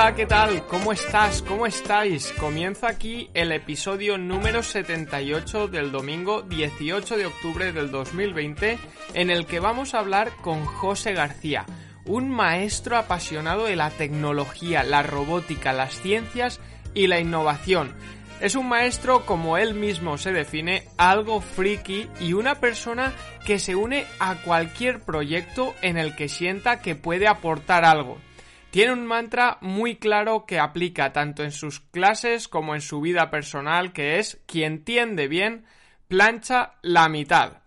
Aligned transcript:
Hola, 0.00 0.14
¿qué 0.14 0.26
tal? 0.26 0.64
¿Cómo 0.68 0.92
estás? 0.92 1.42
¿Cómo 1.42 1.66
estáis? 1.66 2.32
Comienza 2.38 2.86
aquí 2.86 3.30
el 3.34 3.50
episodio 3.50 4.16
número 4.16 4.62
78 4.62 5.66
del 5.66 5.90
domingo 5.90 6.42
18 6.42 7.16
de 7.16 7.26
octubre 7.26 7.72
del 7.72 7.90
2020 7.90 8.78
en 9.14 9.30
el 9.30 9.44
que 9.44 9.58
vamos 9.58 9.94
a 9.94 9.98
hablar 9.98 10.30
con 10.40 10.64
José 10.66 11.14
García, 11.14 11.66
un 12.04 12.30
maestro 12.30 12.96
apasionado 12.96 13.64
de 13.64 13.74
la 13.74 13.90
tecnología, 13.90 14.84
la 14.84 15.02
robótica, 15.02 15.72
las 15.72 16.00
ciencias 16.00 16.60
y 16.94 17.08
la 17.08 17.18
innovación. 17.18 17.92
Es 18.40 18.54
un 18.54 18.68
maestro, 18.68 19.26
como 19.26 19.58
él 19.58 19.74
mismo 19.74 20.16
se 20.16 20.32
define, 20.32 20.84
algo 20.96 21.40
friki 21.40 22.06
y 22.20 22.34
una 22.34 22.60
persona 22.60 23.12
que 23.44 23.58
se 23.58 23.74
une 23.74 24.06
a 24.20 24.36
cualquier 24.36 25.00
proyecto 25.00 25.74
en 25.82 25.98
el 25.98 26.14
que 26.14 26.28
sienta 26.28 26.80
que 26.82 26.94
puede 26.94 27.26
aportar 27.26 27.84
algo. 27.84 28.18
Tiene 28.70 28.92
un 28.92 29.06
mantra 29.06 29.56
muy 29.62 29.96
claro 29.96 30.44
que 30.44 30.58
aplica 30.58 31.12
tanto 31.12 31.42
en 31.42 31.52
sus 31.52 31.80
clases 31.80 32.48
como 32.48 32.74
en 32.74 32.82
su 32.82 33.00
vida 33.00 33.30
personal, 33.30 33.94
que 33.94 34.18
es 34.18 34.42
quien 34.46 34.84
tiende 34.84 35.26
bien, 35.26 35.64
plancha 36.06 36.74
la 36.82 37.08
mitad. 37.08 37.62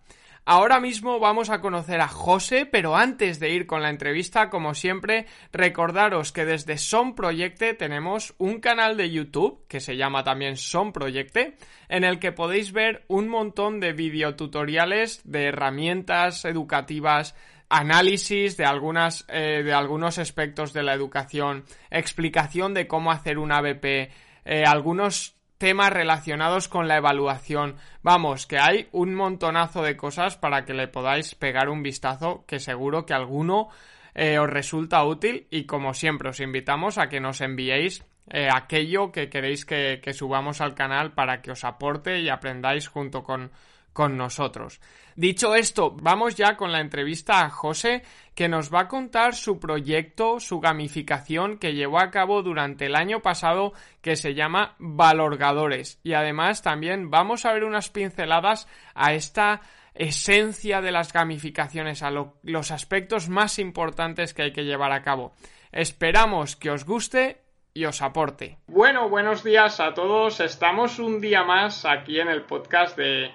Ahora 0.45 0.79
mismo 0.79 1.19
vamos 1.19 1.49
a 1.49 1.61
conocer 1.61 2.01
a 2.01 2.07
José, 2.07 2.65
pero 2.65 2.95
antes 2.95 3.39
de 3.39 3.51
ir 3.51 3.67
con 3.67 3.81
la 3.81 3.89
entrevista, 3.89 4.49
como 4.49 4.73
siempre, 4.73 5.27
recordaros 5.51 6.31
que 6.31 6.45
desde 6.45 6.77
Son 6.77 7.15
Proyecte 7.15 7.76
tenemos 7.76 8.33
un 8.39 8.59
canal 8.59 8.98
de 8.98 9.11
YouTube 9.11 9.63
que 9.67 9.79
se 9.79 9.98
llama 9.98 10.23
también 10.23 10.57
Son 10.57 10.93
Proyecte, 10.93 11.57
en 11.89 12.04
el 12.04 12.20
que 12.20 12.31
podéis 12.31 12.73
ver 12.73 13.05
un 13.07 13.27
montón 13.27 13.79
de 13.79 13.93
videotutoriales 13.93 15.21
de 15.23 15.45
herramientas 15.45 16.43
educativas 16.45 17.35
análisis 17.71 18.57
de 18.57 18.65
algunas 18.65 19.25
eh, 19.29 19.63
de 19.63 19.73
algunos 19.73 20.19
aspectos 20.19 20.73
de 20.73 20.83
la 20.83 20.93
educación, 20.93 21.63
explicación 21.89 22.73
de 22.73 22.87
cómo 22.87 23.11
hacer 23.11 23.37
un 23.37 23.51
ABP, 23.51 24.11
eh, 24.45 24.63
algunos 24.67 25.37
temas 25.57 25.91
relacionados 25.91 26.67
con 26.67 26.87
la 26.87 26.97
evaluación. 26.97 27.77
Vamos, 28.03 28.45
que 28.45 28.59
hay 28.59 28.89
un 28.91 29.15
montonazo 29.15 29.81
de 29.83 29.95
cosas 29.95 30.35
para 30.35 30.65
que 30.65 30.73
le 30.73 30.87
podáis 30.87 31.33
pegar 31.35 31.69
un 31.69 31.81
vistazo 31.81 32.43
que 32.45 32.59
seguro 32.59 33.05
que 33.05 33.13
alguno 33.13 33.69
eh, 34.15 34.37
os 34.37 34.49
resulta 34.49 35.03
útil 35.05 35.47
y 35.49 35.65
como 35.65 35.93
siempre 35.93 36.29
os 36.29 36.41
invitamos 36.41 36.97
a 36.97 37.07
que 37.07 37.21
nos 37.21 37.41
enviéis 37.41 38.05
aquello 38.53 39.11
que 39.11 39.29
queréis 39.29 39.65
que, 39.65 39.99
que 40.01 40.13
subamos 40.13 40.61
al 40.61 40.73
canal 40.73 41.11
para 41.11 41.41
que 41.41 41.51
os 41.51 41.65
aporte 41.65 42.21
y 42.21 42.29
aprendáis 42.29 42.87
junto 42.87 43.23
con 43.23 43.51
con 43.93 44.17
nosotros. 44.17 44.79
Dicho 45.15 45.55
esto, 45.55 45.91
vamos 46.01 46.35
ya 46.35 46.55
con 46.55 46.71
la 46.71 46.79
entrevista 46.79 47.41
a 47.41 47.49
José, 47.49 48.03
que 48.33 48.48
nos 48.48 48.73
va 48.73 48.81
a 48.81 48.87
contar 48.87 49.35
su 49.35 49.59
proyecto, 49.59 50.39
su 50.39 50.59
gamificación 50.59 51.57
que 51.57 51.73
llevó 51.73 51.99
a 51.99 52.11
cabo 52.11 52.41
durante 52.41 52.85
el 52.85 52.95
año 52.95 53.21
pasado, 53.21 53.73
que 54.01 54.15
se 54.15 54.33
llama 54.33 54.75
Valorgadores. 54.79 55.99
Y 56.03 56.13
además 56.13 56.61
también 56.61 57.09
vamos 57.09 57.45
a 57.45 57.53
ver 57.53 57.65
unas 57.65 57.89
pinceladas 57.89 58.67
a 58.95 59.13
esta 59.13 59.61
esencia 59.93 60.81
de 60.81 60.91
las 60.91 61.11
gamificaciones, 61.11 62.01
a 62.03 62.11
los 62.11 62.71
aspectos 62.71 63.27
más 63.27 63.59
importantes 63.59 64.33
que 64.33 64.44
hay 64.44 64.53
que 64.53 64.63
llevar 64.63 64.94
a 64.94 65.03
cabo. 65.03 65.33
Esperamos 65.71 66.55
que 66.55 66.71
os 66.71 66.85
guste 66.85 67.41
y 67.73 67.85
os 67.85 68.01
aporte. 68.01 68.57
Bueno, 68.67 69.09
buenos 69.09 69.43
días 69.43 69.79
a 69.79 69.93
todos. 69.93 70.39
Estamos 70.39 70.99
un 70.99 71.21
día 71.21 71.43
más 71.43 71.85
aquí 71.85 72.19
en 72.19 72.29
el 72.29 72.43
podcast 72.43 72.97
de 72.97 73.31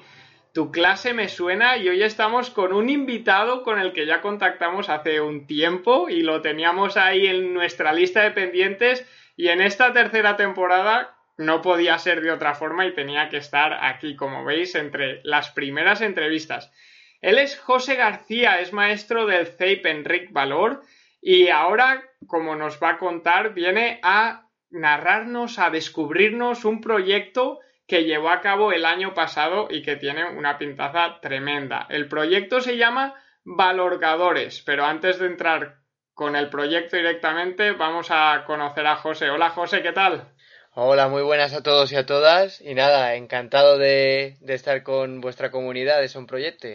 tu 0.56 0.71
clase 0.71 1.12
me 1.12 1.28
suena 1.28 1.77
y 1.77 1.87
hoy 1.87 2.03
estamos 2.03 2.49
con 2.49 2.72
un 2.72 2.89
invitado 2.89 3.62
con 3.62 3.78
el 3.78 3.93
que 3.93 4.06
ya 4.06 4.22
contactamos 4.22 4.89
hace 4.89 5.21
un 5.21 5.47
tiempo 5.47 6.09
y 6.09 6.22
lo 6.22 6.41
teníamos 6.41 6.97
ahí 6.97 7.27
en 7.27 7.53
nuestra 7.53 7.93
lista 7.93 8.22
de 8.22 8.31
pendientes 8.31 9.06
y 9.37 9.49
en 9.49 9.61
esta 9.61 9.93
tercera 9.93 10.34
temporada 10.39 11.15
no 11.37 11.61
podía 11.61 11.99
ser 11.99 12.22
de 12.22 12.31
otra 12.31 12.55
forma 12.55 12.87
y 12.87 12.94
tenía 12.94 13.28
que 13.28 13.37
estar 13.37 13.75
aquí, 13.84 14.17
como 14.17 14.47
veis, 14.47 14.75
entre 14.77 15.21
las 15.25 15.50
primeras 15.50 16.00
entrevistas. 16.00 16.73
Él 17.21 17.37
es 17.37 17.59
José 17.59 17.97
García, 17.97 18.59
es 18.59 18.73
maestro 18.73 19.27
del 19.27 19.49
CEIP 19.49 19.84
Enric 19.84 20.33
Valor 20.33 20.81
y 21.21 21.49
ahora, 21.49 22.03
como 22.27 22.56
nos 22.56 22.83
va 22.83 22.93
a 22.93 22.99
contar, 22.99 23.53
viene 23.53 24.00
a 24.03 24.49
narrarnos, 24.71 25.59
a 25.59 25.69
descubrirnos 25.69 26.65
un 26.65 26.81
proyecto 26.81 27.61
que 27.86 28.04
llevó 28.04 28.30
a 28.30 28.41
cabo 28.41 28.72
el 28.72 28.84
año 28.84 29.14
pasado 29.14 29.69
y 29.70 29.82
que 29.82 29.97
tiene 29.97 30.24
una 30.24 30.58
pintaza 30.58 31.20
tremenda. 31.20 31.86
El 31.88 32.08
proyecto 32.08 32.60
se 32.60 32.76
llama 32.76 33.14
Valorgadores, 33.44 34.62
pero 34.62 34.84
antes 34.84 35.19
de 35.19 35.26
entrar 35.26 35.76
con 36.12 36.34
el 36.34 36.48
proyecto 36.48 36.96
directamente, 36.96 37.72
vamos 37.72 38.08
a 38.10 38.44
conocer 38.46 38.86
a 38.86 38.96
José. 38.96 39.30
Hola 39.30 39.50
José, 39.50 39.82
¿qué 39.82 39.92
tal? 39.92 40.32
Hola, 40.72 41.08
muy 41.08 41.22
buenas 41.22 41.54
a 41.54 41.62
todos 41.62 41.92
y 41.92 41.96
a 41.96 42.06
todas. 42.06 42.60
Y 42.60 42.75
nada, 42.75 43.14
encantado 43.14 43.78
de, 43.78 44.36
estar 44.46 44.82
con 44.82 45.20
vuestra 45.20 45.50
comunidad 45.50 46.00
de 46.00 46.08
Son 46.08 46.26
Proyecto. 46.26 46.69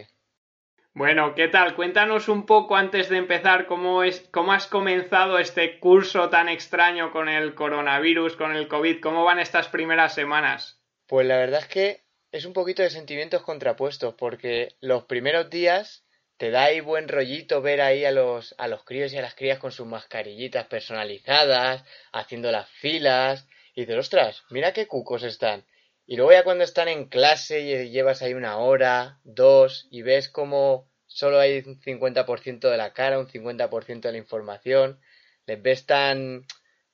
Bueno, 0.94 1.34
¿qué 1.34 1.48
tal? 1.48 1.74
Cuéntanos 1.74 2.28
un 2.28 2.44
poco 2.44 2.76
antes 2.76 3.08
de 3.08 3.18
empezar 3.18 3.66
cómo, 3.66 4.02
es, 4.02 4.28
cómo 4.32 4.52
has 4.52 4.66
comenzado 4.66 5.38
este 5.38 5.78
curso 5.78 6.30
tan 6.30 6.48
extraño 6.48 7.12
con 7.12 7.28
el 7.28 7.54
coronavirus, 7.54 8.36
con 8.36 8.56
el 8.56 8.68
COVID, 8.68 9.00
cómo 9.00 9.24
van 9.24 9.38
estas 9.38 9.68
primeras 9.68 10.14
semanas. 10.14 10.81
Pues 11.12 11.26
la 11.26 11.36
verdad 11.36 11.60
es 11.60 11.66
que 11.66 12.00
es 12.30 12.46
un 12.46 12.54
poquito 12.54 12.82
de 12.82 12.88
sentimientos 12.88 13.42
contrapuestos, 13.42 14.14
porque 14.14 14.76
los 14.80 15.04
primeros 15.04 15.50
días 15.50 16.06
te 16.38 16.50
da 16.50 16.64
ahí 16.64 16.80
buen 16.80 17.06
rollito 17.06 17.60
ver 17.60 17.82
ahí 17.82 18.06
a 18.06 18.10
los, 18.10 18.54
a 18.56 18.66
los 18.66 18.82
críos 18.84 19.12
y 19.12 19.18
a 19.18 19.20
las 19.20 19.34
crías 19.34 19.58
con 19.58 19.72
sus 19.72 19.86
mascarillitas 19.86 20.68
personalizadas, 20.68 21.84
haciendo 22.12 22.50
las 22.50 22.66
filas, 22.70 23.46
y 23.74 23.82
dices, 23.82 23.98
ostras, 23.98 24.42
mira 24.48 24.72
qué 24.72 24.86
cucos 24.86 25.22
están. 25.22 25.66
Y 26.06 26.16
luego 26.16 26.32
ya 26.32 26.44
cuando 26.44 26.64
están 26.64 26.88
en 26.88 27.04
clase 27.10 27.60
y 27.60 27.90
llevas 27.90 28.22
ahí 28.22 28.32
una 28.32 28.56
hora, 28.56 29.20
dos, 29.22 29.88
y 29.90 30.00
ves 30.00 30.30
como 30.30 30.88
solo 31.06 31.40
hay 31.40 31.58
un 31.58 31.78
50% 31.78 32.70
de 32.70 32.76
la 32.78 32.94
cara, 32.94 33.18
un 33.18 33.28
50% 33.28 34.00
de 34.00 34.12
la 34.12 34.16
información, 34.16 34.98
les 35.44 35.60
ves 35.60 35.84
tan 35.84 36.46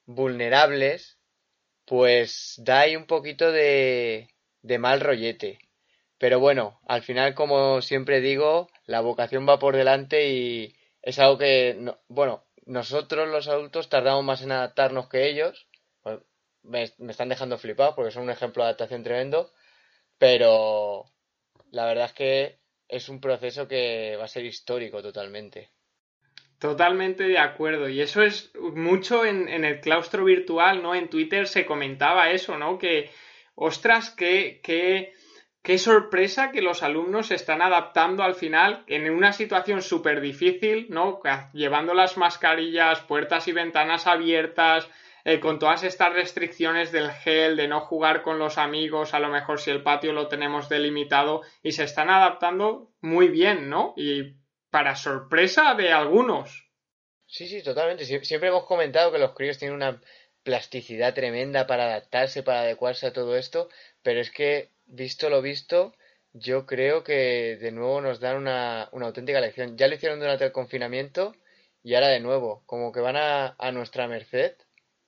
vulnerables 0.07 1.18
pues 1.89 2.55
da 2.59 2.81
ahí 2.81 2.97
un 2.97 3.07
poquito 3.07 3.51
de, 3.51 4.29
mal 4.79 5.01
rollete. 5.01 5.59
Pero 6.19 6.41
bueno, 6.41 6.81
al 6.87 7.03
final, 7.03 7.35
como 7.35 7.81
siempre 7.83 8.21
digo, 8.21 8.69
la 8.87 9.01
vocación 9.01 9.49
va 9.49 9.59
por 9.59 9.77
delante 9.77 10.29
y 10.31 10.77
es 11.03 11.19
algo 11.19 11.39
que, 11.39 11.95
bueno, 12.09 12.45
nosotros 12.67 13.29
los 13.29 13.49
adultos 13.49 13.89
tardamos 13.89 14.25
más 14.25 14.43
en 14.43 14.53
adaptarnos 14.53 15.09
que 15.09 15.29
ellos. 15.29 15.69
Pues, 16.03 16.21
me, 16.63 16.93
me, 16.99 17.13
están 17.13 17.31
dejando 17.31 17.59
flipado 17.59 17.95
porque 17.95 18.11
son 18.11 18.25
un 18.25 18.31
ejemplo 18.31 18.63
de 18.63 18.69
adaptación 18.69 19.03
tremendo. 19.05 19.53
Pero 20.19 21.07
la 21.71 21.87
verdad 21.87 22.07
es 22.07 22.13
que 22.13 22.61
es 22.89 23.09
un 23.09 23.21
proceso 23.21 23.69
que 23.69 24.17
va 24.17 24.25
a 24.25 24.29
ser 24.29 24.45
histórico 24.45 25.03
totalmente. 25.03 25.71
Totalmente 26.59 27.25
de 27.25 27.39
acuerdo. 27.39 27.89
Y 27.89 28.01
eso 28.01 28.23
es 28.23 28.53
mucho 28.75 29.25
en, 29.25 29.49
el 29.49 29.81
claustro 29.81 30.25
virtual, 30.25 30.83
¿no? 30.83 30.95
En 30.95 31.09
Twitter 31.09 31.47
se 31.47 31.65
comentaba 31.65 32.31
eso, 32.31 32.59
¿no? 32.59 32.79
Que, 32.79 33.11
ostras, 33.55 34.11
qué, 34.11 34.61
qué, 34.63 35.13
qué 35.63 35.79
sorpresa 35.79 36.51
que 36.51 36.61
los 36.61 36.83
alumnos 36.83 37.29
se 37.29 37.37
están 37.37 37.63
adaptando 37.63 38.25
al 38.25 38.35
final 38.35 38.83
en 38.89 39.09
una 39.09 39.33
situación 39.33 39.83
súper 39.83 40.21
difícil, 40.21 40.87
¿no? 40.91 41.21
Llevando 41.53 41.95
las 41.95 42.17
mascarillas, 42.17 43.01
puertas 43.03 43.47
y 43.47 43.53
ventanas 43.53 44.09
abiertas, 44.09 44.89
eh, 45.25 45.39
con 45.39 45.61
todas 45.61 45.85
estas 45.85 46.13
restricciones 46.13 46.91
del 46.91 47.11
gel, 47.11 47.57
de 47.57 47.69
no 47.69 47.81
jugar 47.81 48.23
con 48.23 48.41
los 48.41 48.59
amigos, 48.59 49.15
a 49.15 49.21
lo 49.21 49.29
mejor 49.29 49.61
si 49.61 49.71
el 49.71 49.83
patio 49.83 50.13
lo 50.13 50.27
tenemos 50.27 50.69
delimitado, 50.69 51.43
y 51.63 51.71
se 51.71 51.85
están 51.85 52.11
adaptando 52.11 52.91
muy 53.01 53.29
bien, 53.29 53.69
¿no? 53.69 53.95
Y 53.97 54.39
para 54.71 54.97
sorpresa 54.97 55.75
de 55.75 55.93
algunos. 55.93 56.69
Sí, 57.27 57.47
sí, 57.47 57.63
totalmente. 57.63 58.05
siempre 58.05 58.49
hemos 58.49 58.65
comentado 58.65 59.13
que 59.13 59.19
los 59.19 59.35
críos 59.35 59.59
tienen 59.59 59.77
una 59.77 60.01
plasticidad 60.43 61.15
tremenda 61.15 61.67
para 61.67 61.85
adaptarse, 61.85 62.43
para 62.43 62.61
adecuarse 62.61 63.07
a 63.07 63.13
todo 63.13 63.37
esto, 63.37 63.69
pero 64.03 64.21
es 64.21 64.31
que, 64.31 64.71
visto 64.87 65.29
lo 65.29 65.43
visto, 65.43 65.95
yo 66.33 66.65
creo 66.67 67.05
que 67.05 67.59
de 67.61 67.73
nuevo 67.73 68.01
nos 68.01 68.21
dan 68.21 68.37
una, 68.37 68.89
una 68.93 69.07
auténtica 69.07 69.41
lección. 69.41 69.77
Ya 69.77 69.89
lo 69.89 69.95
hicieron 69.95 70.21
durante 70.21 70.45
el 70.45 70.53
confinamiento 70.53 71.35
y 71.83 71.95
ahora 71.95 72.09
de 72.09 72.21
nuevo, 72.21 72.63
como 72.67 72.93
que 72.93 73.01
van 73.01 73.17
a, 73.17 73.57
a 73.59 73.73
nuestra 73.73 74.09
merced 74.09 74.55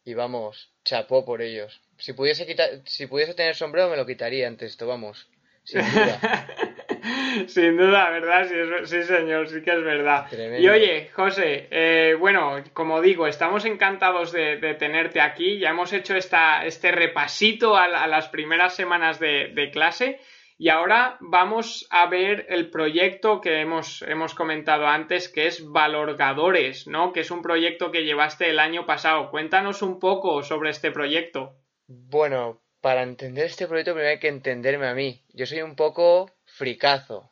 y 0.05 0.15
vamos, 0.15 0.75
chapó 0.85 1.25
por 1.25 1.41
ellos. 1.43 1.81
Si 1.99 2.13
pudiese, 2.13 2.47
quitar, 2.47 2.83
si 2.87 3.07
pudiese 3.07 3.35
tener 3.35 3.55
sombrero 3.55 3.89
me 3.89 3.97
lo 3.97 4.07
quitaría 4.07 4.47
ante 4.47 4.67
esto, 4.67 4.87
vamos 4.87 5.29
sin 5.65 5.81
duda. 5.81 6.49
Sin 7.47 7.77
duda, 7.77 8.11
¿verdad? 8.11 8.47
Sí, 8.85 9.03
señor, 9.03 9.49
sí 9.49 9.63
que 9.63 9.71
es 9.71 9.83
verdad. 9.83 10.27
Y 10.59 10.69
oye, 10.69 11.11
José, 11.13 11.69
eh, 11.71 12.17
bueno, 12.19 12.63
como 12.73 13.01
digo, 13.01 13.27
estamos 13.27 13.65
encantados 13.65 14.33
de, 14.33 14.57
tenerte 14.79 15.21
aquí. 15.21 15.59
Ya 15.59 15.71
hemos 15.71 15.93
hecho 15.93 16.17
esta, 16.17 16.65
este 16.65 16.93
repasito 16.93 17.77
a, 17.77 18.07
las 18.07 18.29
primeras 18.29 18.75
semanas 18.75 19.19
de, 19.19 19.71
clase. 19.73 20.21
Y 20.59 20.69
ahora 20.69 21.17
vamos 21.21 21.87
a 21.91 22.07
ver 22.07 22.47
el 22.51 22.69
proyecto 22.69 23.41
que 23.41 23.61
hemos, 23.61 24.03
hemos 24.03 24.35
comentado 24.35 24.87
antes, 24.87 25.31
que 25.31 25.47
es 25.47 25.67
Valorgadores, 25.67 26.87
¿no? 26.87 27.13
Que 27.13 27.21
es 27.21 27.31
un 27.31 27.41
proyecto 27.41 27.91
que 27.91 28.05
llevaste 28.05 28.51
el 28.51 28.59
año 28.59 28.85
pasado. 28.85 29.31
Cuéntanos 29.31 29.81
un 29.81 29.99
poco 29.99 30.43
sobre 30.43 30.69
este 30.69 30.91
proyecto. 30.91 31.57
Bueno, 31.87 32.61
para 32.81 33.03
entender 33.03 33.47
este 33.47 33.67
proyecto 33.67 33.93
primero 33.93 34.11
hay 34.11 34.19
que 34.19 34.29
entenderme 34.29 34.87
a 34.87 34.95
mí. 34.95 35.23
Yo 35.33 35.47
soy 35.47 35.63
un 35.63 35.77
poco 35.77 36.31
fricazo. 36.47 37.31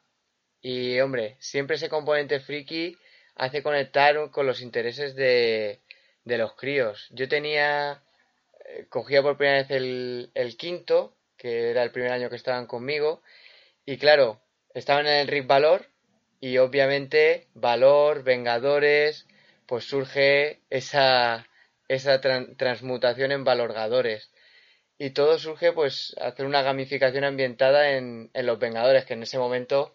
Y 0.60 0.98
hombre, 1.00 1.36
siempre 1.38 1.76
ese 1.76 1.88
componente 1.88 2.40
friki 2.40 2.96
hace 3.36 3.62
conectar 3.62 4.30
con 4.30 4.46
los 4.46 4.60
intereses 4.60 5.14
de, 5.14 5.80
de 6.24 6.38
los 6.38 6.54
críos. 6.54 7.08
Yo 7.10 7.28
tenía, 7.28 8.02
eh, 8.66 8.86
cogía 8.88 9.22
por 9.22 9.36
primera 9.36 9.58
vez 9.58 9.70
el, 9.70 10.30
el 10.34 10.56
quinto, 10.56 11.14
que 11.36 11.70
era 11.70 11.82
el 11.82 11.92
primer 11.92 12.12
año 12.12 12.30
que 12.30 12.36
estaban 12.36 12.66
conmigo, 12.66 13.22
y 13.86 13.96
claro, 13.96 14.40
estaban 14.74 15.06
en 15.06 15.14
el 15.14 15.28
RIP 15.28 15.46
Valor, 15.46 15.86
y 16.40 16.58
obviamente 16.58 17.46
Valor, 17.54 18.22
Vengadores, 18.22 19.26
pues 19.66 19.84
surge 19.84 20.60
esa, 20.70 21.46
esa 21.88 22.20
transmutación 22.20 23.32
en 23.32 23.44
Valorgadores. 23.44 24.30
Y 24.98 25.10
todo 25.10 25.38
surge, 25.38 25.72
pues, 25.72 26.14
hacer 26.20 26.44
una 26.44 26.62
gamificación 26.62 27.24
ambientada 27.24 27.92
en, 27.92 28.30
en 28.34 28.46
Los 28.46 28.58
Vengadores, 28.58 29.04
que 29.04 29.14
en 29.14 29.22
ese 29.22 29.38
momento, 29.38 29.94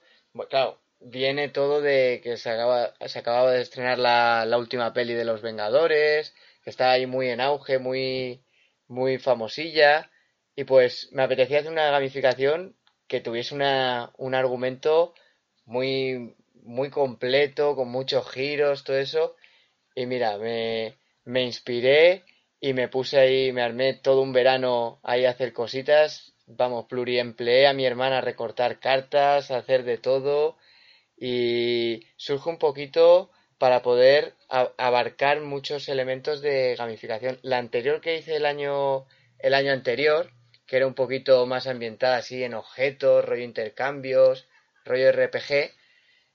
claro, 0.50 0.82
viene 1.00 1.50
todo 1.50 1.82
de 1.82 2.22
que 2.24 2.38
se, 2.38 2.50
acaba, 2.50 2.94
se 3.06 3.20
acababa 3.20 3.52
de 3.52 3.62
estrenar 3.62 4.00
la, 4.00 4.46
la 4.46 4.58
última 4.58 4.94
peli 4.94 5.14
de 5.14 5.26
Los 5.26 5.42
Vengadores, 5.42 6.34
que 6.64 6.70
está 6.70 6.92
ahí 6.92 7.06
muy 7.06 7.30
en 7.30 7.42
auge, 7.42 7.80
muy, 7.80 8.44
muy 8.88 9.18
famosilla, 9.18 10.10
y 10.56 10.64
pues 10.64 11.10
me 11.12 11.24
apetecía 11.24 11.60
hacer 11.60 11.72
una 11.72 11.92
gamificación 11.92 12.76
que 13.08 13.20
tuviese 13.20 13.54
una, 13.56 14.14
un 14.18 14.36
argumento 14.36 15.14
muy, 15.66 16.36
muy 16.54 16.90
completo, 16.90 17.76
con 17.76 17.90
muchos 17.90 18.30
giros, 18.32 18.86
todo 18.86 18.98
eso, 18.98 19.36
y 19.96 20.06
mira, 20.06 20.38
me, 20.38 20.98
me 21.26 21.44
inspiré 21.44 22.24
y 22.64 22.72
me 22.72 22.88
puse 22.88 23.20
ahí, 23.20 23.52
me 23.52 23.62
armé 23.62 23.94
todo 23.94 24.22
un 24.22 24.32
verano 24.32 25.02
ahí 25.04 25.26
a 25.26 25.32
hacer 25.32 25.52
cositas, 25.52 26.34
vamos, 26.48 26.86
pluriempleé 26.86 27.68
a 27.68 27.74
mi 27.74 27.86
hermana 27.86 28.20
a 28.20 28.22
recortar 28.22 28.80
cartas, 28.80 29.52
a 29.52 29.58
hacer 29.58 29.84
de 29.84 29.98
todo. 29.98 30.56
Y 31.18 32.08
surge 32.16 32.50
un 32.50 32.60
poquito 32.60 33.30
para 33.58 33.82
poder 33.82 34.36
abarcar 34.48 35.42
muchos 35.42 35.90
elementos 35.90 36.42
de 36.42 36.76
gamificación. 36.78 37.38
La 37.42 37.58
anterior 37.58 38.00
que 38.00 38.16
hice 38.16 38.38
el 38.38 38.46
año 38.46 39.08
el 39.40 39.56
año 39.56 39.74
anterior, 39.74 40.32
que 40.66 40.78
era 40.78 40.88
un 40.88 40.94
poquito 40.94 41.46
más 41.46 41.68
ambientada 41.68 42.16
así 42.16 42.46
en 42.46 42.54
objetos, 42.54 43.26
rollo 43.26 43.44
intercambios, 43.44 44.48
rollo 44.86 45.12
RPG, 45.12 45.74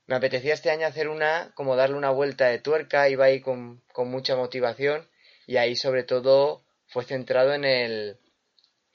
me 0.06 0.16
apetecía 0.16 0.52
este 0.52 0.70
año 0.70 0.86
hacer 0.86 1.08
una, 1.08 1.52
como 1.54 1.75
darle 1.75 1.96
una 1.96 2.10
vuelta 2.10 2.48
de 2.48 2.58
tuerca, 2.58 3.08
iba 3.08 3.25
ahí 3.25 3.40
con, 3.40 3.82
con 3.94 4.10
mucha 4.10 4.36
motivación 4.36 5.08
y 5.49 5.56
ahí 5.56 5.77
sobre 5.77 6.05
todo 6.05 6.62
fue 6.87 7.05
centrado 7.05 7.55
en 7.55 7.65
el, 7.65 8.19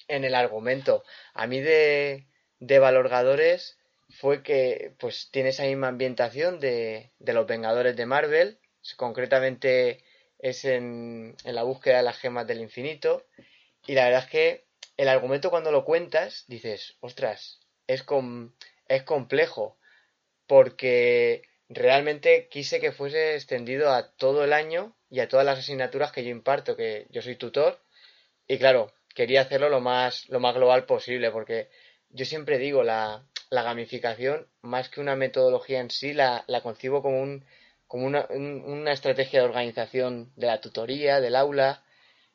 en 0.08 0.24
el 0.24 0.36
argumento. 0.36 1.04
A 1.34 1.48
mí 1.48 1.60
de, 1.60 2.28
de 2.60 2.80
Valorgadores 2.80 3.80
fue 4.08 4.44
que 4.44 4.94
pues 5.00 5.30
tiene 5.32 5.50
esa 5.50 5.64
misma 5.64 5.88
ambientación 5.88 6.60
de, 6.60 7.12
de 7.18 7.34
los 7.34 7.48
Vengadores 7.48 7.96
de 7.96 8.06
Marvel, 8.06 8.60
concretamente 8.98 10.04
es 10.38 10.64
en, 10.64 11.36
en 11.44 11.56
la 11.56 11.64
búsqueda 11.64 11.98
de 11.98 12.04
las 12.04 12.20
gemas 12.20 12.46
del 12.46 12.62
infinito. 12.62 13.26
Y 13.88 13.96
la 13.96 14.06
verdad 14.06 14.26
es 14.26 14.30
que 14.30 14.66
el 14.96 15.08
argumento 15.08 15.50
cuando 15.50 15.72
lo 15.72 15.84
cuentas 15.84 16.46
dices, 16.48 16.98
ostras, 17.00 17.62
es, 17.88 18.04
com 18.04 18.54
es 18.88 19.02
complejo 19.02 19.80
porque 20.46 21.50
realmente 21.68 22.48
quise 22.48 22.80
que 22.80 22.92
fuese 22.92 23.34
extendido 23.34 23.92
a 23.92 24.12
todo 24.12 24.44
el 24.44 24.54
año 24.54 24.96
y 25.14 25.20
a 25.20 25.28
todas 25.28 25.46
las 25.46 25.60
asignaturas 25.60 26.12
que 26.12 26.24
yo 26.24 26.32
imparto, 26.32 26.76
que 26.76 27.06
yo 27.12 27.22
soy 27.22 27.36
tutor, 27.36 27.80
y 28.48 28.58
claro, 28.58 28.92
quería 29.14 29.42
hacerlo 29.42 29.70
lo 29.70 29.80
más, 29.80 30.28
lo 30.30 30.40
más 30.40 30.56
global 30.56 30.88
posible, 30.88 31.30
porque 31.30 31.70
yo 32.10 32.26
siempre 32.26 32.58
digo, 32.58 32.82
la, 32.82 33.24
la 33.52 33.62
gamificación, 33.62 34.48
más 34.64 34.90
que 34.90 35.02
una 35.02 35.16
metodología 35.16 35.82
en 35.82 35.92
sí, 35.92 36.14
la, 36.14 36.44
la 36.48 36.62
concibo 36.62 37.04
como, 37.04 37.22
un, 37.22 37.46
como 37.86 38.08
una, 38.08 38.26
una 38.32 38.92
estrategia 38.92 39.42
de 39.42 39.46
organización 39.46 40.32
de 40.36 40.48
la 40.48 40.60
tutoría, 40.62 41.22
del 41.22 41.36
aula, 41.36 41.84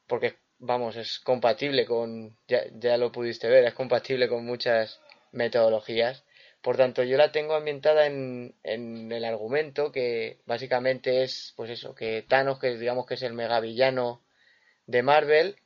porque, 0.07 0.37
vamos, 0.61 0.95
es 0.95 1.19
compatible 1.19 1.85
con, 1.85 2.37
ya, 2.47 2.63
ya 2.75 2.97
lo 2.97 3.11
pudiste 3.11 3.49
ver, 3.49 3.65
es 3.65 3.75
compatible 3.75 4.29
con 4.29 4.47
muchas 4.47 5.01
metodologías 5.33 6.23
por 6.69 6.77
tanto, 6.77 7.03
yo 7.03 7.17
la 7.17 7.33
tengo 7.33 7.55
ambientada 7.55 8.05
en, 8.05 8.53
el 8.63 9.25
argumento 9.25 9.91
que 9.91 10.43
básicamente 10.45 11.23
es, 11.23 11.55
pues 11.57 11.71
eso, 11.71 11.95
que 11.95 12.21
Thanos, 12.29 12.59
que 12.59 12.77
digamos 12.77 13.07
que 13.07 13.15
es 13.15 13.23
el 13.23 13.33
megavillano 13.33 14.23
de 14.85 15.03
Marvel, 15.03 15.57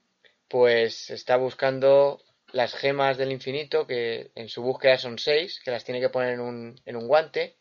pues 0.47 1.11
está 1.11 1.37
buscando 1.37 2.23
las 2.53 2.77
gemas 2.77 3.19
del 3.19 3.33
infinito, 3.33 3.85
que 3.85 4.31
en 4.37 4.49
su 4.49 4.63
búsqueda 4.63 4.97
son 4.97 5.19
seis, 5.19 5.61
que 5.65 5.73
las 5.73 5.83
tiene 5.83 6.01
que 6.01 6.09
poner 6.09 6.35
en 6.35 6.41
un, 6.41 7.09
guante. 7.09 7.57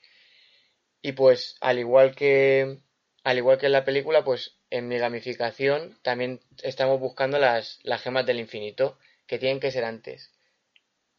Y 1.01 1.13
pues, 1.13 1.57
al 1.61 1.79
igual 1.79 2.13
que, 2.13 2.77
al 3.23 3.37
igual 3.39 3.57
que 3.57 3.65
en 3.65 3.71
la 3.71 3.85
película, 3.85 4.23
pues 4.23 4.59
en 4.69 4.87
mi 4.87 4.99
gamificación 4.99 5.97
también 6.03 6.41
estamos 6.61 6.99
buscando 6.99 7.39
las 7.39 7.79
gemas 8.03 8.27
del 8.27 8.39
infinito, 8.39 8.99
que 9.25 9.39
tienen 9.39 9.59
que 9.59 9.71
ser 9.71 9.83
antes. 9.83 10.31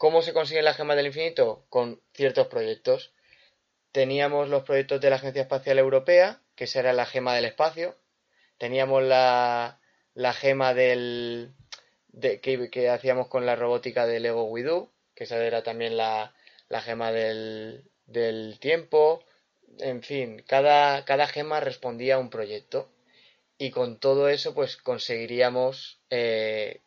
¿Cómo 0.02 0.20
se 0.22 0.32
consiguen 0.32 0.64
las 0.64 0.76
gemas 0.76 0.96
del 0.96 1.06
infinito? 1.06 1.64
Con 1.69 2.00
ciertos 2.12 2.49
proyectos. 2.49 3.12
Teníamos 3.93 4.49
los 4.49 4.64
proyectos 4.64 5.00
de 5.00 5.10
la 5.10 5.14
Agencia 5.14 5.43
Espacial 5.43 5.78
Europea, 5.78 6.40
que 6.56 6.66
será 6.66 6.93
la 6.93 7.06
gema 7.06 7.37
del 7.37 7.44
espacio. 7.44 7.96
Teníamos 8.58 9.04
la, 9.04 9.78
la 10.14 10.32
gema 10.32 10.75
del, 10.75 11.54
de, 12.08 12.40
que, 12.40 12.90
hacíamos 12.90 13.28
con 13.28 13.46
la 13.46 13.54
robótica 13.54 14.04
de 14.08 14.19
Lego 14.19 14.43
Widu, 14.43 14.90
que 15.14 15.22
esa 15.22 15.37
era 15.37 15.62
también 15.62 15.96
la, 15.96 16.34
la 16.69 16.82
gema 16.82 17.12
del, 17.12 17.88
del, 18.06 18.59
tiempo. 18.59 19.23
En 19.78 20.02
fin, 20.02 20.42
cada, 20.49 21.04
cada, 21.04 21.28
gema 21.28 21.61
respondía 21.61 22.16
a 22.16 22.18
un 22.18 22.28
proyecto. 22.28 22.90
Y 23.56 23.71
con 23.71 24.00
todo 24.00 24.28
eso, 24.28 24.52
pues 24.52 24.76
conseguiríamos, 24.76 26.00
eh, 26.11 26.80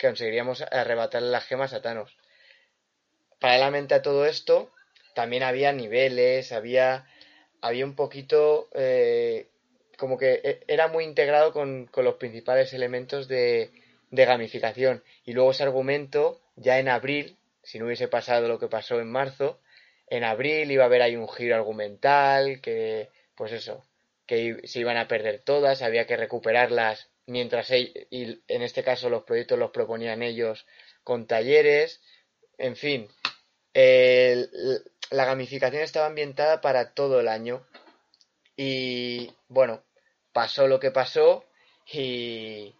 conseguiríamos 0.00 0.62
arrebatarle 0.62 1.28
las 1.28 1.44
gemas 1.44 1.74
a 1.74 1.82
Thanos 1.82 2.16
paralelamente 3.40 3.94
a 3.94 4.02
todo 4.02 4.26
esto, 4.26 4.70
también 5.14 5.42
había 5.42 5.72
niveles, 5.72 6.52
había, 6.52 7.06
había 7.60 7.84
un 7.84 7.94
poquito, 7.94 8.68
eh, 8.74 9.48
como 9.96 10.18
que 10.18 10.40
e, 10.44 10.60
era 10.68 10.88
muy 10.88 11.04
integrado 11.04 11.52
con, 11.52 11.86
con 11.86 12.04
los 12.04 12.16
principales 12.16 12.72
elementos 12.72 13.28
de, 13.28 13.70
gamificación. 14.10 15.02
Y 15.24 15.32
luego 15.32 15.50
ese 15.50 15.62
argumento, 15.62 16.40
ya 16.56 16.78
en 16.78 16.88
abril, 16.88 17.36
si 17.62 17.78
no 17.78 17.86
hubiese 17.86 18.08
pasado 18.08 18.48
lo 18.48 18.58
que 18.58 18.68
pasó 18.68 19.00
en 19.00 19.10
marzo, 19.10 19.60
en 20.08 20.24
abril 20.24 20.70
iba 20.70 20.84
a 20.84 20.86
haber 20.86 21.02
ahí 21.02 21.16
un 21.16 21.28
giro 21.28 21.56
argumental, 21.56 22.60
que, 22.60 23.08
pues 23.34 23.52
eso, 23.52 23.84
que 24.26 24.60
se 24.64 24.80
iban 24.80 24.96
a 24.96 25.08
perder 25.08 25.40
todas, 25.40 25.82
había 25.82 26.06
que 26.06 26.16
recuperarlas 26.16 27.10
mientras, 27.26 27.70
y 27.70 28.42
en 28.48 28.62
este 28.62 28.82
caso 28.82 29.10
los 29.10 29.24
proyectos 29.24 29.58
los 29.58 29.70
proponían 29.70 30.22
ellos 30.22 30.66
con 31.04 31.26
talleres, 31.26 32.00
en 32.58 32.76
fin, 32.76 33.08
la 33.74 35.24
gamificación 35.24 35.82
estaba 35.82 36.06
ambientada 36.06 36.60
para 36.60 36.94
todo 36.94 37.20
el 37.20 37.28
año. 37.28 37.66
Y 38.56 39.32
bueno, 39.48 39.82
pasó 40.32 40.66
lo 40.66 40.80
que 40.80 40.90
pasó 40.90 41.44
y 41.92 42.74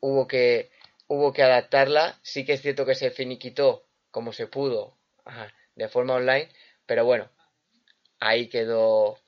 hubo 0.00 0.26
que, 0.26 0.70
hubo 1.06 1.32
que 1.32 1.42
adaptarla. 1.42 2.18
Sí 2.22 2.44
que 2.44 2.54
es 2.54 2.62
cierto 2.62 2.84
que 2.84 2.94
se 2.94 3.10
finiquitó 3.10 3.86
como 4.10 4.32
se 4.32 4.46
pudo 4.46 4.96
de 5.74 5.88
forma 5.88 6.14
online, 6.14 6.48
pero 6.86 7.04
bueno, 7.04 7.30
ahí 8.20 8.48
quedó, 8.48 9.18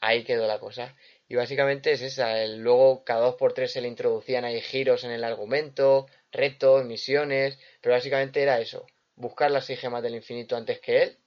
ahí 0.00 0.24
quedó 0.24 0.46
la 0.46 0.58
cosa. 0.58 0.94
Y 1.28 1.34
básicamente 1.34 1.92
es 1.92 2.02
esa. 2.02 2.40
El, 2.40 2.58
luego 2.58 3.04
cada 3.04 3.20
dos 3.20 3.34
por 3.34 3.52
tres 3.52 3.72
se 3.72 3.80
le 3.80 3.88
introducían 3.88 4.44
ahí 4.44 4.60
giros 4.60 5.04
en 5.04 5.10
el 5.10 5.24
argumento, 5.24 6.06
retos, 6.32 6.84
misiones, 6.84 7.58
pero 7.80 7.94
básicamente 7.94 8.42
era 8.42 8.60
eso 8.60 8.86
buscar 9.18 9.50
las 9.50 9.66
seis 9.66 9.80
gemas 9.80 10.02
del 10.02 10.14
infinito 10.14 10.56
antes 10.56 10.80
que 10.80 11.02
él, 11.02 11.18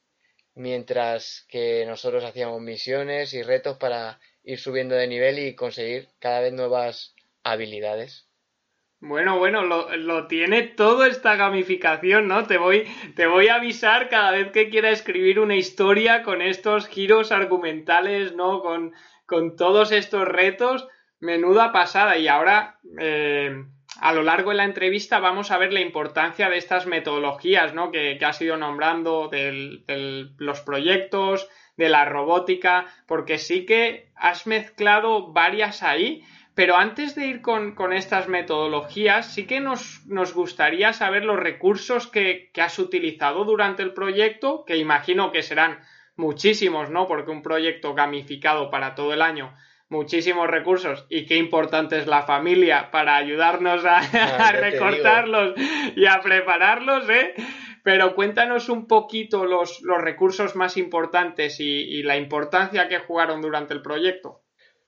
mientras 0.56 1.46
que 1.50 1.86
nosotros 1.86 2.24
hacíamos 2.24 2.62
misiones 2.62 3.34
y 3.34 3.44
retos 3.44 3.78
para 3.78 4.20
ir 4.44 4.60
subiendo 4.60 4.96
de 4.96 5.08
nivel 5.08 5.40
y 5.40 5.56
conseguir 5.56 6.08
cada 6.20 6.42
vez 6.42 6.54
nuevas 6.54 7.16
habilidades. 7.44 8.28
Bueno, 9.04 9.40
bueno, 9.40 9.64
lo, 9.64 10.28
tiene 10.28 10.62
todo 10.62 11.06
esta 11.06 11.36
gamificación, 11.36 12.28
¿no? 12.28 12.46
Te 12.46 12.58
voy, 12.58 12.88
te 13.16 13.26
voy 13.26 13.48
a 13.48 13.56
avisar 13.56 14.10
cada 14.10 14.32
vez 14.32 14.52
que 14.52 14.70
quiera 14.70 14.92
escribir 14.92 15.40
una 15.40 15.56
historia 15.56 16.22
con 16.22 16.42
estos 16.42 16.88
giros 16.88 17.32
argumentales, 17.32 18.36
¿no? 18.36 18.62
Con, 18.62 18.94
con 19.26 19.56
todos 19.56 19.92
estos 19.92 20.28
retos. 20.28 20.88
Menuda 21.20 21.72
pasada. 21.72 22.18
Y 22.18 22.28
ahora, 22.28 22.80
eh, 23.00 23.64
a 24.02 24.12
lo 24.12 24.24
largo 24.24 24.50
de 24.50 24.58
la 24.58 24.66
entrevista, 24.66 25.20
vamos 25.20 25.52
a 25.52 25.58
ver 25.58 25.72
la 25.72 25.80
importancia 25.80 26.50
de 26.50 26.58
estas 26.58 26.88
metodologías, 26.88 27.74
¿no? 27.74 27.92
Que, 27.92 28.18
que 28.18 28.26
has 28.26 28.42
ido 28.42 28.58
nombrando, 28.58 29.30
de 29.30 29.80
los 30.38 30.60
proyectos, 30.62 31.48
de 31.78 31.88
la 31.88 32.04
robótica, 32.04 32.88
porque 33.08 33.38
sí 33.38 33.66
que 33.66 34.12
has 34.16 34.46
mezclado 34.46 35.32
varias 35.32 35.84
ahí 35.84 36.24
pero 36.54 36.76
antes 36.78 37.16
de 37.16 37.28
ir 37.28 37.42
con, 37.42 37.94
estas 37.94 38.28
metodologías, 38.28 39.34
sí 39.34 39.48
que 39.48 39.62
nos, 39.62 40.04
gustaría 40.34 40.92
saber 40.92 41.24
los 41.24 41.40
recursos 41.40 42.08
que, 42.08 42.52
has 42.62 42.78
utilizado 42.78 43.46
durante 43.46 43.84
el 43.84 43.94
proyecto, 43.94 44.66
que 44.66 44.78
imagino 44.78 45.32
que 45.32 45.44
serán 45.44 45.80
muchísimos, 46.18 46.90
¿no? 46.90 47.08
Porque 47.08 47.32
un 47.32 47.42
proyecto 47.42 47.94
gamificado 47.94 48.70
para 48.70 48.96
todo 48.96 49.14
el 49.14 49.22
año, 49.22 49.56
muchísimos 49.92 50.48
recursos 50.48 51.06
y 51.10 51.28
qué 51.28 51.36
importante 51.36 52.00
es 52.00 52.08
la 52.08 52.24
familia 52.24 52.90
para 52.90 53.18
ayudarnos 53.18 53.86
a, 53.86 54.00
ah, 54.00 54.52
recortarlos 54.60 55.54
y 55.96 56.08
a 56.08 56.20
prepararlos, 56.22 57.08
¿eh? 57.10 57.36
Pero 57.84 58.16
cuéntanos 58.16 58.70
un 58.70 58.88
poquito 58.88 59.46
los, 59.46 59.82
recursos 59.82 60.56
más 60.56 60.78
importantes 60.78 61.60
y 61.60 62.02
la 62.04 62.18
importancia 62.18 62.88
que 62.88 63.00
jugaron 63.00 63.42
durante 63.42 63.74
el 63.74 63.82
proyecto. 63.82 64.42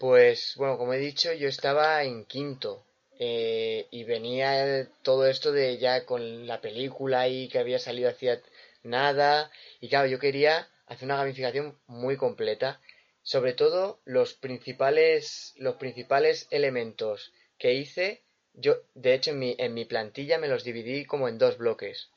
Pues 0.03 0.55
bueno, 0.57 0.77
como 0.77 0.93
he 0.93 0.97
dicho, 0.97 1.31
yo 1.31 1.47
estaba 1.47 2.03
en 2.03 2.25
quinto 2.25 2.83
eh, 3.19 3.87
y 3.89 4.03
venía 4.03 4.85
todo 5.01 5.27
esto 5.27 5.53
de 5.53 5.77
ya 5.77 6.05
con 6.05 6.45
la 6.45 6.59
película 6.59 7.21
ahí 7.21 7.47
que 7.47 7.59
había 7.59 7.79
salido 7.79 8.09
hacía 8.09 8.41
nada 8.83 9.49
y 9.79 9.87
claro, 9.87 10.07
yo 10.07 10.19
quería 10.19 10.67
hacer 10.87 11.05
una 11.05 11.15
gamificación 11.15 11.77
muy 11.87 12.17
completa, 12.17 12.81
sobre 13.23 13.53
todo 13.53 13.99
los 14.05 14.33
principales 14.33 15.53
los 15.57 15.75
principales 15.75 16.47
elementos 16.51 17.33
que 17.57 17.73
hice, 17.73 18.23
yo 18.53 18.75
de 18.93 19.13
hecho 19.13 19.31
en 19.31 19.39
mi, 19.39 19.55
en 19.57 19.73
mi 19.73 19.85
plantilla 19.85 20.37
me 20.37 20.47
los 20.47 20.63
dividí 20.63 21.05
como 21.05 21.27
en 21.27 21.37
dos 21.37 21.57
bloques, 21.57 22.09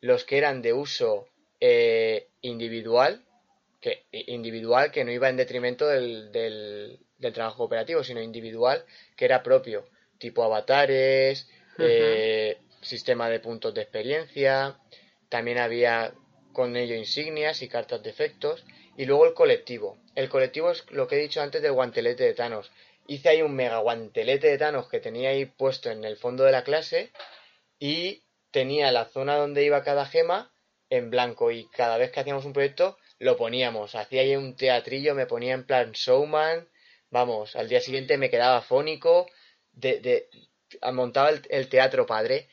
los 0.00 0.24
que 0.24 0.38
eran 0.38 0.62
de 0.62 0.72
uso 0.72 1.28
eh, 1.60 2.28
individual, 2.40 3.24
que 3.80 4.06
individual 4.10 4.90
que 4.90 5.04
no 5.04 5.12
iba 5.12 5.28
en 5.28 5.36
detrimento 5.36 5.86
del, 5.88 6.32
del 6.32 7.32
trabajo 7.32 7.58
cooperativo, 7.58 8.04
sino 8.04 8.20
individual, 8.20 8.84
que 9.16 9.24
era 9.24 9.42
propio, 9.42 9.86
tipo 10.18 10.42
avatares, 10.42 11.48
eh, 11.78 12.58
sistema 12.82 13.28
de 13.28 13.40
puntos 13.40 13.72
de 13.74 13.82
experiencia, 13.82 14.78
también 15.28 15.58
había 15.58 16.12
con 16.52 16.76
ello 16.76 16.94
insignias 16.94 17.62
y 17.62 17.68
cartas 17.68 18.02
de 18.02 18.10
efectos, 18.10 18.64
y 18.96 19.04
luego 19.04 19.26
el 19.26 19.34
colectivo. 19.34 19.98
El 20.14 20.28
colectivo 20.28 20.70
es 20.70 20.84
lo 20.90 21.08
que 21.08 21.16
he 21.16 21.22
dicho 21.22 21.40
antes 21.40 21.62
del 21.62 21.72
guantelete 21.72 22.24
de 22.24 22.34
Thanos. 22.34 22.70
Hice 23.06 23.30
ahí 23.30 23.42
un 23.42 23.54
mega 23.54 23.78
guantelete 23.78 24.48
de 24.48 24.58
Thanos 24.58 24.88
que 24.88 25.00
tenía 25.00 25.30
ahí 25.30 25.46
puesto 25.46 25.90
en 25.90 26.04
el 26.04 26.16
fondo 26.16 26.44
de 26.44 26.52
la 26.52 26.64
clase 26.64 27.12
y 27.78 28.22
tenía 28.50 28.92
la 28.92 29.06
zona 29.06 29.36
donde 29.36 29.64
iba 29.64 29.82
cada 29.82 30.06
gema 30.06 30.52
en 30.90 31.10
blanco 31.10 31.50
y 31.50 31.68
cada 31.68 31.96
vez 31.96 32.12
que 32.12 32.20
hacíamos 32.20 32.44
un 32.44 32.52
proyecto 32.52 32.98
lo 33.18 33.36
poníamos. 33.36 33.94
Hacía 33.94 34.22
ahí 34.22 34.36
un 34.36 34.56
teatrillo, 34.56 35.14
me 35.14 35.26
ponía 35.26 35.54
en 35.54 35.66
plan 35.66 35.92
showman, 35.92 36.68
Vamos, 37.12 37.56
al 37.56 37.68
día 37.68 37.82
siguiente 37.82 38.16
me 38.16 38.30
quedaba 38.30 38.62
fónico, 38.62 39.26
de, 39.72 40.30
montaba 40.94 41.28
el, 41.28 41.68
teatro 41.68 42.06
padre 42.06 42.48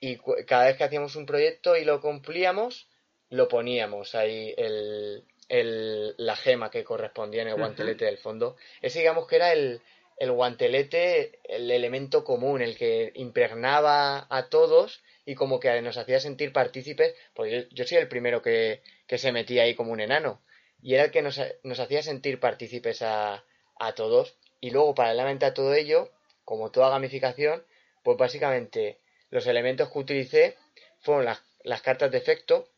y 0.00 0.18
cada 0.44 0.66
vez 0.66 0.76
que 0.76 0.82
hacíamos 0.82 1.14
un 1.14 1.24
proyecto 1.24 1.76
y 1.76 1.84
lo 1.84 2.00
cumplíamos, 2.00 2.88
lo 3.28 3.46
poníamos 3.46 4.16
ahí 4.16 4.54
el, 4.56 5.24
el, 5.52 6.14
la 6.16 6.34
gema 6.34 6.70
que 6.70 6.82
correspondía 6.82 7.42
en 7.42 7.48
el 7.48 7.56
guantelete 7.56 8.06
del 8.06 8.16
fondo. 8.16 8.56
Ese 8.80 9.00
digamos 9.00 9.28
que 9.28 9.36
era 9.36 9.52
el, 9.52 9.82
el 10.16 10.32
guantelete, 10.32 11.40
el 11.44 11.70
elemento 11.70 12.24
común, 12.24 12.62
el 12.62 12.74
que 12.74 13.12
impregnaba 13.16 14.26
a 14.30 14.48
todos 14.48 15.02
y 15.26 15.34
como 15.34 15.60
que 15.60 15.82
nos 15.82 15.98
hacía 15.98 16.20
sentir 16.20 16.54
partícipes, 16.54 17.14
porque 17.34 17.68
yo, 17.70 17.84
soy 17.84 17.98
el 17.98 18.08
primero 18.08 18.40
que, 18.40 18.80
que, 19.06 19.18
se 19.18 19.30
metía 19.30 19.64
ahí 19.64 19.74
como 19.74 19.92
un 19.92 20.00
enano, 20.00 20.40
y 20.80 20.94
era 20.94 21.04
el 21.04 21.10
que 21.10 21.20
nos, 21.20 21.38
nos 21.62 21.78
hacía 21.78 22.02
sentir 22.02 22.40
partícipes 22.40 23.02
a, 23.02 23.44
a 23.78 23.92
todos. 23.94 24.34
Y 24.58 24.70
luego, 24.70 24.94
paralelamente 24.94 25.44
a 25.44 25.52
todo 25.52 25.74
ello, 25.74 26.10
como 26.46 26.70
toda 26.70 26.88
gamificación, 26.88 27.62
pues 28.02 28.16
básicamente 28.16 28.98
los 29.28 29.46
elementos 29.46 29.90
que 29.92 29.98
utilicé 29.98 30.56
fueron 31.00 31.26
las, 31.26 31.42
las 31.62 31.82
cartas 31.82 32.10
de 32.10 32.18
efecto. 32.18 32.68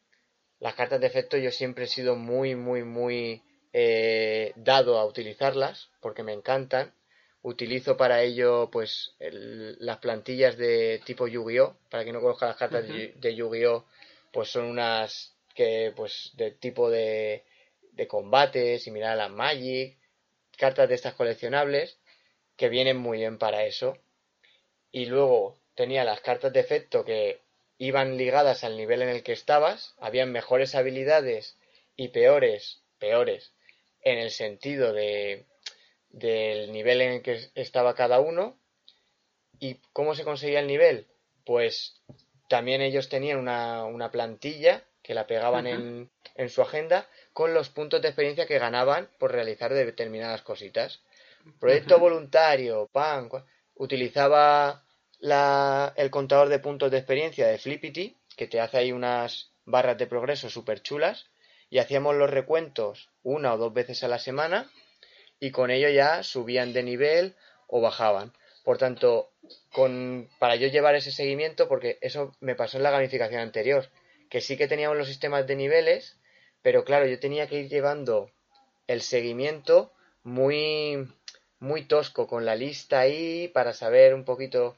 Las 0.65 0.77
cartas 0.77 0.99
de 0.99 1.09
efecto 1.09 1.37
yo 1.37 1.51
siempre 1.51 1.85
he 1.85 1.89
sido 1.89 2.17
muy, 2.17 2.55
muy, 2.55 2.85
muy 2.85 3.43
eh, 3.75 4.55
dado 4.57 4.99
a 4.99 5.05
utilizarlas 5.05 5.91
porque 6.01 6.23
me 6.23 6.33
encantan. 6.33 6.95
Utilizo 7.43 7.99
para 7.99 8.23
ello 8.23 8.71
pues 8.73 9.15
las 9.21 9.99
plantillas 9.99 10.57
de 10.57 11.03
tipo 11.05 11.29
Yu-Gi-Oh! 11.29 11.77
Para 11.91 12.03
quien 12.03 12.15
no 12.15 12.23
conozca 12.23 12.47
las 12.47 12.57
cartas 12.57 12.89
de 12.89 13.35
Yu-Gi-Oh! 13.37 13.85
pues 14.33 14.49
son 14.49 14.65
unas 14.65 15.37
que 15.55 15.93
pues 15.95 16.31
de 16.39 16.53
tipo 16.53 16.89
de, 16.89 17.45
de 17.93 18.07
combate, 18.07 18.79
similar 18.79 19.11
a 19.11 19.17
las 19.17 19.31
Magic, 19.31 19.99
cartas 20.57 20.89
de 20.89 20.95
estas 20.95 21.13
coleccionables 21.13 21.99
que 22.57 22.71
vienen 22.71 22.97
muy 22.97 23.19
bien 23.19 23.37
para 23.37 23.67
eso. 23.67 23.99
Y 24.91 25.05
luego 25.05 25.59
tenía 25.75 26.05
las 26.05 26.23
cartas 26.23 26.55
de 26.55 26.61
efecto 26.61 27.05
que 27.05 27.44
iban 27.79 28.17
ligadas 28.17 28.65
al 28.65 28.77
nivel 28.77 29.03
en 29.03 29.09
el 29.09 29.23
que 29.23 29.33
estabas, 29.33 29.95
habían 29.99 30.33
mejores 30.33 30.75
habilidades 30.75 31.57
y 31.97 32.09
peores, 32.09 32.83
peores, 32.99 33.53
en 34.03 34.19
el 34.19 34.31
sentido 34.31 34.93
de 34.93 35.47
del 36.11 36.71
nivel 36.73 37.01
en 37.01 37.13
el 37.15 37.23
que 37.23 37.51
estaba 37.55 37.95
cada 37.95 38.21
uno. 38.21 38.57
¿Y 39.59 39.81
cómo 39.93 40.15
se 40.15 40.25
conseguía 40.25 40.61
el 40.61 40.67
nivel? 40.67 41.07
Pues 41.45 42.01
también 42.49 42.83
ellos 42.83 43.09
tenían 43.09 43.39
una, 43.39 43.85
una 43.85 44.11
plantilla 44.11 44.85
que 45.03 45.15
la 45.15 45.27
pegaban 45.27 45.67
en, 45.67 46.11
en 46.35 46.49
su 46.49 46.63
agenda 46.63 47.09
con 47.33 47.53
los 47.53 47.69
puntos 47.69 48.01
de 48.01 48.09
experiencia 48.09 48.47
que 48.47 48.59
ganaban 48.59 49.11
por 49.19 49.33
realizar 49.33 49.75
determinadas 49.75 50.43
cositas. 50.43 51.03
Proyecto 51.61 51.99
voluntario, 51.99 52.89
pan, 52.91 53.29
utilizaba 53.75 54.84
la, 55.25 55.95
el 55.97 56.11
contador 56.11 56.51
de 56.51 56.59
puntos 56.59 56.91
de 56.91 56.99
experiencia 56.99 57.47
de 57.47 57.57
Flippity, 57.57 58.15
que 58.37 58.47
te 58.47 58.61
hace 58.61 58.77
ahí 58.77 58.93
unas 58.93 59.53
barras 59.65 59.97
de 59.97 60.07
progreso 60.07 60.51
súper 60.51 60.83
chulas, 60.83 61.31
y 61.71 61.79
hacíamos 61.79 62.15
los 62.15 62.29
recuentos 62.29 63.09
una 63.23 63.55
o 63.55 63.57
dos 63.57 63.73
veces 63.73 64.05
a 64.05 64.09
la 64.09 64.19
semana, 64.19 64.71
y 65.41 65.51
con 65.51 65.71
ello 65.71 65.89
ya 65.89 66.23
subían 66.23 66.75
de 66.75 66.83
nivel 66.83 67.37
o 67.69 67.81
bajaban. 67.81 68.35
Por 68.65 68.77
tanto, 68.77 69.31
con, 69.73 70.29
para 70.39 70.57
yo 70.57 70.69
llevar 70.69 70.95
ese 70.95 71.11
seguimiento, 71.11 71.69
porque 71.69 71.97
eso 72.03 72.37
me 72.41 72.55
pasó 72.55 72.77
en 72.77 72.83
la 72.83 72.91
gamificación 72.91 73.41
anterior, 73.41 73.89
que 74.29 74.43
sí 74.43 74.59
que 74.59 74.69
teníamos 74.69 74.99
los 74.99 75.09
sistemas 75.09 75.47
de 75.47 75.57
niveles, 75.57 76.19
pero 76.61 76.85
claro, 76.85 77.07
yo 77.07 77.19
tenía 77.19 77.47
que 77.47 77.61
ir 77.61 77.71
llevando 77.71 78.31
el 78.89 79.01
seguimiento 79.01 79.91
muy, 80.23 81.09
muy 81.61 81.87
tosco 81.87 82.27
con 82.27 82.45
la 82.45 82.57
lista 82.57 83.01
ahí 83.01 83.49
para 83.49 83.73
saber 83.73 84.13
un 84.13 84.27
poquito. 84.27 84.77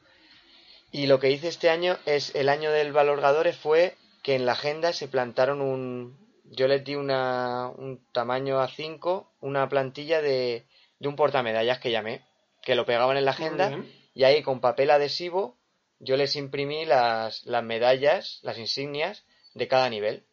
Y 0.97 1.09
lo 1.09 1.21
que 1.21 1.31
hice 1.31 1.49
este 1.49 1.69
año 1.69 1.99
es, 2.07 2.35
el 2.35 2.49
año 2.49 2.73
del 2.73 2.91
valorgadores 2.91 3.55
fue 3.55 3.99
que 4.23 4.35
en 4.35 4.47
la 4.47 4.53
agenda 4.53 4.95
se 4.95 5.09
plantaron 5.09 5.61
un, 5.61 6.17
yo 6.45 6.69
les 6.69 6.85
di 6.85 6.95
una, 6.95 7.69
un 7.69 8.03
tamaño 8.13 8.63
A5, 8.63 9.27
una 9.41 9.69
plantilla 9.69 10.23
de, 10.23 10.65
de 10.99 11.09
un 11.09 11.15
portamedallas 11.15 11.81
que 11.81 11.91
llamé, 11.91 12.25
que 12.63 12.75
lo 12.75 12.87
pegaban 12.87 13.19
en 13.19 13.27
la 13.27 13.33
agenda 13.33 13.79
y 14.15 14.25
ahí 14.25 14.43
con 14.43 14.63
papel 14.63 14.91
adhesivo 14.91 15.59
yo 15.99 16.17
les 16.17 16.35
imprimí 16.35 16.87
las, 16.87 17.45
las 17.45 17.63
medallas, 17.63 18.41
las 18.43 18.57
insignias 18.57 19.27
de 19.53 19.69
cada 19.69 19.91
nivel 19.91 20.25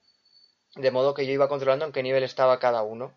de 0.77 0.91
modo 0.91 1.13
que 1.13 1.25
yo 1.25 1.33
iba 1.33 1.49
controlando 1.49 1.83
en 1.83 1.91
qué 1.91 2.03
nivel 2.03 2.23
estaba 2.23 2.59
cada 2.59 2.83
uno. 2.83 3.13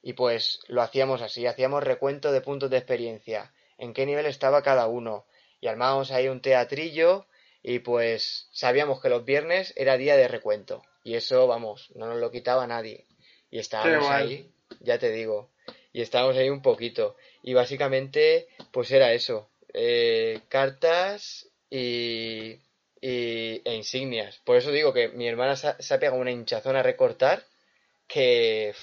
Y 0.00 0.14
pues 0.14 0.60
lo 0.66 0.80
hacíamos 0.80 1.20
así, 1.20 1.46
hacíamos 1.46 1.84
recuento 1.84 2.32
de 2.32 2.40
puntos 2.40 2.70
de 2.70 2.78
experiencia, 2.78 3.52
en 3.76 3.92
qué 3.92 4.06
nivel 4.06 4.24
estaba 4.24 4.62
cada 4.62 4.86
uno. 4.86 5.26
Y 5.60 5.68
armábamos 5.68 6.10
ahí 6.10 6.28
un 6.28 6.40
teatrillo 6.40 7.26
y 7.62 7.80
pues 7.80 8.48
sabíamos 8.52 9.00
que 9.00 9.08
los 9.08 9.24
viernes 9.24 9.72
era 9.76 9.96
día 9.96 10.16
de 10.16 10.28
recuento. 10.28 10.82
Y 11.02 11.14
eso, 11.14 11.46
vamos, 11.46 11.90
no 11.94 12.06
nos 12.06 12.18
lo 12.18 12.30
quitaba 12.30 12.66
nadie. 12.66 13.06
Y 13.50 13.58
estábamos 13.58 14.08
ahí, 14.08 14.50
ya 14.80 14.98
te 14.98 15.10
digo, 15.10 15.50
y 15.92 16.02
estábamos 16.02 16.36
ahí 16.36 16.50
un 16.50 16.62
poquito. 16.62 17.16
Y 17.42 17.54
básicamente, 17.54 18.48
pues 18.72 18.90
era 18.90 19.12
eso, 19.12 19.48
eh, 19.72 20.40
cartas 20.48 21.48
y 21.70 22.60
y, 23.00 23.62
e 23.64 23.74
insignias. 23.74 24.38
Por 24.44 24.56
eso 24.56 24.70
digo 24.72 24.92
que 24.92 25.08
mi 25.08 25.26
hermana 25.28 25.56
se, 25.56 25.68
ha 25.68 25.98
pegado 25.98 26.20
una 26.20 26.30
hinchazón 26.30 26.76
a 26.76 26.82
recortar 26.82 27.42
que 28.08 28.74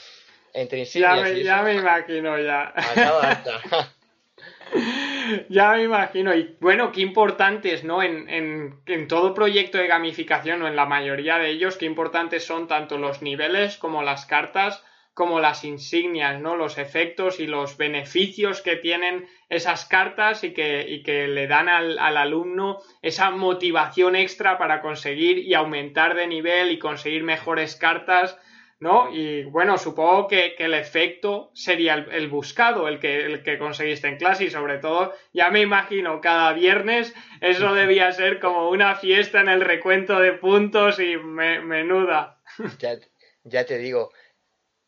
entre 0.53 0.80
insignias. 0.80 1.18
Ya 1.18 1.24
me, 1.24 1.44
ya 1.44 1.62
me 1.62 1.75
imagino 1.75 2.39
ya. 2.39 2.74
ya 5.50 5.72
me 5.72 5.84
imagino. 5.84 6.36
Y 6.36 6.56
bueno, 6.60 6.92
qué 6.92 7.01
importantes, 7.01 7.84
¿no? 7.84 8.03
En, 8.03 8.30
en, 8.30 8.80
en, 8.86 9.08
todo 9.08 9.34
proyecto 9.34 9.77
de 9.77 9.88
gamificación, 9.88 10.62
o 10.62 10.68
en 10.68 10.75
la 10.75 10.86
mayoría 10.86 11.38
de 11.38 11.50
ellos, 11.50 11.77
qué 11.77 11.86
importantes 11.86 12.46
son 12.46 12.68
tanto 12.68 12.98
los 12.98 13.22
niveles 13.22 13.77
como 13.77 14.03
las 14.03 14.25
cartas, 14.25 14.84
como 15.13 15.39
las 15.39 15.63
insignias, 15.63 16.42
¿no? 16.42 16.56
Los 16.56 16.77
efectos 16.77 17.39
y 17.39 17.48
los 17.48 17.77
beneficios 17.77 18.62
que 18.62 18.75
tienen 18.75 19.27
esas 19.50 19.86
cartas 19.86 20.44
y 20.44 20.53
que, 20.53 20.86
y 20.89 21.03
que 21.03 21.27
le 21.27 21.48
dan 21.48 21.70
al, 21.70 22.00
al, 22.00 22.18
alumno 22.18 22.80
esa 23.01 23.30
motivación 23.30 24.15
extra 24.15 24.58
para 24.58 24.82
conseguir 24.82 25.38
y 25.38 25.53
aumentar 25.53 26.15
de 26.15 26.27
nivel 26.27 26.72
y 26.72 26.80
conseguir 26.80 27.24
mejores 27.24 27.75
cartas 27.75 28.39
¿no? 28.84 29.10
Y 29.16 29.46
bueno, 29.46 29.78
supongo 29.78 30.28
que, 30.28 30.56
el 30.60 30.74
efecto 30.74 31.52
sería 31.54 31.94
el, 31.94 32.28
buscado, 32.28 32.90
el 32.90 33.00
que, 33.00 33.25
el 33.25 33.42
que 33.42 33.58
conseguiste 33.58 34.10
en 34.10 34.18
clase 34.18 34.44
y 34.44 34.50
sobre 34.50 34.78
todo, 34.80 35.13
ya 35.32 35.50
me 35.50 35.62
imagino, 35.62 36.20
cada 36.20 36.52
viernes 36.52 37.13
eso 37.40 37.74
debía 37.82 38.12
ser 38.12 38.42
como 38.42 38.70
una 38.70 38.96
fiesta 38.96 39.40
en 39.40 39.48
el 39.48 39.62
recuento 39.62 40.20
de 40.20 40.34
puntos 40.34 41.00
y 41.00 41.16
menuda. 41.18 42.42
Ya, 42.80 43.00
ya, 43.46 43.66
te 43.66 43.78
digo, 43.78 44.12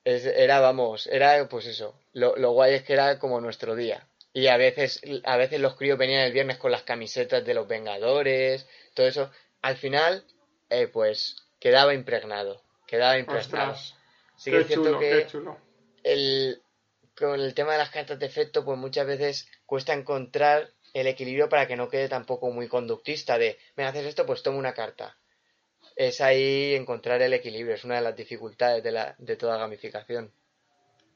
era, 0.04 0.60
vamos, 0.60 1.08
era 1.08 1.48
pues 1.48 1.66
eso, 1.66 1.98
lo, 2.12 2.36
lo 2.36 2.52
guay 2.52 2.75
es 2.75 2.84
que 2.84 2.94
era 2.94 3.18
como 3.18 3.40
nuestro 3.40 3.75
día. 3.75 4.08
Y 4.34 4.48
a 4.48 4.58
veces, 4.58 5.02
a 5.24 5.38
veces 5.38 5.62
los 5.62 5.75
críos 5.75 5.98
venían 5.98 6.22
el 6.22 6.34
viernes 6.34 6.58
con 6.58 6.72
las 6.72 6.84
camisetas 6.84 7.46
de 7.46 7.54
los 7.54 7.68
Vengadores, 7.68 8.68
todo 8.94 9.08
eso. 9.08 9.32
Al 9.62 9.78
final, 9.78 10.25
eh, 10.70 10.88
pues 10.88 11.38
quedaba 11.60 11.94
impregnado 11.94 12.64
quedaba 12.96 13.18
impresionado. 13.18 13.75
Sí 14.36 14.52
que 14.52 14.62
es 14.62 14.68
cierto 14.68 15.00
que 15.00 15.28
El, 16.04 16.62
con 17.18 17.40
el 17.40 17.54
tema 17.54 17.74
de 17.74 17.78
las 17.78 17.90
cartas 17.90 18.20
de 18.20 18.25
efecto, 18.25 18.66
pues 18.66 18.78
muchas 18.78 19.08
veces 19.08 19.50
cuesta 19.66 19.94
encontrar 19.94 20.70
el 20.94 21.08
equilibrio 21.08 21.50
para 21.50 21.68
que 21.68 21.75
no 21.75 21.90
quede 21.90 22.10
tampoco 22.10 22.50
muy 22.52 22.68
conductista 22.68 23.38
de, 23.38 23.58
me 23.75 23.84
haces 23.84 24.06
esto, 24.06 24.25
pues 24.25 24.44
tomo 24.44 24.58
una 24.58 24.74
carta. 24.74 25.18
Es 25.96 26.22
ahí 26.22 26.74
encontrar 26.75 27.22
el 27.22 27.34
equilibrio, 27.34 27.75
es 27.75 27.84
una 27.84 27.96
de 27.96 28.02
las 28.02 28.16
dificultades 28.16 28.84
de, 28.84 28.92
la, 28.92 29.16
de 29.18 29.36
toda 29.36 29.58
gamificación. 29.58 30.32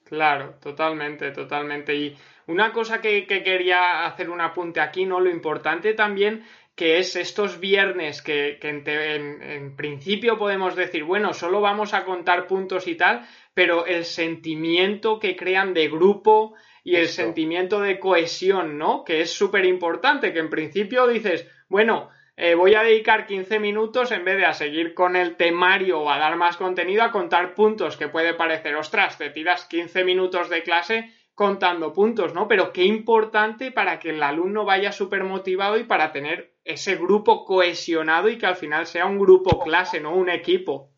Claro, 0.06 0.56
totalmente, 0.62 1.32
totalmente. 1.32 1.96
Y 1.96 2.18
una 2.48 2.74
cosa 2.74 3.00
que, 3.00 3.28
que, 3.28 3.44
quería 3.44 4.06
hacer 4.06 4.30
un 4.30 4.42
apunte 4.42 4.80
aquí, 4.80 5.06
¿no? 5.06 5.20
Lo 5.20 5.30
importante 5.30 5.94
también 5.94 6.46
que 6.80 6.98
es 6.98 7.18
estos 7.18 7.60
viernes 7.60 8.22
que, 8.22 8.58
en, 8.62 9.76
principio 9.76 10.38
podemos 10.38 10.78
decir, 10.78 11.04
bueno, 11.04 11.34
solo 11.34 11.60
vamos 11.60 11.94
a 11.94 12.06
contar 12.06 12.48
puntos 12.48 12.88
y 12.88 12.96
tal, 12.96 13.28
pero 13.54 13.86
el 13.86 14.06
sentimiento 14.06 15.20
que 15.20 15.36
crean 15.36 15.74
de 15.74 15.90
grupo 15.90 16.56
y 16.86 16.96
el 16.96 17.10
sentimiento 17.10 17.82
de 17.82 18.00
cohesión, 18.00 18.78
¿no? 18.78 19.04
Que 19.04 19.20
es 19.20 19.34
súper 19.34 19.66
importante, 19.66 20.32
que 20.32 20.40
en 20.40 20.50
principio 20.50 21.06
dices, 21.06 21.46
bueno, 21.68 22.12
eh, 22.38 22.56
voy 22.56 22.74
a 22.76 22.84
dedicar 22.84 23.26
15 23.28 23.60
minutos 23.60 24.14
en 24.14 24.24
vez 24.24 24.38
de 24.38 24.46
a 24.46 24.54
seguir 24.54 24.94
con 24.94 25.18
el 25.18 25.36
temario 25.36 26.00
o 26.00 26.10
a 26.10 26.18
dar 26.18 26.38
más 26.38 26.56
contenido, 26.56 27.04
a 27.04 27.12
contar 27.12 27.56
puntos, 27.56 27.98
que 27.98 28.08
puede 28.08 28.36
parecer, 28.36 28.78
ostras, 28.78 29.18
te 29.18 29.32
tiras 29.32 29.66
15 29.66 30.06
minutos 30.06 30.50
de 30.50 30.64
clase 30.64 31.14
contando 31.40 31.94
puntos, 31.94 32.34
¿no? 32.34 32.50
Pero 32.50 32.74
qué 32.74 32.84
importante 32.84 33.72
para 33.72 33.98
que 33.98 34.10
el 34.10 34.22
alumno 34.22 34.66
vaya 34.66 34.92
súper 34.92 35.24
motivado 35.24 35.78
y 35.78 35.86
para 35.86 36.12
tener 36.12 36.59
ese 36.70 36.98
grupo 36.98 37.46
cohesionado 37.46 38.30
y 38.30 38.38
que 38.38 38.46
al 38.46 38.56
final 38.56 38.86
sea 38.86 39.08
un 39.08 39.18
grupo 39.18 39.60
clase, 39.60 40.00
no 40.00 40.16
un 40.16 40.30
equipo. 40.30 40.92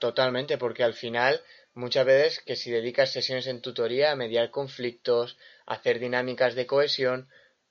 Totalmente, 0.00 0.58
porque 0.58 0.82
al 0.82 0.94
final 0.94 1.40
muchas 1.74 2.04
veces 2.04 2.40
que 2.40 2.56
si 2.56 2.72
dedicas 2.72 3.12
sesiones 3.12 3.46
en 3.46 3.62
tutoría 3.62 4.10
a 4.10 4.16
mediar 4.16 4.50
conflictos, 4.50 5.38
a 5.64 5.74
hacer 5.74 6.00
dinámicas 6.00 6.56
de 6.56 6.66
cohesión, 6.66 7.28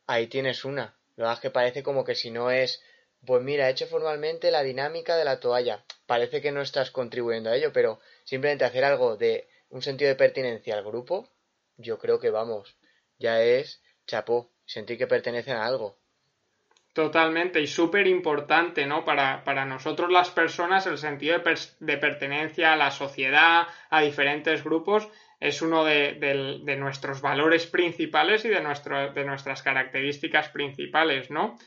ahí 0.07 0.27
tienes 0.27 0.63
una. 0.63 0.95
Lo 1.17 1.27
que 1.35 1.41
que 1.41 1.49
parece 1.49 1.83
como 1.83 2.05
que 2.05 2.15
si 2.15 2.31
no 2.31 2.51
es, 2.51 2.81
pues 3.25 3.43
mira, 3.43 3.67
he 3.67 3.71
hecho 3.71 3.85
formalmente 3.85 4.49
la 4.49 4.63
dinámica 4.63 5.17
de 5.17 5.25
la 5.25 5.41
toalla. 5.41 5.83
Parece 6.05 6.41
que 6.41 6.53
no 6.53 6.61
estás 6.61 6.89
contribuyendo 6.89 7.49
a 7.49 7.57
ello, 7.57 7.73
pero 7.73 7.99
simplemente 8.23 8.63
hacer 8.63 8.85
algo 8.85 9.17
de 9.17 9.49
un 9.69 9.81
sentido 9.81 10.07
de 10.07 10.15
pertinencia 10.15 10.77
al 10.77 10.85
grupo, 10.85 11.27
yo 11.75 11.99
creo 11.99 12.17
que 12.21 12.29
vamos, 12.29 12.77
ya 13.19 13.43
es 13.43 13.81
chapó, 14.07 14.51
sentir 14.65 14.97
que 14.97 15.07
pertenecen 15.07 15.57
a 15.57 15.65
algo. 15.65 16.00
Totalmente, 16.93 17.61
y 17.61 17.67
súper 17.67 18.05
importante, 18.05 18.85
¿no? 18.85 19.05
Para, 19.05 19.45
para, 19.45 19.65
nosotros 19.65 20.11
las 20.11 20.29
personas 20.29 20.85
el 20.87 20.97
sentido 20.97 21.39
de, 21.39 21.57
de, 21.79 21.97
pertenencia 21.97 22.73
a 22.73 22.75
la 22.75 22.91
sociedad, 22.91 23.67
a 23.89 24.01
diferentes 24.01 24.61
grupos, 24.61 25.07
es 25.39 25.61
uno 25.61 25.85
de, 25.85 26.13
de 26.63 26.75
nuestros 26.75 27.21
valores 27.21 27.65
principales 27.65 28.43
y 28.43 28.49
de, 28.49 28.61
nuestro, 28.61 29.13
de 29.13 29.23
nuestras 29.23 29.63
características 29.63 30.49
principales, 30.49 31.31
¿no? 31.31 31.57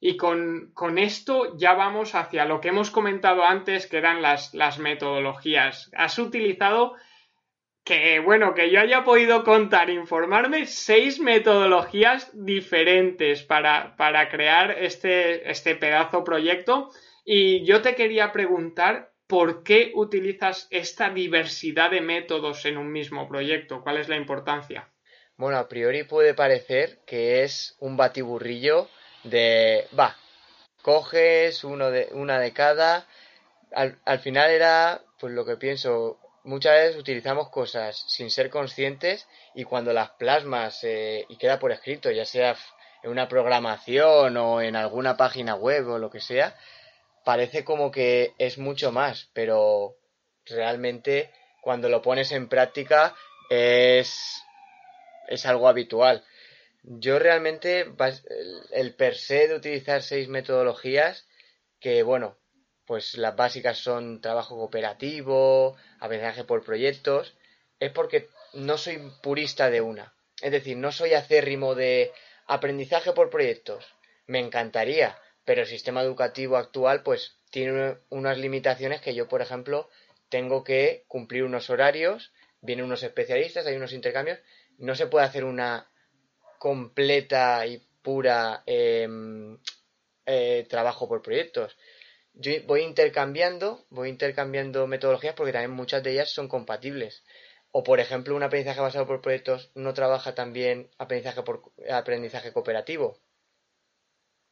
Y 0.00 0.16
con, 0.16 0.70
con, 0.74 0.96
esto 0.98 1.56
ya 1.56 1.74
vamos 1.74 2.14
hacia 2.14 2.44
lo 2.44 2.60
que 2.60 2.68
hemos 2.68 2.90
comentado 2.90 3.44
antes, 3.44 3.88
que 3.88 3.98
eran 3.98 4.22
las, 4.22 4.54
las 4.54 4.78
metodologías. 4.78 5.90
Has 5.96 6.20
utilizado 6.20 6.94
que 7.88 8.20
bueno, 8.20 8.52
que 8.52 8.70
yo 8.70 8.80
haya 8.80 9.02
podido 9.02 9.44
contar, 9.44 9.88
informarme, 9.88 10.66
seis 10.66 11.20
metodologías 11.20 12.30
diferentes 12.34 13.42
para, 13.42 13.96
para 13.96 14.28
crear 14.28 14.72
este, 14.72 15.50
este 15.50 15.74
pedazo 15.74 16.22
proyecto. 16.22 16.90
Y 17.24 17.64
yo 17.64 17.80
te 17.80 17.94
quería 17.94 18.30
preguntar 18.30 19.12
por 19.26 19.62
qué 19.62 19.92
utilizas 19.94 20.66
esta 20.70 21.08
diversidad 21.08 21.90
de 21.90 22.02
métodos 22.02 22.66
en 22.66 22.76
un 22.76 22.92
mismo 22.92 23.26
proyecto. 23.26 23.80
¿Cuál 23.82 23.96
es 23.96 24.10
la 24.10 24.16
importancia? 24.16 24.90
Bueno, 25.38 25.56
a 25.56 25.66
priori 25.66 26.02
puede 26.02 26.34
parecer 26.34 26.98
que 27.06 27.42
es 27.42 27.74
un 27.80 27.96
batiburrillo 27.96 28.88
de, 29.24 29.86
va, 29.98 30.14
coges 30.82 31.64
uno 31.64 31.90
de, 31.90 32.08
una 32.12 32.38
de 32.38 32.52
cada. 32.52 33.06
Al, 33.72 33.96
al 34.04 34.18
final 34.18 34.50
era, 34.50 35.00
pues 35.18 35.32
lo 35.32 35.46
que 35.46 35.56
pienso, 35.56 36.18
muchas 36.48 36.72
veces 36.72 36.96
utilizamos 36.96 37.50
cosas 37.50 38.04
sin 38.08 38.30
ser 38.30 38.48
conscientes 38.48 39.28
y 39.54 39.64
cuando 39.64 39.92
las 39.92 40.10
plasmas 40.12 40.82
eh, 40.82 41.26
y 41.28 41.36
queda 41.36 41.58
por 41.58 41.72
escrito, 41.72 42.10
ya 42.10 42.24
sea 42.24 42.56
en 43.02 43.10
una 43.10 43.28
programación 43.28 44.36
o 44.38 44.62
en 44.62 44.74
alguna 44.74 45.16
página 45.16 45.54
web 45.54 45.86
o 45.88 45.98
lo 45.98 46.10
que 46.10 46.20
sea, 46.20 46.56
parece 47.22 47.64
como 47.64 47.90
que 47.90 48.32
es 48.38 48.56
mucho 48.56 48.92
más, 48.92 49.28
pero 49.34 49.96
realmente 50.46 51.30
cuando 51.60 51.90
lo 51.90 52.00
pones 52.00 52.32
en 52.32 52.48
práctica 52.48 53.14
es, 53.50 54.42
es 55.28 55.44
algo 55.44 55.68
habitual. 55.68 56.24
Yo 56.82 57.18
realmente, 57.18 57.92
el 58.72 58.94
per 58.94 59.16
se 59.16 59.48
de 59.48 59.54
utilizar 59.54 60.02
seis 60.02 60.28
metodologías, 60.28 61.26
que 61.78 62.02
bueno, 62.02 62.38
pues 62.88 63.18
las 63.18 63.36
básicas 63.36 63.76
son 63.76 64.22
trabajo 64.22 64.56
cooperativo, 64.56 65.76
aprendizaje 66.00 66.44
por 66.44 66.64
proyectos, 66.64 67.36
es 67.80 67.92
porque 67.92 68.30
no 68.54 68.78
soy 68.78 69.12
purista 69.22 69.68
de 69.68 69.82
una. 69.82 70.14
Es 70.40 70.52
decir, 70.52 70.78
no 70.78 70.90
soy 70.90 71.12
acérrimo 71.12 71.74
de 71.74 72.12
aprendizaje 72.46 73.12
por 73.12 73.28
proyectos. 73.28 73.84
Me 74.26 74.38
encantaría, 74.38 75.18
pero 75.44 75.60
el 75.60 75.66
sistema 75.66 76.00
educativo 76.00 76.56
actual 76.56 77.02
pues 77.02 77.36
tiene 77.50 77.98
unas 78.08 78.38
limitaciones 78.38 79.02
que 79.02 79.14
yo, 79.14 79.28
por 79.28 79.42
ejemplo, 79.42 79.90
tengo 80.30 80.64
que 80.64 81.04
cumplir 81.08 81.44
unos 81.44 81.68
horarios, 81.68 82.32
vienen 82.62 82.86
unos 82.86 83.02
especialistas, 83.02 83.66
hay 83.66 83.76
unos 83.76 83.92
intercambios, 83.92 84.38
no 84.78 84.94
se 84.94 85.08
puede 85.08 85.26
hacer 85.26 85.44
una 85.44 85.90
completa 86.58 87.66
y 87.66 87.86
pura 88.00 88.62
em, 88.64 89.58
eh, 90.24 90.66
trabajo 90.70 91.06
por 91.06 91.20
proyectos 91.20 91.76
yo 92.38 92.52
voy 92.66 92.82
intercambiando, 92.82 93.84
voy 93.90 94.08
intercambiando 94.08 94.86
metodologías 94.86 95.34
porque 95.34 95.52
también 95.52 95.72
muchas 95.72 96.04
de 96.04 96.12
ellas 96.12 96.30
son 96.30 96.46
compatibles. 96.46 97.24
O 97.72 97.82
por 97.82 97.98
ejemplo, 97.98 98.36
un 98.36 98.44
aprendizaje 98.44 98.80
basado 98.80 99.06
por 99.08 99.20
proyectos 99.20 99.70
no 99.74 99.92
trabaja 99.92 100.36
también 100.36 100.88
aprendizaje 100.98 101.42
por 101.42 101.72
aprendizaje 101.90 102.52
cooperativo. 102.52 103.18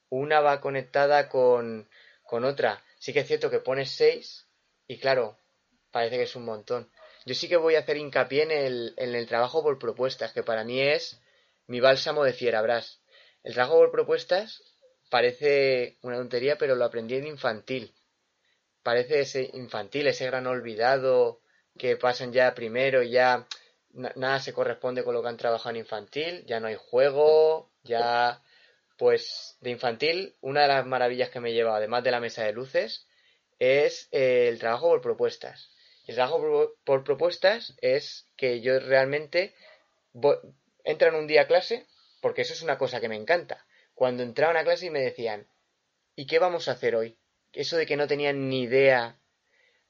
Una 0.08 0.40
va 0.40 0.60
conectada 0.60 1.28
con, 1.28 1.88
con 2.24 2.44
otra. 2.44 2.84
Sí 2.98 3.12
que 3.12 3.20
es 3.20 3.28
cierto 3.28 3.50
que 3.50 3.60
pones 3.60 3.92
seis 3.92 4.48
y 4.88 4.98
claro, 4.98 5.38
parece 5.92 6.16
que 6.16 6.24
es 6.24 6.34
un 6.34 6.44
montón. 6.44 6.90
Yo 7.24 7.34
sí 7.34 7.48
que 7.48 7.56
voy 7.56 7.76
a 7.76 7.80
hacer 7.80 7.96
hincapié 7.96 8.42
en 8.42 8.50
el, 8.50 8.94
en 8.96 9.14
el 9.14 9.28
trabajo 9.28 9.62
por 9.62 9.78
propuestas, 9.78 10.32
que 10.32 10.42
para 10.42 10.64
mí 10.64 10.80
es 10.80 11.20
mi 11.68 11.78
bálsamo 11.78 12.24
de 12.24 12.32
fierabras. 12.32 13.00
El 13.44 13.54
trabajo 13.54 13.78
por 13.78 13.92
propuestas 13.92 14.62
parece 15.10 15.98
una 16.02 16.16
tontería, 16.16 16.56
pero 16.58 16.74
lo 16.74 16.84
aprendí 16.84 17.16
en 17.16 17.26
infantil. 17.26 17.94
Parece 18.82 19.20
ese 19.20 19.50
infantil, 19.54 20.06
ese 20.06 20.26
gran 20.26 20.46
olvidado 20.46 21.40
que 21.78 21.96
pasan 21.96 22.32
ya 22.32 22.54
primero 22.54 23.02
y 23.02 23.10
ya 23.10 23.46
nada 24.14 24.40
se 24.40 24.52
corresponde 24.52 25.04
con 25.04 25.14
lo 25.14 25.22
que 25.22 25.28
han 25.28 25.36
trabajado 25.36 25.70
en 25.70 25.80
infantil, 25.80 26.44
ya 26.46 26.60
no 26.60 26.68
hay 26.68 26.76
juego, 26.76 27.70
ya 27.82 28.42
pues 28.98 29.56
de 29.60 29.70
infantil 29.70 30.36
una 30.40 30.62
de 30.62 30.68
las 30.68 30.86
maravillas 30.86 31.30
que 31.30 31.40
me 31.40 31.52
lleva, 31.52 31.76
además 31.76 32.04
de 32.04 32.10
la 32.10 32.20
mesa 32.20 32.44
de 32.44 32.52
luces, 32.52 33.06
es 33.58 34.08
el 34.10 34.58
trabajo 34.58 34.88
por 34.88 35.00
propuestas. 35.00 35.70
el 36.06 36.14
trabajo 36.14 36.74
por, 36.84 37.04
propuestas 37.04 37.74
es 37.80 38.26
que 38.36 38.60
yo 38.60 38.78
realmente 38.78 39.54
entro 40.84 41.08
en 41.08 41.14
un 41.14 41.26
día 41.26 41.42
a 41.42 41.46
clase, 41.46 41.86
porque 42.20 42.42
eso 42.42 42.52
es 42.52 42.62
una 42.62 42.78
cosa 42.78 43.00
que 43.00 43.08
me 43.08 43.16
encanta. 43.16 43.65
Cuando 43.96 44.22
entraban 44.22 44.58
a 44.58 44.62
clase 44.62 44.84
y 44.84 44.90
me 44.90 45.00
decían, 45.00 45.48
¿y 46.14 46.26
qué 46.26 46.38
vamos 46.38 46.68
a 46.68 46.72
hacer 46.72 46.94
hoy? 46.94 47.16
Eso 47.54 47.78
de 47.78 47.86
que 47.86 47.96
no 47.96 48.06
tenían 48.06 48.50
ni 48.50 48.64
idea, 48.64 49.18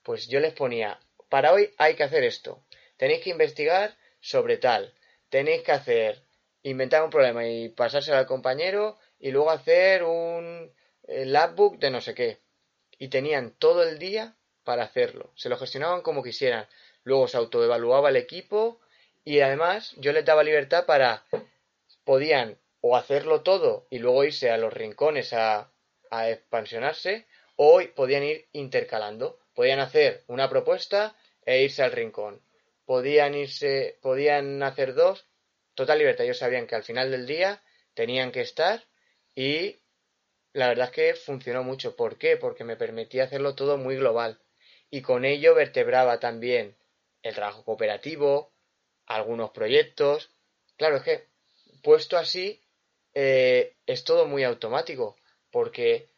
pues 0.05 0.29
yo 0.29 0.39
les 0.39 0.53
ponía, 0.53 1.01
para 1.29 1.53
hoy 1.53 1.75
hay 1.77 1.97
que 1.97 2.05
hacer 2.05 2.23
esto. 2.23 2.65
Tenéis 2.99 3.25
que 3.25 3.31
investigar 3.31 3.97
sobre 4.21 4.59
tal. 4.59 4.95
Tenéis 5.29 5.63
que 5.63 5.73
hacer, 5.73 6.23
inventar 6.63 7.03
un 7.03 7.11
problema 7.11 7.49
y 7.49 7.69
pasárselo 7.69 8.17
al 8.17 8.27
compañero 8.27 8.97
y 9.19 9.33
luego 9.33 9.51
hacer 9.51 10.05
un 10.05 10.73
eh, 11.09 11.27
labbook 11.27 11.79
de 11.79 11.91
no 11.91 12.01
sé 12.01 12.15
qué. 12.15 12.39
Y 12.99 13.09
tenían 13.09 13.57
todo 13.59 13.83
el 13.83 13.99
día 13.99 14.37
para 14.63 14.85
hacerlo. 14.85 15.33
Se 15.35 15.49
lo 15.49 15.59
gestionaban 15.59 16.03
como 16.03 16.23
quisieran. 16.23 16.69
Luego 17.03 17.27
se 17.27 17.39
autoevaluaba 17.39 18.11
el 18.11 18.17
equipo 18.17 18.81
y 19.25 19.41
además 19.41 19.95
yo 19.97 20.13
les 20.13 20.25
daba 20.25 20.45
libertad 20.45 20.87
para 20.87 21.25
podían 22.05 22.57
o 22.89 22.97
hacerlo 22.97 23.43
todo 23.43 23.89
y 23.91 23.99
luego 23.99 24.23
irse 24.23 24.49
a 24.51 24.59
los 24.59 24.73
rincones 24.73 25.33
a, 25.33 25.73
a 26.09 26.31
expansionarse 26.31 27.27
o 27.57 27.83
podían 27.97 28.23
ir 28.23 28.47
intercalando. 28.53 29.41
Podían 29.55 29.81
hacer 29.81 30.23
una 30.29 30.49
propuesta 30.49 31.17
e 31.45 31.63
irse 31.63 31.83
al 31.83 31.91
rincón. 31.91 32.41
Podían 32.85 33.35
irse, 33.35 33.99
podían 34.03 34.63
hacer 34.63 34.95
dos, 34.95 35.27
total 35.75 35.99
libertad. 35.99 36.27
Ellos 36.27 36.39
sabían 36.39 36.69
que 36.69 36.77
al 36.77 36.85
final 36.85 37.11
del 37.11 37.27
día 37.27 37.61
tenían 37.95 38.31
que 38.31 38.43
estar 38.43 38.85
y 39.35 39.81
la 40.53 40.69
verdad 40.69 40.87
es 40.87 40.93
que 40.93 41.15
funcionó 41.15 41.65
mucho. 41.65 41.97
¿Por 41.97 42.19
qué? 42.19 42.37
Porque 42.37 42.63
me 42.63 42.77
permitía 42.77 43.25
hacerlo 43.25 43.57
todo 43.57 43.79
muy 43.79 43.97
global 43.97 44.39
y 44.91 45.03
con 45.03 45.25
ello 45.25 45.57
vertebraba 45.57 46.21
también 46.21 46.77
el 47.23 47.35
trabajo 47.35 47.65
cooperativo, 47.65 48.53
algunos 49.07 49.51
proyectos. 49.51 50.31
Claro, 50.77 50.99
es 50.99 51.03
que 51.03 51.27
puesto 51.83 52.17
así 52.17 52.63
eh, 53.19 53.75
es 53.87 54.05
todo 54.05 54.27
muy 54.27 54.45
automático, 54.45 55.17
porque 55.51 56.11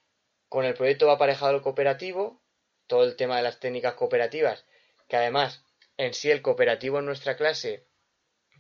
con 0.49 0.65
el 0.65 0.75
proyecto 0.75 1.07
va 1.07 1.13
aparejado 1.13 1.55
el 1.55 1.63
cooperativo, 1.63 2.43
todo 2.89 3.05
el 3.05 3.15
tema 3.15 3.37
de 3.37 3.45
las 3.45 3.61
técnicas 3.61 3.95
cooperativas, 3.95 4.65
que 5.07 5.17
además 5.17 5.63
en 5.97 6.13
sí 6.13 6.29
el 6.29 6.43
cooperativo 6.43 6.99
en 6.99 7.07
nuestra 7.07 7.37
clase 7.37 7.87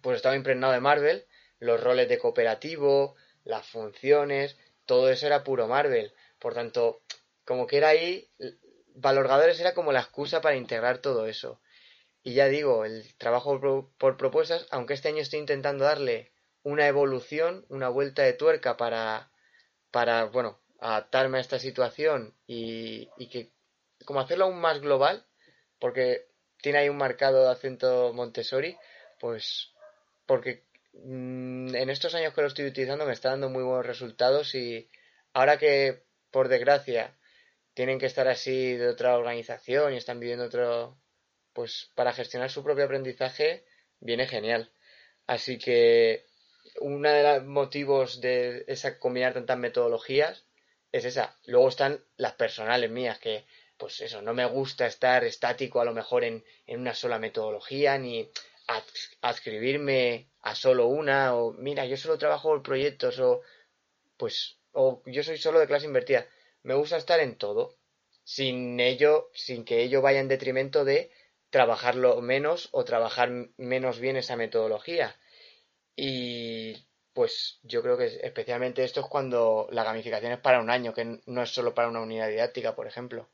pues 0.02 0.16
estaba 0.16 0.36
impregnado 0.36 0.72
de 0.72 0.78
Marvel, 0.78 1.26
los 1.58 1.82
roles 1.82 2.08
de 2.08 2.18
cooperativo, 2.18 3.16
las 3.42 3.66
funciones, 3.66 4.56
todo 4.86 5.10
eso 5.10 5.26
era 5.26 5.42
puro 5.42 5.66
Marvel. 5.66 6.14
Por 6.38 6.54
tanto, 6.54 7.02
como 7.44 7.66
que 7.66 7.78
era 7.78 7.88
ahí 7.88 8.30
Valorgadores 8.94 9.58
era 9.58 9.74
como 9.74 9.90
la 9.90 10.00
excusa 10.00 10.40
para 10.40 10.54
integrar 10.54 10.98
todo 10.98 11.26
eso. 11.26 11.60
Y 12.22 12.34
ya 12.34 12.46
digo, 12.46 12.84
el 12.84 13.16
trabajo 13.16 13.60
por, 13.98 14.16
propuestas, 14.16 14.68
aunque 14.70 14.94
este 14.94 15.08
año 15.08 15.22
estoy 15.22 15.40
intentando 15.40 15.84
darle 15.84 16.30
una 16.62 16.86
evolución, 16.86 17.64
una 17.68 17.88
vuelta 17.88 18.22
de 18.22 18.32
tuerca 18.32 18.76
para, 18.76 19.30
para 19.90 20.24
bueno, 20.24 20.60
adaptarme 20.80 21.38
a 21.38 21.40
esta 21.40 21.58
situación 21.58 22.34
y, 22.46 23.08
y 23.16 23.28
que, 23.28 23.52
como 24.04 24.20
hacerlo 24.20 24.46
aún 24.46 24.60
más 24.60 24.80
global, 24.80 25.26
porque 25.78 26.26
tiene 26.60 26.78
ahí 26.78 26.88
un 26.88 26.96
marcado 26.96 27.48
acento 27.50 28.12
Montessori, 28.12 28.76
pues, 29.20 29.72
porque 30.26 30.64
mm, 30.92 31.74
en 31.74 31.90
estos 31.90 32.14
años 32.14 32.34
que 32.34 32.42
lo 32.42 32.48
estoy 32.48 32.66
utilizando 32.66 33.06
me 33.06 33.12
está 33.12 33.30
dando 33.30 33.48
muy 33.48 33.62
buenos 33.62 33.86
resultados 33.86 34.54
y 34.54 34.88
ahora 35.32 35.58
que, 35.58 36.02
por 36.30 36.48
desgracia, 36.48 37.16
tienen 37.74 37.98
que 37.98 38.06
estar 38.06 38.28
así 38.28 38.74
de 38.74 38.88
otra 38.88 39.16
organización 39.16 39.94
y 39.94 39.96
están 39.96 40.20
viviendo 40.20 40.46
otro, 40.46 40.98
pues 41.52 41.90
para 41.94 42.12
gestionar 42.12 42.50
su 42.50 42.64
propio 42.64 42.84
aprendizaje 42.84 43.64
viene 44.00 44.26
genial. 44.26 44.72
Así 45.26 45.58
que 45.58 46.26
uno 46.80 47.10
de 47.10 47.22
los 47.22 47.44
motivos 47.44 48.20
de 48.20 48.64
esa 48.68 48.98
combinar 48.98 49.34
tantas 49.34 49.58
metodologías 49.58 50.44
es 50.92 51.04
esa. 51.04 51.36
Luego 51.46 51.68
están 51.68 52.04
las 52.16 52.34
personales 52.34 52.90
mías, 52.90 53.18
que 53.18 53.44
pues 53.76 54.00
eso, 54.00 54.22
no 54.22 54.34
me 54.34 54.46
gusta 54.46 54.86
estar 54.86 55.24
estático 55.24 55.80
a 55.80 55.84
lo 55.84 55.92
mejor 55.92 56.24
en, 56.24 56.44
en 56.66 56.80
una 56.80 56.94
sola 56.94 57.18
metodología, 57.18 57.96
ni 57.98 58.28
adscribirme 59.22 60.28
a 60.42 60.54
solo 60.54 60.86
una, 60.88 61.36
o 61.36 61.52
mira, 61.52 61.86
yo 61.86 61.96
solo 61.96 62.18
trabajo 62.18 62.62
proyectos, 62.62 63.18
o 63.20 63.42
pues, 64.16 64.58
o 64.72 65.02
yo 65.06 65.22
soy 65.22 65.38
solo 65.38 65.60
de 65.60 65.66
clase 65.66 65.86
invertida 65.86 66.26
me 66.62 66.74
gusta 66.74 66.96
estar 66.96 67.20
en 67.20 67.36
todo, 67.36 67.78
sin 68.24 68.78
ello, 68.80 69.30
sin 69.32 69.64
que 69.64 69.82
ello 69.82 70.02
vaya 70.02 70.20
en 70.20 70.28
detrimento 70.28 70.84
de 70.84 71.10
trabajarlo 71.50 72.20
menos 72.20 72.68
o 72.72 72.84
trabajar 72.84 73.30
menos 73.56 74.00
bien 74.00 74.16
esa 74.16 74.36
metodología. 74.36 75.16
Y 76.00 76.76
pues 77.12 77.58
yo 77.64 77.82
creo 77.82 77.98
que 77.98 78.06
especialmente 78.22 78.84
esto 78.84 79.00
es 79.00 79.06
cuando 79.06 79.66
la 79.72 79.82
gamificación 79.82 80.30
es 80.30 80.38
para 80.38 80.60
un 80.60 80.70
año, 80.70 80.94
que 80.94 81.20
no 81.26 81.42
es 81.42 81.50
solo 81.50 81.74
para 81.74 81.88
una 81.88 82.00
unidad 82.00 82.28
didáctica, 82.28 82.76
por 82.76 82.86
ejemplo. 82.86 83.28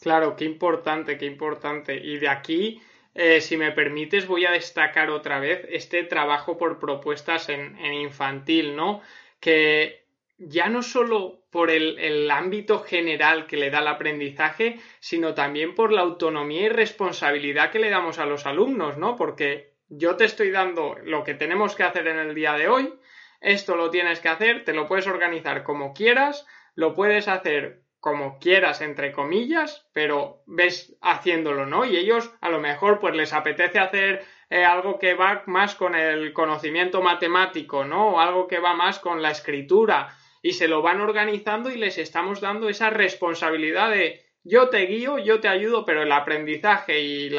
Claro, 0.00 0.34
qué 0.34 0.46
importante, 0.46 1.18
qué 1.18 1.26
importante. 1.26 1.94
Y 1.94 2.16
de 2.16 2.28
aquí, 2.28 2.80
eh, 3.14 3.42
si 3.42 3.58
me 3.58 3.72
permites, 3.72 4.26
voy 4.26 4.46
a 4.46 4.50
destacar 4.52 5.10
otra 5.10 5.40
vez 5.40 5.66
este 5.68 6.04
trabajo 6.04 6.56
por 6.56 6.78
propuestas 6.78 7.50
en, 7.50 7.76
en 7.78 7.92
infantil, 7.92 8.74
¿no? 8.74 9.02
Que 9.38 10.06
ya 10.38 10.70
no 10.70 10.82
solo 10.82 11.42
por 11.50 11.70
el, 11.70 12.30
ámbito 12.30 12.80
general 12.80 13.46
que 13.46 13.58
le 13.58 13.70
da 13.70 13.80
el 13.80 13.88
aprendizaje, 13.88 14.80
sino 15.00 15.34
también 15.34 15.74
por 15.74 15.92
la 15.92 16.00
autonomía 16.00 16.62
y 16.62 16.68
responsabilidad 16.70 17.70
que 17.70 17.78
le 17.78 17.90
damos 17.90 18.18
a 18.18 18.24
los 18.24 18.46
alumnos, 18.46 18.96
¿no? 18.96 19.16
Porque 19.16 19.71
yo 19.94 20.16
te 20.16 20.24
estoy 20.24 20.50
dando 20.50 20.96
lo 21.04 21.22
que 21.22 21.34
tenemos 21.34 21.74
que 21.74 21.82
hacer 21.82 22.06
en 22.08 22.18
el 22.18 22.34
día 22.34 22.54
de 22.54 22.68
hoy, 22.68 22.94
esto 23.40 23.76
lo 23.76 23.90
tienes 23.90 24.20
que 24.20 24.28
hacer, 24.28 24.64
te 24.64 24.72
lo 24.72 24.86
puedes 24.86 25.06
organizar 25.06 25.64
como 25.64 25.92
quieras, 25.92 26.46
lo 26.74 26.94
puedes 26.94 27.28
hacer 27.28 27.82
como 28.00 28.38
quieras, 28.38 28.80
entre 28.80 29.12
comillas, 29.12 29.86
pero 29.92 30.42
ves 30.46 30.96
haciéndolo, 31.02 31.66
¿no? 31.66 31.84
Y 31.84 31.96
ellos 31.96 32.32
a 32.40 32.48
lo 32.48 32.58
mejor 32.58 32.98
pues 32.98 33.14
les 33.14 33.32
apetece 33.32 33.78
hacer 33.78 34.24
eh, 34.50 34.64
algo 34.64 34.98
que 34.98 35.14
va 35.14 35.42
más 35.46 35.74
con 35.74 35.94
el 35.94 36.32
conocimiento 36.32 37.02
matemático, 37.02 37.84
¿no? 37.84 38.12
O 38.12 38.20
algo 38.20 38.48
que 38.48 38.58
va 38.58 38.74
más 38.74 38.98
con 38.98 39.22
la 39.22 39.30
escritura 39.30 40.16
y 40.40 40.54
se 40.54 40.68
lo 40.68 40.82
van 40.82 41.00
organizando 41.00 41.70
y 41.70 41.76
les 41.76 41.98
estamos 41.98 42.40
dando 42.40 42.68
esa 42.68 42.90
responsabilidad 42.90 43.90
de 43.90 44.31
yo 44.44 44.68
te 44.70 44.86
guío, 44.86 45.18
yo 45.18 45.40
te 45.40 45.48
ayudo, 45.48 45.84
pero 45.84 46.02
el 46.02 46.12
aprendizaje 46.12 47.00
y 47.00 47.30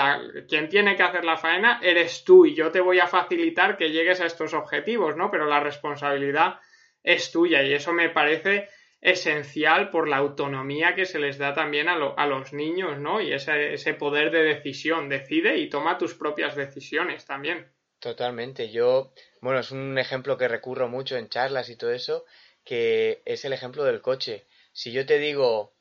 quien 0.48 0.70
tiene 0.70 0.96
que 0.96 1.04
hacer 1.04 1.26
la 1.26 1.38
faena 1.38 1.80
eres 1.84 2.24
tú 2.24 2.46
y 2.46 2.56
yo 2.56 2.72
te 2.72 2.80
voy 2.80 3.00
a 3.00 3.08
facilitar 3.08 3.78
que 3.78 3.92
llegues 3.92 4.22
a 4.22 4.26
estos 4.26 4.54
objetivos, 4.54 5.18
¿no? 5.18 5.30
Pero 5.30 5.46
la 5.46 5.60
responsabilidad 5.60 6.60
es 7.04 7.32
tuya 7.32 7.64
y 7.64 7.74
eso 7.74 7.92
me 7.92 8.10
parece 8.10 8.70
esencial 9.02 9.90
por 9.90 10.08
la 10.08 10.18
autonomía 10.18 10.96
que 10.96 11.06
se 11.06 11.20
les 11.20 11.38
da 11.38 11.54
también 11.54 11.90
a, 11.90 11.96
a 11.96 12.26
los 12.26 12.54
niños, 12.54 12.98
¿no? 13.00 13.20
Y 13.20 13.34
ese, 13.34 13.74
ese 13.74 13.94
poder 13.94 14.32
de 14.32 14.44
decisión, 14.44 15.10
decide 15.10 15.58
y 15.58 15.70
toma 15.70 15.98
tus 15.98 16.14
propias 16.14 16.56
decisiones 16.56 17.26
también. 17.26 17.68
Totalmente, 18.00 18.72
yo, 18.72 19.14
bueno, 19.42 19.60
es 19.60 19.72
un 19.72 19.98
ejemplo 19.98 20.38
que 20.38 20.48
recurro 20.48 20.88
mucho 20.88 21.18
en 21.18 21.28
charlas 21.28 21.70
y 21.70 21.76
todo 21.76 21.92
eso, 21.92 22.26
que 22.64 23.22
es 23.26 23.44
el 23.44 23.52
ejemplo 23.52 23.84
del 23.84 24.02
coche. 24.02 24.46
Si 24.72 24.94
yo 24.94 25.06
te 25.06 25.20
digo, 25.20 25.74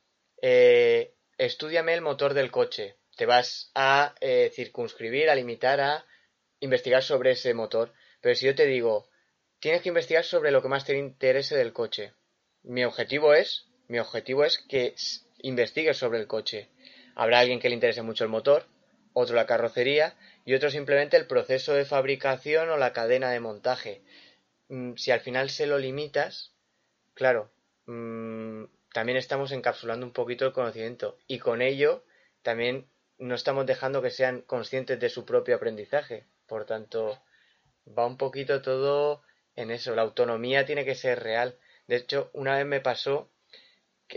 eh, 0.43 1.15
estudiame 1.39 1.95
el 1.95 2.03
motor 2.03 2.35
del 2.35 2.51
coche, 2.51 2.97
te 3.17 3.25
vas 3.25 3.71
a 3.75 4.15
eh, 4.21 4.51
circunscribir, 4.55 5.31
a 5.31 5.35
limitar, 5.35 5.81
a 5.81 6.05
investigar 6.61 7.03
sobre 7.03 7.31
ese 7.31 7.55
motor. 7.55 7.95
Pero 8.21 8.35
si 8.35 8.47
yo 8.47 8.55
te 8.55 8.67
digo, 8.67 9.09
tienes 9.59 9.81
que 9.81 9.89
investigar 9.89 10.25
sobre 10.25 10.51
lo 10.51 10.61
que 10.61 10.69
más 10.69 10.85
te 10.85 10.97
interese 10.97 11.57
del 11.57 11.73
coche. 11.73 12.13
Mi 12.63 12.85
objetivo 12.85 13.33
es, 13.33 13.67
mi 13.89 13.99
objetivo 13.99 14.45
es 14.45 14.59
que 14.59 14.95
investigues 15.39 15.97
sobre 15.97 16.19
el 16.19 16.27
coche. 16.27 16.69
Habrá 17.15 17.41
alguien 17.41 17.61
que 17.61 17.69
le 17.69 17.75
interese 17.75 18.03
mucho 18.03 18.25
el 18.25 18.31
motor, 18.31 18.67
otro 19.15 19.35
la 19.35 19.47
carrocería 19.47 20.15
y 20.45 20.55
otro 20.55 20.71
simplemente 20.71 21.17
el 21.17 21.27
proceso 21.27 21.73
de 21.73 21.87
fabricación 21.87 22.69
o 22.69 22.77
la 22.77 22.93
cadena 22.93 23.31
de 23.31 23.41
montaje. 23.41 24.03
Mm, 24.69 24.97
si 24.97 25.11
al 25.11 25.21
final 25.21 25.51
se 25.51 25.67
lo 25.67 25.79
limitas, 25.79 26.53
Claro, 27.15 27.51
mm, 27.87 28.65
también 28.93 29.17
estamos 29.19 29.53
encapsulando 29.53 30.05
un 30.05 30.13
poquito 30.13 30.47
el 30.47 30.53
conocimiento 30.53 31.19
y 31.27 31.39
con 31.39 31.63
ello 31.63 32.05
también 32.43 32.87
no 33.19 33.35
estamos 33.35 33.67
dejando 33.67 34.03
que 34.03 34.11
sean 34.11 34.43
conscientes 34.43 34.99
de 35.01 35.09
su 35.09 35.25
propio 35.25 35.57
aprendizaje. 35.57 36.27
Por 36.47 36.67
tanto, 36.67 37.23
va 37.87 38.07
un 38.07 38.17
poquito 38.17 38.63
todo 38.63 39.23
en 39.55 39.71
eso. 39.71 39.95
La 39.95 40.03
autonomía 40.03 40.67
tiene 40.67 40.85
que 40.85 40.95
ser 40.95 41.23
real. 41.23 41.57
De 41.87 41.97
hecho, 41.97 42.31
una 42.33 42.57
vez 42.57 42.67
me 42.67 42.81
pasó, 42.81 43.31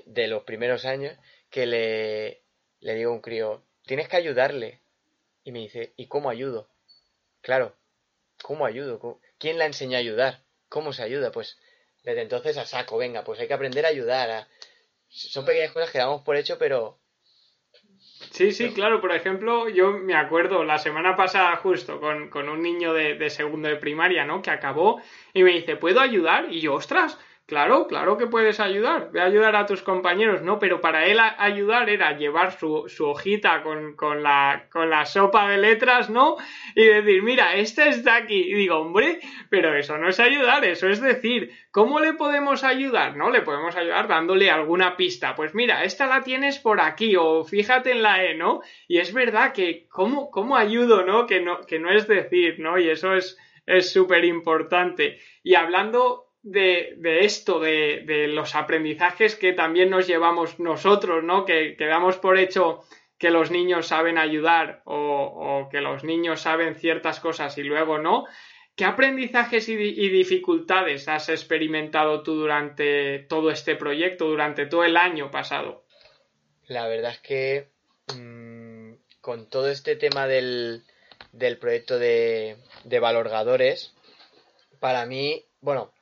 de 0.06 0.28
los 0.28 0.44
primeros 0.44 0.86
años, 0.86 1.18
que 1.50 1.66
le, 1.66 2.42
le 2.80 2.96
digo 2.96 3.12
a 3.12 3.14
un 3.14 3.22
crío, 3.22 3.64
tienes 3.86 4.10
que 4.10 4.18
ayudarle. 4.18 4.82
Y 5.44 5.52
me 5.52 5.60
dice, 5.60 5.94
¿y 5.96 6.08
cómo 6.08 6.30
ayudo? 6.30 6.68
Claro, 7.42 7.76
¿cómo 8.42 8.66
ayudo? 8.66 9.20
¿Quién 9.38 9.60
la 9.60 9.68
enseña 9.68 9.98
a 9.98 10.02
ayudar? 10.02 10.42
¿Cómo 10.68 10.92
se 10.92 11.04
ayuda? 11.04 11.32
Pues 11.32 11.60
desde 12.04 12.22
entonces 12.22 12.58
a 12.58 12.66
saco, 12.66 12.98
venga, 12.98 13.24
pues 13.24 13.40
hay 13.40 13.48
que 13.48 13.54
aprender 13.54 13.86
a 13.86 13.90
ayudar. 13.90 14.48
Son 15.16 15.46
pequeñas 15.46 15.72
cosas 15.72 15.92
que 15.92 15.98
damos 15.98 16.22
por 16.24 16.36
hecho, 16.36 16.58
pero 16.60 17.00
Sí, 18.32 18.52
sí, 18.52 18.74
claro. 18.74 19.00
Por 19.00 19.14
ejemplo, 19.14 19.70
yo 19.70 19.94
me 19.94 20.14
acuerdo 20.14 20.66
la 20.66 20.78
semana 20.78 21.16
pasada 21.16 21.56
justo 21.58 22.02
con, 22.02 22.30
con 22.30 22.50
un 22.50 22.62
niño 22.62 22.94
de, 22.94 23.16
de, 23.16 23.30
segundo 23.30 23.70
de 23.70 23.78
primaria, 23.78 24.26
¿no? 24.26 24.42
Que 24.42 24.52
acabó 24.52 25.02
y 25.34 25.44
me 25.44 25.52
dice, 25.52 25.78
¿puedo 25.78 26.02
ayudar? 26.02 26.52
Y 26.52 26.60
yo, 26.60 26.74
ostras, 26.74 27.18
Claro, 27.48 27.86
claro 27.86 28.18
que 28.18 28.26
puedes 28.26 28.60
ayudar, 28.60 29.12
a 29.16 29.24
ayudar 29.24 29.56
a 29.56 29.68
tus 29.68 29.84
compañeros, 29.84 30.42
¿no? 30.42 30.58
Pero 30.58 30.82
para 30.82 31.06
él 31.06 31.20
ayudar 31.20 31.92
era 31.92 32.18
llevar 32.18 32.58
su, 32.58 32.88
hojita 33.02 33.62
con, 33.62 34.24
la, 34.24 35.06
sopa 35.06 35.50
de 35.50 35.58
letras, 35.60 36.10
¿no? 36.10 36.38
Y 36.74 36.84
decir, 36.86 37.22
mira, 37.22 37.56
esta 37.56 37.86
está 37.86 38.16
aquí. 38.16 38.42
Y 38.50 38.54
digo, 38.56 38.78
hombre, 38.78 39.20
pero 39.52 39.76
eso 39.76 39.96
no 40.00 40.10
es 40.10 40.20
ayudar, 40.20 40.66
eso 40.66 40.90
es 40.90 41.00
decir, 41.00 41.52
¿cómo 41.70 42.00
le 42.00 42.14
podemos 42.14 42.64
ayudar? 42.64 43.16
¿No? 43.16 43.30
Le 43.30 43.44
podemos 43.44 43.76
ayudar 43.76 44.08
dándole 44.08 44.50
alguna 44.50 44.98
pista. 44.98 45.36
Pues 45.36 45.54
mira, 45.54 45.84
esta 45.84 46.08
la 46.08 46.24
tienes 46.24 46.58
por 46.58 46.82
aquí, 46.82 47.16
o 47.16 47.44
fíjate 47.44 47.92
en 47.92 48.02
la 48.02 48.24
E, 48.24 48.34
¿no? 48.34 48.62
Y 48.88 48.98
es 48.98 49.14
verdad 49.14 49.54
que, 49.54 49.86
¿cómo, 49.88 50.58
ayudo, 50.58 51.06
¿no? 51.06 51.28
Que 51.28 51.42
no, 51.42 51.62
que 51.62 51.78
no 51.78 51.92
es 51.92 52.08
decir, 52.08 52.60
¿no? 52.60 52.80
Y 52.80 52.90
eso 52.90 53.14
es 53.14 53.38
es 53.66 53.92
súper 53.92 54.26
importante. 54.26 55.20
Y 55.44 55.56
hablando 55.56 56.25
de, 56.46 57.26
esto, 57.26 57.60
de, 57.60 58.28
los 58.30 58.56
aprendizajes 58.56 59.36
que 59.36 59.54
también 59.54 59.90
nos 59.90 60.06
llevamos 60.08 60.60
nosotros, 60.60 61.24
¿no? 61.24 61.44
Que, 61.44 61.76
damos 61.80 62.18
por 62.18 62.38
hecho 62.38 62.84
que 63.18 63.32
los 63.32 63.50
niños 63.50 63.88
saben 63.88 64.18
ayudar 64.18 64.82
o, 64.86 65.68
que 65.72 65.82
los 65.82 66.04
niños 66.04 66.42
saben 66.42 66.76
ciertas 66.76 67.20
cosas 67.20 67.58
y 67.58 67.64
luego 67.64 67.98
no. 67.98 68.26
¿Qué 68.76 68.86
aprendizajes 68.86 69.68
y, 69.70 69.76
dificultades 69.76 71.08
has 71.08 71.30
experimentado 71.30 72.22
tú 72.22 72.36
durante 72.36 73.20
todo 73.20 73.50
este 73.50 73.76
proyecto, 73.76 74.26
durante 74.26 74.68
todo 74.68 74.84
el 74.84 74.98
año 74.98 75.32
pasado? 75.32 75.84
La 76.68 76.88
verdad 76.88 77.12
es 77.12 77.20
que 77.22 77.68
mmm, 78.16 78.94
con 79.22 79.50
todo 79.50 79.70
este 79.70 79.96
tema 79.96 80.28
del, 80.28 80.84
del 81.32 81.58
proyecto 81.58 81.98
de, 81.98 82.58
de 82.84 83.00
valorgadores, 83.00 83.96
para 84.80 85.06
mí, 85.06 85.46
bueno, 85.62 85.95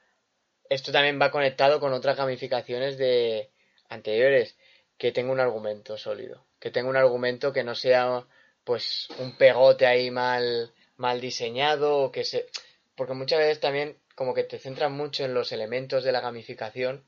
esto 0.73 0.91
también 0.91 1.19
va 1.21 1.31
conectado 1.31 1.79
con 1.79 1.93
otras 1.93 2.17
gamificaciones 2.17 2.97
de 2.97 3.49
anteriores, 3.89 4.57
que 4.97 5.11
tenga 5.11 5.31
un 5.31 5.39
argumento 5.39 5.97
sólido, 5.97 6.45
que 6.59 6.71
tenga 6.71 6.89
un 6.89 6.97
argumento 6.97 7.53
que 7.53 7.63
no 7.63 7.75
sea 7.75 8.25
pues 8.63 9.07
un 9.19 9.37
pegote 9.37 9.85
ahí 9.85 10.09
mal 10.11 10.73
mal 10.95 11.19
diseñado 11.19 11.97
o 11.97 12.11
que 12.11 12.23
se 12.23 12.47
porque 12.95 13.13
muchas 13.13 13.39
veces 13.39 13.59
también 13.59 13.97
como 14.15 14.33
que 14.33 14.43
te 14.43 14.59
centras 14.59 14.91
mucho 14.91 15.25
en 15.25 15.33
los 15.33 15.51
elementos 15.51 16.03
de 16.03 16.11
la 16.11 16.21
gamificación 16.21 17.03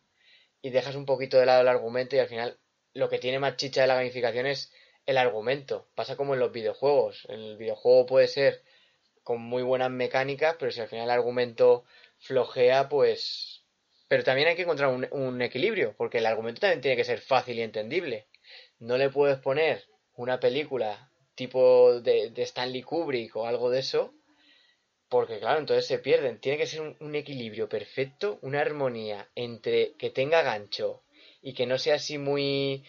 y 0.62 0.71
dejas 0.71 0.95
un 0.95 1.06
poquito 1.06 1.38
de 1.38 1.45
lado 1.45 1.62
el 1.62 1.67
argumento 1.67 2.15
y 2.15 2.19
al 2.19 2.28
final 2.28 2.58
lo 2.93 3.10
que 3.10 3.19
tiene 3.19 3.39
más 3.39 3.58
chicha 3.58 3.82
de 3.82 3.88
la 3.88 3.95
gamificación 3.95 4.47
es 4.47 4.71
el 5.06 5.17
argumento. 5.17 5.88
Pasa 5.95 6.15
como 6.15 6.34
en 6.34 6.39
los 6.39 6.51
videojuegos. 6.51 7.25
El 7.30 7.58
videojuego 7.58 8.06
puede 8.06 8.28
ser 8.28 8.63
con 9.23 9.41
muy 9.41 9.63
buenas 9.63 9.91
mecánicas, 9.91 10.56
pero 10.60 10.71
si 10.71 10.82
al 10.82 10.88
final 10.88 11.06
el 11.06 11.12
argumento 11.12 11.84
flojea, 12.19 12.89
pues 12.89 13.55
pero 14.08 14.24
también 14.24 14.48
hay 14.48 14.56
que 14.56 14.62
encontrar 14.63 14.89
un, 15.12 15.41
equilibrio, 15.41 15.96
porque 15.98 16.20
el 16.20 16.26
argumento 16.26 16.62
también 16.62 16.82
tiene 16.82 16.98
que 16.98 17.04
ser 17.04 17.20
fácil 17.20 17.58
y 17.58 17.63
entendible. 17.63 18.28
No 18.80 18.98
le 18.98 19.10
puedes 19.10 19.39
poner 19.39 19.86
una 20.15 20.39
película 20.39 21.12
tipo 21.34 22.00
de, 22.02 22.32
Stanley 22.38 22.84
Kubrick 22.84 23.36
o 23.36 23.48
algo 23.48 23.70
de 23.70 23.80
eso, 23.80 24.13
porque 25.10 25.39
claro, 25.39 25.60
entonces 25.60 25.88
se 25.88 25.98
pierden. 26.00 26.39
Tiene 26.39 26.58
que 26.58 26.68
ser 26.68 26.96
un, 27.00 27.15
equilibrio 27.15 27.68
perfecto, 27.68 28.38
una 28.41 28.62
armonía 28.62 29.30
entre 29.36 29.94
que 29.94 30.12
tenga 30.12 30.44
gancho 30.44 31.04
y 31.41 31.54
que 31.54 31.65
no 31.65 31.78
sea 31.80 31.96
así 31.96 32.18
muy, 32.18 32.84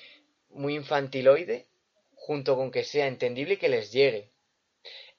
muy 0.51 0.75
infantiloide, 0.75 1.67
junto 2.15 2.57
con 2.57 2.71
que 2.71 2.85
sea 2.85 3.07
entendible 3.07 3.55
y 3.55 3.59
que 3.59 3.69
les 3.69 3.91
llegue. 3.91 4.31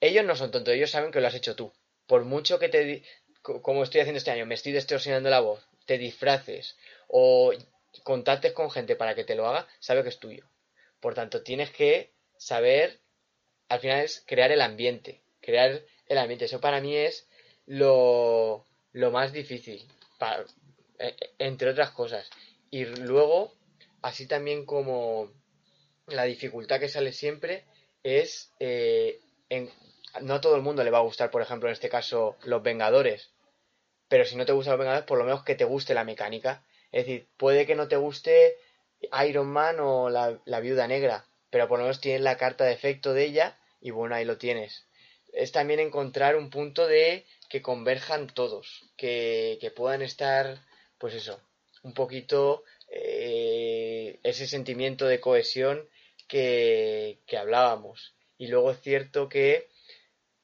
Ellos 0.00 0.24
no 0.24 0.36
son 0.36 0.52
tontos, 0.52 0.74
ellos 0.74 0.90
saben 0.90 1.10
que 1.10 1.20
lo 1.20 1.26
has 1.26 1.34
hecho 1.34 1.56
tú. 1.56 1.72
Por 2.06 2.24
mucho 2.24 2.58
que 2.58 2.68
te, 2.68 3.02
como 3.42 3.82
estoy 3.82 4.00
haciendo 4.00 4.18
este 4.18 4.30
año, 4.30 4.46
me 4.46 4.54
estoy 4.54 4.72
distorsionando 4.72 5.28
la 5.30 5.40
voz, 5.40 5.67
te 5.88 5.96
disfraces 5.96 6.76
o 7.08 7.52
contactes 8.04 8.52
con 8.52 8.70
gente 8.70 8.94
para 8.94 9.14
que 9.14 9.24
te 9.24 9.34
lo 9.34 9.46
haga, 9.46 9.66
sabe 9.80 10.02
que 10.02 10.10
es 10.10 10.18
tuyo. 10.18 10.44
Por 11.00 11.14
tanto, 11.14 11.42
tienes 11.42 11.70
que 11.70 12.12
saber, 12.36 13.00
al 13.70 13.80
final 13.80 14.00
es 14.04 14.22
crear 14.26 14.52
el 14.52 14.60
ambiente, 14.60 15.22
crear 15.40 15.82
el 16.06 16.18
ambiente. 16.18 16.44
Eso 16.44 16.60
para 16.60 16.82
mí 16.82 16.94
es 16.94 17.26
lo, 17.64 18.66
lo 18.92 19.10
más 19.10 19.32
difícil, 19.32 19.82
para, 20.18 20.44
e, 20.98 21.06
e, 21.06 21.30
entre 21.38 21.70
otras 21.70 21.90
cosas. 21.92 22.28
Y 22.70 22.84
luego, 22.84 23.54
así 24.02 24.26
también 24.26 24.66
como 24.66 25.32
la 26.06 26.24
dificultad 26.24 26.80
que 26.80 26.90
sale 26.90 27.14
siempre 27.14 27.64
es, 28.02 28.52
eh, 28.60 29.20
en, 29.48 29.70
no 30.20 30.34
a 30.34 30.40
todo 30.42 30.54
el 30.54 30.62
mundo 30.62 30.84
le 30.84 30.90
va 30.90 30.98
a 30.98 31.08
gustar, 31.08 31.30
por 31.30 31.40
ejemplo, 31.40 31.70
en 31.70 31.72
este 31.72 31.88
caso, 31.88 32.36
Los 32.44 32.62
Vengadores 32.62 33.30
pero 34.08 34.24
si 34.24 34.36
no 34.36 34.46
te 34.46 34.52
gusta 34.52 34.72
los 34.72 34.78
Vengadores, 34.80 35.06
por 35.06 35.18
lo 35.18 35.24
menos 35.24 35.44
que 35.44 35.54
te 35.54 35.64
guste 35.64 35.94
la 35.94 36.04
mecánica. 36.04 36.64
Es 36.92 37.06
decir, 37.06 37.28
puede 37.36 37.66
que 37.66 37.74
no 37.74 37.88
te 37.88 37.96
guste 37.96 38.56
Iron 39.26 39.48
Man 39.48 39.78
o 39.80 40.10
la, 40.10 40.60
Viuda 40.60 40.86
Negra, 40.86 41.26
pero 41.50 41.68
por 41.68 41.78
lo 41.78 41.84
menos 41.84 42.00
tienes 42.00 42.22
la 42.22 42.36
carta 42.36 42.64
de 42.64 42.72
efecto 42.72 43.12
de 43.12 43.24
ella 43.24 43.58
y 43.80 43.90
bueno, 43.90 44.14
ahí 44.14 44.24
lo 44.24 44.38
tienes. 44.38 44.86
Es 45.32 45.52
también 45.52 45.80
encontrar 45.80 46.36
un 46.36 46.50
punto 46.50 46.86
de 46.86 47.26
que 47.50 47.62
converjan 47.62 48.28
todos, 48.28 48.90
que, 48.96 49.58
que 49.60 49.70
puedan 49.70 50.02
estar, 50.02 50.58
pues 50.98 51.14
eso, 51.14 51.40
un 51.82 51.94
poquito 51.94 52.64
eh, 52.88 54.18
ese 54.22 54.46
sentimiento 54.46 55.06
de 55.06 55.20
cohesión 55.20 55.88
que, 56.26 57.20
que 57.26 57.36
hablábamos. 57.36 58.14
Y 58.38 58.48
luego 58.48 58.70
es 58.70 58.80
cierto 58.80 59.28
que, 59.28 59.68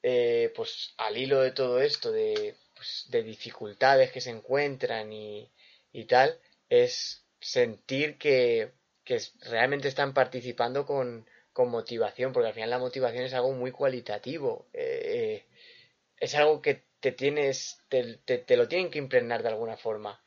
eh, 0.03 0.51
pues 0.55 0.93
al 0.97 1.17
hilo 1.17 1.41
de 1.41 1.51
todo 1.51 1.81
esto, 1.81 2.11
de 2.11 2.55
pues, 2.75 3.05
de 3.09 3.23
dificultades 3.23 4.11
que 4.11 4.21
se 4.21 4.29
encuentran 4.29 5.11
y, 5.11 5.49
y 5.91 6.05
tal, 6.05 6.39
es 6.69 7.25
sentir 7.39 8.17
que, 8.17 8.71
que, 9.03 9.19
realmente 9.41 9.87
están 9.87 10.13
participando 10.13 10.85
con, 10.85 11.27
con, 11.53 11.69
motivación, 11.69 12.33
porque 12.33 12.49
al 12.49 12.53
final 12.53 12.69
la 12.69 12.79
motivación 12.79 13.23
es 13.23 13.33
algo 13.33 13.53
muy 13.53 13.71
cualitativo, 13.71 14.67
eh, 14.73 15.45
es 16.19 16.35
algo 16.35 16.61
que 16.61 16.83
te 16.99 17.11
tienes, 17.11 17.79
te, 17.89 18.17
te, 18.17 18.57
lo 18.57 18.67
tienen 18.67 18.89
que 18.89 18.99
impregnar 18.99 19.43
de 19.43 19.49
alguna 19.49 19.77
forma, 19.77 20.21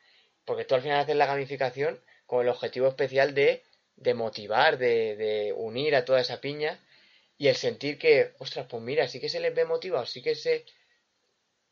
porque 0.45 0.65
tú 0.65 0.75
al 0.75 0.83
final 0.83 1.01
haces 1.01 1.17
la 1.17 1.27
gamificación 1.27 2.01
con 2.27 2.43
el 2.43 2.49
objetivo 2.49 2.89
especial 2.89 3.35
de, 3.35 3.63
de 3.97 4.15
motivar, 4.15 4.79
de, 4.79 5.17
de 5.17 5.53
unir 5.57 5.97
a 5.97 6.05
toda 6.05 6.21
esa 6.21 6.41
piña 6.41 6.81
y 7.37 7.49
el 7.49 7.57
sentir 7.57 7.99
que, 7.99 8.33
ostras, 8.39 8.67
pues 8.69 8.83
mira, 8.83 9.09
sí 9.09 9.21
que 9.21 9.29
se 9.29 9.41
les 9.41 9.55
ve 9.55 9.65
motivado, 9.65 10.07
sí 10.07 10.23
que 10.23 10.35
se, 10.35 10.65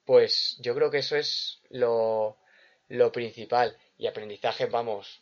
pues 0.06 0.56
yo 0.60 0.74
creo 0.74 0.90
que 0.90 0.98
eso 0.98 1.16
es 1.16 1.60
lo, 1.68 2.38
lo 2.88 3.12
principal. 3.12 3.76
Y 3.98 4.06
aprendizaje, 4.06 4.66
vamos, 4.66 5.20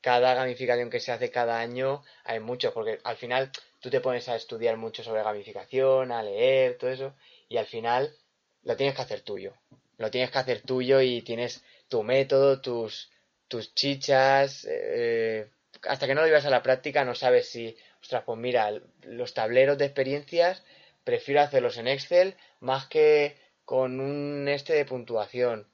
cada 0.00 0.34
gamificación 0.34 0.90
que 0.90 1.00
se 1.00 1.12
hace 1.12 1.30
cada 1.30 1.58
año 1.58 2.04
hay 2.24 2.38
muchos, 2.40 2.72
porque 2.72 3.00
al 3.02 3.16
final 3.16 3.50
tú 3.80 3.90
te 3.90 4.00
pones 4.00 4.28
a 4.28 4.36
estudiar 4.36 4.76
mucho 4.76 5.02
sobre 5.02 5.22
gamificación, 5.22 6.12
a 6.12 6.22
leer, 6.22 6.76
todo 6.78 6.90
eso, 6.90 7.14
y 7.48 7.56
al 7.56 7.66
final 7.66 8.14
lo 8.62 8.76
tienes 8.76 8.94
que 8.94 9.02
hacer 9.02 9.22
tuyo. 9.22 9.54
Lo 9.96 10.10
tienes 10.10 10.30
que 10.30 10.38
hacer 10.38 10.62
tuyo 10.62 11.00
y 11.00 11.22
tienes 11.22 11.64
tu 11.88 12.02
método, 12.02 12.60
tus, 12.60 13.10
tus 13.48 13.74
chichas. 13.74 14.66
Eh, 14.68 15.48
hasta 15.82 16.06
que 16.06 16.14
no 16.14 16.20
lo 16.20 16.26
llevas 16.26 16.46
a 16.46 16.50
la 16.50 16.62
práctica 16.62 17.04
no 17.04 17.14
sabes 17.14 17.48
si, 17.50 17.76
ostras, 18.02 18.22
pues 18.24 18.38
mira, 18.38 18.70
los 19.02 19.34
tableros 19.34 19.78
de 19.78 19.86
experiencias 19.86 20.62
prefiero 21.04 21.40
hacerlos 21.40 21.76
en 21.78 21.88
Excel 21.88 22.36
más 22.60 22.86
que 22.86 23.36
con 23.70 24.00
un 24.00 24.48
este 24.48 24.72
de 24.72 24.84
puntuación 24.84 25.68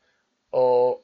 o 0.50 1.02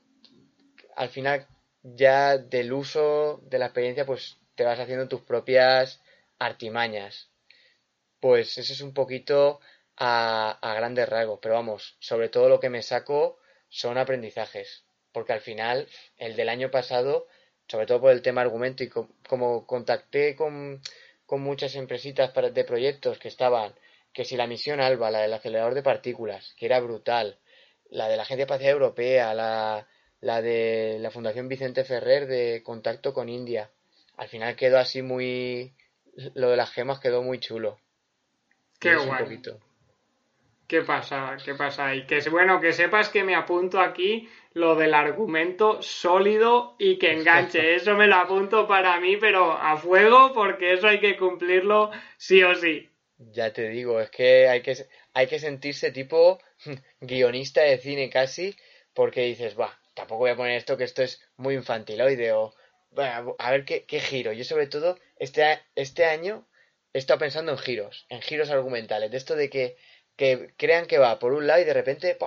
al 0.95 1.09
final 1.09 1.49
ya 1.83 2.37
del 2.37 2.71
uso 2.71 3.41
de 3.45 3.59
la 3.59 3.65
experiencia 3.65 4.05
pues 4.05 4.37
te 4.55 4.65
vas 4.65 4.79
haciendo 4.79 5.09
tus 5.09 5.23
propias 5.23 6.03
artimañas. 6.39 7.31
Pues 8.21 8.59
eso 8.59 8.75
es 8.75 8.83
un 8.83 8.93
poquito 8.93 9.59
a, 9.97 10.59
a 10.61 10.75
grandes 10.75 11.09
rasgos 11.09 11.39
pero 11.41 11.55
vamos 11.55 11.97
sobre 11.99 12.29
todo 12.29 12.51
lo 12.51 12.61
que 12.61 12.69
me 12.69 12.83
saco 12.83 13.39
son 13.71 13.97
aprendizajes 13.97 14.85
porque 15.13 15.33
al 15.33 15.41
final 15.41 15.89
el 16.19 16.37
del 16.37 16.51
año 16.51 16.71
pasado 16.71 17.27
sobre 17.69 17.87
todo 17.87 18.03
por 18.03 18.13
el 18.13 18.21
tema 18.21 18.43
argumento 18.43 18.85
y 18.85 18.91
como 19.27 19.67
contacté 19.67 20.37
con, 20.37 20.83
con 21.25 21.41
muchas 21.41 21.75
empresitas 21.75 22.33
para, 22.33 22.51
de 22.51 22.65
proyectos 22.65 23.19
que 23.19 23.29
estaban 23.29 23.73
que 24.12 24.25
si 24.25 24.37
la 24.37 24.46
misión 24.46 24.81
ALBA, 24.81 25.11
la 25.11 25.20
del 25.20 25.33
acelerador 25.33 25.75
de 25.75 25.83
partículas, 25.83 26.55
que 26.59 26.66
era 26.66 26.81
brutal, 26.81 27.38
la 27.90 28.09
de 28.09 28.16
la 28.16 28.22
Agencia 28.22 28.44
Espacial 28.44 28.72
Europea, 28.72 29.35
la, 29.35 29.87
la 30.20 30.42
de 30.42 30.98
la 31.01 31.11
Fundación 31.11 31.48
Vicente 31.48 31.85
Ferrer 31.85 32.27
de 32.27 32.62
contacto 32.62 33.12
con 33.12 33.29
India, 33.29 33.70
al 34.16 34.29
final 34.29 34.57
quedó 34.57 34.79
así 34.79 35.03
muy... 35.03 35.75
Lo 36.35 36.51
de 36.51 36.57
las 36.57 36.70
gemas 36.70 37.01
quedó 37.01 37.22
muy 37.22 37.40
chulo. 37.40 37.79
Qué 38.79 38.96
guay. 38.96 39.40
¿Qué 40.66 40.83
pasa? 40.83 41.37
¿Qué 41.44 41.55
pasa? 41.55 41.94
Y 41.94 42.07
que 42.07 42.20
bueno, 42.31 42.61
que 42.61 42.72
sepas 42.72 43.09
que 43.09 43.25
me 43.25 43.35
apunto 43.35 43.81
aquí 43.81 44.29
lo 44.55 44.75
del 44.75 44.94
argumento 44.94 45.83
sólido 45.83 46.77
y 46.79 46.98
que 46.98 47.12
enganche. 47.12 47.75
Eso 47.77 47.94
me 47.94 48.07
lo 48.07 48.16
apunto 48.16 48.66
para 48.66 48.98
mí, 49.01 49.16
pero 49.16 49.53
a 49.53 49.77
fuego, 49.77 50.33
porque 50.33 50.72
eso 50.72 50.88
hay 50.88 50.98
que 50.98 51.16
cumplirlo 51.16 51.90
sí 52.16 52.42
o 52.42 52.55
sí. 52.55 52.92
Ya 53.31 53.53
te 53.53 53.69
digo, 53.69 54.01
es 54.01 54.11
que 54.11 54.49
hay 54.49 54.63
que, 54.63 54.77
hay 55.15 55.27
que 55.27 55.39
sentirse 55.39 55.93
tipo 55.93 56.39
guionista 57.01 57.63
de 57.63 57.79
cine 57.79 58.11
casi, 58.11 58.57
porque 58.95 59.23
dices, 59.23 59.59
va, 59.59 59.79
tampoco 59.95 60.21
voy 60.21 60.31
a 60.31 60.37
poner 60.37 60.57
esto 60.57 60.77
que 60.77 60.85
esto 60.85 61.03
es 61.03 61.21
muy 61.37 61.55
infantiloide 61.55 62.33
o 62.33 62.55
a 63.39 63.51
ver 63.51 63.65
qué, 63.65 63.85
qué 63.87 64.01
giro. 64.01 64.33
Yo 64.33 64.45
sobre 64.45 64.67
todo 64.67 64.99
este, 65.17 65.61
este 65.75 66.05
año 66.05 66.47
he 66.93 66.99
estado 66.99 67.21
pensando 67.21 67.53
en 67.53 67.59
giros, 67.59 68.07
en 68.09 68.21
giros 68.21 68.51
argumentales, 68.51 69.11
de 69.11 69.17
esto 69.17 69.35
de 69.37 69.49
que, 69.49 69.77
que 70.17 70.55
crean 70.57 70.87
que 70.87 70.99
va 70.99 71.19
por 71.19 71.33
un 71.33 71.47
lado 71.47 71.61
y 71.61 71.65
de 71.65 71.75
repente 71.75 72.19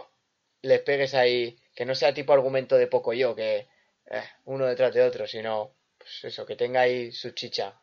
les 0.62 0.82
pegues 0.82 1.14
ahí, 1.14 1.60
que 1.76 1.86
no 1.86 1.94
sea 1.96 2.14
tipo 2.14 2.34
argumento 2.34 2.78
de 2.78 2.88
poco 2.88 3.14
yo, 3.14 3.36
que 3.36 3.68
eh, 4.08 4.24
uno 4.46 4.66
detrás 4.66 4.94
de 4.94 5.04
otro, 5.04 5.28
sino 5.28 5.76
pues 5.98 6.24
eso, 6.24 6.46
que 6.46 6.56
tenga 6.56 6.82
ahí 6.82 7.12
su 7.12 7.32
chicha. 7.32 7.80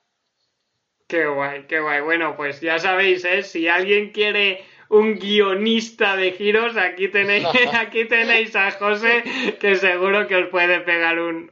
Qué 1.12 1.26
guay, 1.26 1.66
qué 1.68 1.78
guay. 1.78 2.00
Bueno, 2.00 2.36
pues 2.36 2.62
ya 2.62 2.78
sabéis, 2.78 3.22
¿eh? 3.26 3.42
Si 3.42 3.68
alguien 3.68 4.12
quiere 4.12 4.64
un 4.88 5.18
guionista 5.18 6.16
de 6.16 6.32
giros, 6.32 6.74
aquí 6.78 7.08
tenéis, 7.08 7.44
aquí 7.74 8.06
tenéis 8.06 8.56
a 8.56 8.70
José, 8.70 9.22
que 9.60 9.76
seguro 9.76 10.26
que 10.26 10.36
os 10.36 10.48
puede 10.48 10.80
pegar 10.80 11.18
un, 11.18 11.50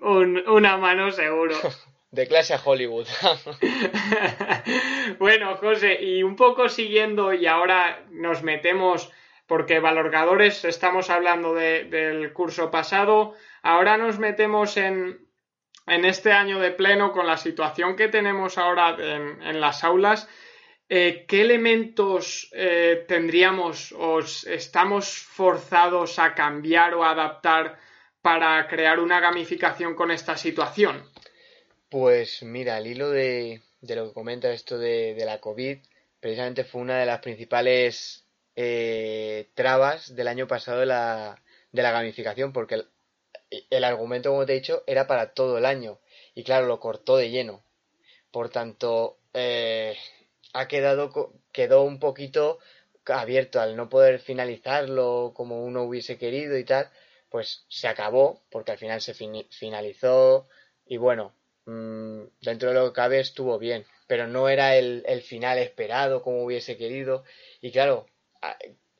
una 0.48 0.78
mano 0.78 1.10
seguro. 1.10 1.54
De 2.10 2.26
clase 2.26 2.54
a 2.54 2.60
Hollywood. 2.64 3.06
bueno, 5.18 5.54
José, 5.58 6.02
y 6.02 6.22
un 6.22 6.36
poco 6.36 6.70
siguiendo, 6.70 7.34
y 7.34 7.46
ahora 7.46 8.02
nos 8.10 8.42
metemos, 8.42 9.12
porque 9.46 9.78
valorgadores 9.78 10.64
estamos 10.64 11.10
hablando 11.10 11.54
del 11.54 12.32
curso 12.32 12.70
pasado, 12.70 13.34
ahora 13.62 13.98
nos 13.98 14.18
metemos 14.18 14.78
en, 14.78 15.20
en 15.90 16.04
este 16.04 16.32
año 16.32 16.60
de 16.60 16.70
pleno 16.70 17.12
con 17.12 17.26
la 17.26 17.36
situación 17.36 17.96
que 17.96 18.08
tenemos 18.08 18.58
ahora 18.58 18.96
en, 18.98 19.60
las 19.60 19.82
aulas 19.82 20.28
eh, 20.88 21.24
¿qué 21.26 21.42
elementos 21.42 22.48
eh, 22.52 23.04
tendríamos 23.08 23.92
o 23.92 24.20
estamos 24.20 25.08
forzados 25.08 26.18
a 26.18 26.34
cambiar 26.34 26.94
o 26.94 27.04
adaptar 27.04 27.78
para 28.22 28.66
crear 28.68 29.00
una 29.00 29.20
gamificación 29.20 29.94
con 29.94 30.10
esta 30.10 30.36
situación? 30.36 31.04
Pues 31.88 32.42
mira, 32.42 32.76
al 32.76 32.86
hilo 32.86 33.10
de, 33.10 33.62
lo 33.80 34.08
que 34.08 34.14
comenta 34.14 34.52
esto 34.52 34.78
de, 34.78 35.20
la 35.24 35.40
COVID, 35.40 35.78
precisamente 36.20 36.64
fue 36.64 36.82
una 36.82 36.98
de 36.98 37.06
las 37.06 37.20
principales 37.20 38.26
eh, 38.54 39.48
trabas 39.54 40.14
del 40.14 40.28
año 40.28 40.46
pasado 40.46 40.80
de 40.80 40.86
la, 40.86 41.42
de 41.72 41.82
la 41.82 41.90
gamificación, 41.90 42.52
porque 42.52 42.84
el, 43.50 43.84
argumento, 43.84 44.30
como 44.30 44.46
te 44.46 44.52
he 44.52 44.56
dicho, 44.56 44.84
era 44.86 45.06
para 45.06 45.32
todo 45.34 45.58
el 45.58 45.66
año. 45.66 45.98
Y 46.34 46.44
claro, 46.44 46.66
lo 46.66 46.80
cortó 46.80 47.16
de 47.16 47.30
lleno. 47.30 47.62
Por 48.30 48.50
tanto, 48.50 49.18
ha 50.52 50.68
quedado 50.68 51.32
quedó 51.52 51.82
un 51.82 51.98
poquito 51.98 52.58
abierto. 53.06 53.60
Al 53.60 53.76
no 53.76 53.88
poder 53.88 54.20
finalizarlo 54.20 55.32
como 55.34 55.64
uno 55.64 55.82
hubiese 55.84 56.18
querido 56.18 56.56
y 56.58 56.64
tal, 56.64 56.90
pues 57.28 57.64
se 57.68 57.88
acabó 57.88 58.42
porque 58.50 58.72
al 58.72 58.78
final 58.78 59.00
se 59.00 59.14
finalizó. 59.14 60.48
Y 60.86 60.96
bueno, 60.96 61.34
mm, 61.66 62.22
dentro 62.40 62.70
de 62.70 62.74
lo 62.74 62.86
que 62.88 62.94
cabe 62.94 63.20
estuvo 63.20 63.58
bien, 63.58 63.84
pero 64.06 64.26
no 64.26 64.48
era 64.48 64.76
el, 64.76 65.04
el 65.06 65.22
final 65.22 65.58
esperado 65.58 66.22
como 66.22 66.44
hubiese 66.44 66.76
querido. 66.76 67.24
Y 67.60 67.72
claro, 67.72 68.06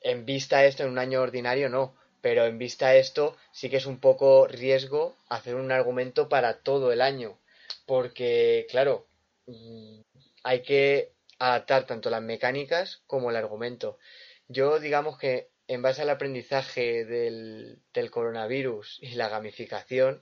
en 0.01 0.25
vista 0.25 0.65
esto 0.65 0.83
en 0.83 0.89
un 0.89 0.99
año 0.99 1.21
ordinario 1.21 1.69
no, 1.69 1.95
pero 2.21 2.45
en 2.45 2.57
vista 2.57 2.95
esto 2.95 3.35
sí 3.51 3.69
que 3.69 3.77
es 3.77 3.85
un 3.85 3.99
poco 3.99 4.47
riesgo 4.47 5.15
hacer 5.29 5.55
un 5.55 5.71
argumento 5.71 6.29
para 6.29 6.59
todo 6.59 6.91
el 6.91 7.01
año, 7.01 7.37
porque 7.85 8.67
claro, 8.69 9.07
mm, 9.47 10.01
hay 10.43 10.61
que 10.61 11.13
adaptar 11.39 11.85
tanto 11.85 12.09
las 12.09 12.21
mecánicas 12.21 13.01
como 13.07 13.31
el 13.31 13.35
argumento. 13.35 13.97
Yo 14.47 14.79
digamos 14.79 15.17
que 15.17 15.49
en 15.67 15.81
base 15.81 16.01
al 16.01 16.09
aprendizaje 16.09 17.05
del, 17.05 17.81
coronavirus 18.11 18.99
y 19.01 19.15
la 19.15 19.29
gamificación, 19.29 20.21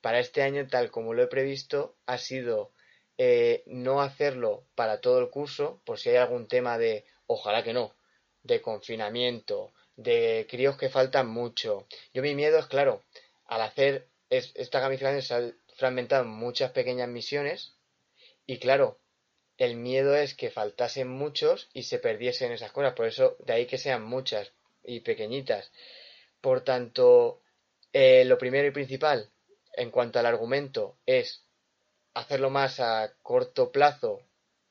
para 0.00 0.20
este 0.20 0.42
año, 0.42 0.68
tal 0.68 0.90
como 0.92 1.14
lo 1.14 1.22
he 1.24 1.26
previsto, 1.26 1.96
ha 2.06 2.16
sido 2.18 2.72
eh, 3.18 3.64
no 3.66 4.02
hacerlo 4.02 4.66
para 4.76 5.00
todo 5.00 5.18
el 5.18 5.30
curso, 5.30 5.80
por 5.84 5.98
si 5.98 6.10
hay 6.10 6.16
algún 6.16 6.46
tema 6.46 6.78
de, 6.78 7.04
ojalá 7.26 7.64
que 7.64 7.72
no, 7.72 7.96
de 8.44 8.62
confinamiento, 8.62 9.72
de 9.96 10.46
críos 10.48 10.76
que 10.76 10.88
faltan 10.88 11.28
mucho. 11.28 11.86
Yo 12.12 12.22
mi 12.22 12.34
miedo 12.34 12.58
es, 12.58 12.66
claro, 12.66 13.02
al 13.46 13.62
hacer 13.62 14.08
esta 14.30 14.80
gamificación 14.80 15.22
se 15.22 15.34
ha 15.34 15.52
fragmentado 15.76 16.24
en 16.24 16.30
muchas 16.30 16.72
pequeñas 16.72 17.08
misiones 17.08 17.74
y 18.46 18.58
claro, 18.58 18.98
el 19.56 19.76
miedo 19.76 20.16
es 20.16 20.34
que 20.34 20.50
faltasen 20.50 21.08
muchos 21.08 21.68
y 21.72 21.84
se 21.84 21.98
perdiesen 21.98 22.52
esas 22.52 22.72
cosas. 22.72 22.94
Por 22.94 23.06
eso, 23.06 23.36
de 23.40 23.52
ahí 23.52 23.66
que 23.66 23.78
sean 23.78 24.04
muchas 24.04 24.52
y 24.82 25.00
pequeñitas. 25.00 25.70
Por 26.40 26.62
tanto, 26.62 27.40
eh, 27.92 28.24
lo 28.24 28.38
primero 28.38 28.66
y 28.66 28.72
principal 28.72 29.30
en 29.76 29.90
cuanto 29.90 30.18
al 30.18 30.26
argumento 30.26 30.98
es 31.06 31.44
hacerlo 32.14 32.50
más 32.50 32.80
a 32.80 33.12
corto 33.22 33.72
plazo, 33.72 34.22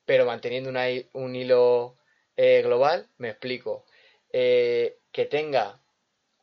pero 0.05 0.25
manteniendo 0.25 0.69
un 1.13 1.35
hilo 1.35 1.97
eh, 2.35 2.61
global. 2.61 3.07
Me 3.17 3.29
explico. 3.29 3.85
Eh, 4.33 4.97
que 5.11 5.25
tenga 5.25 5.81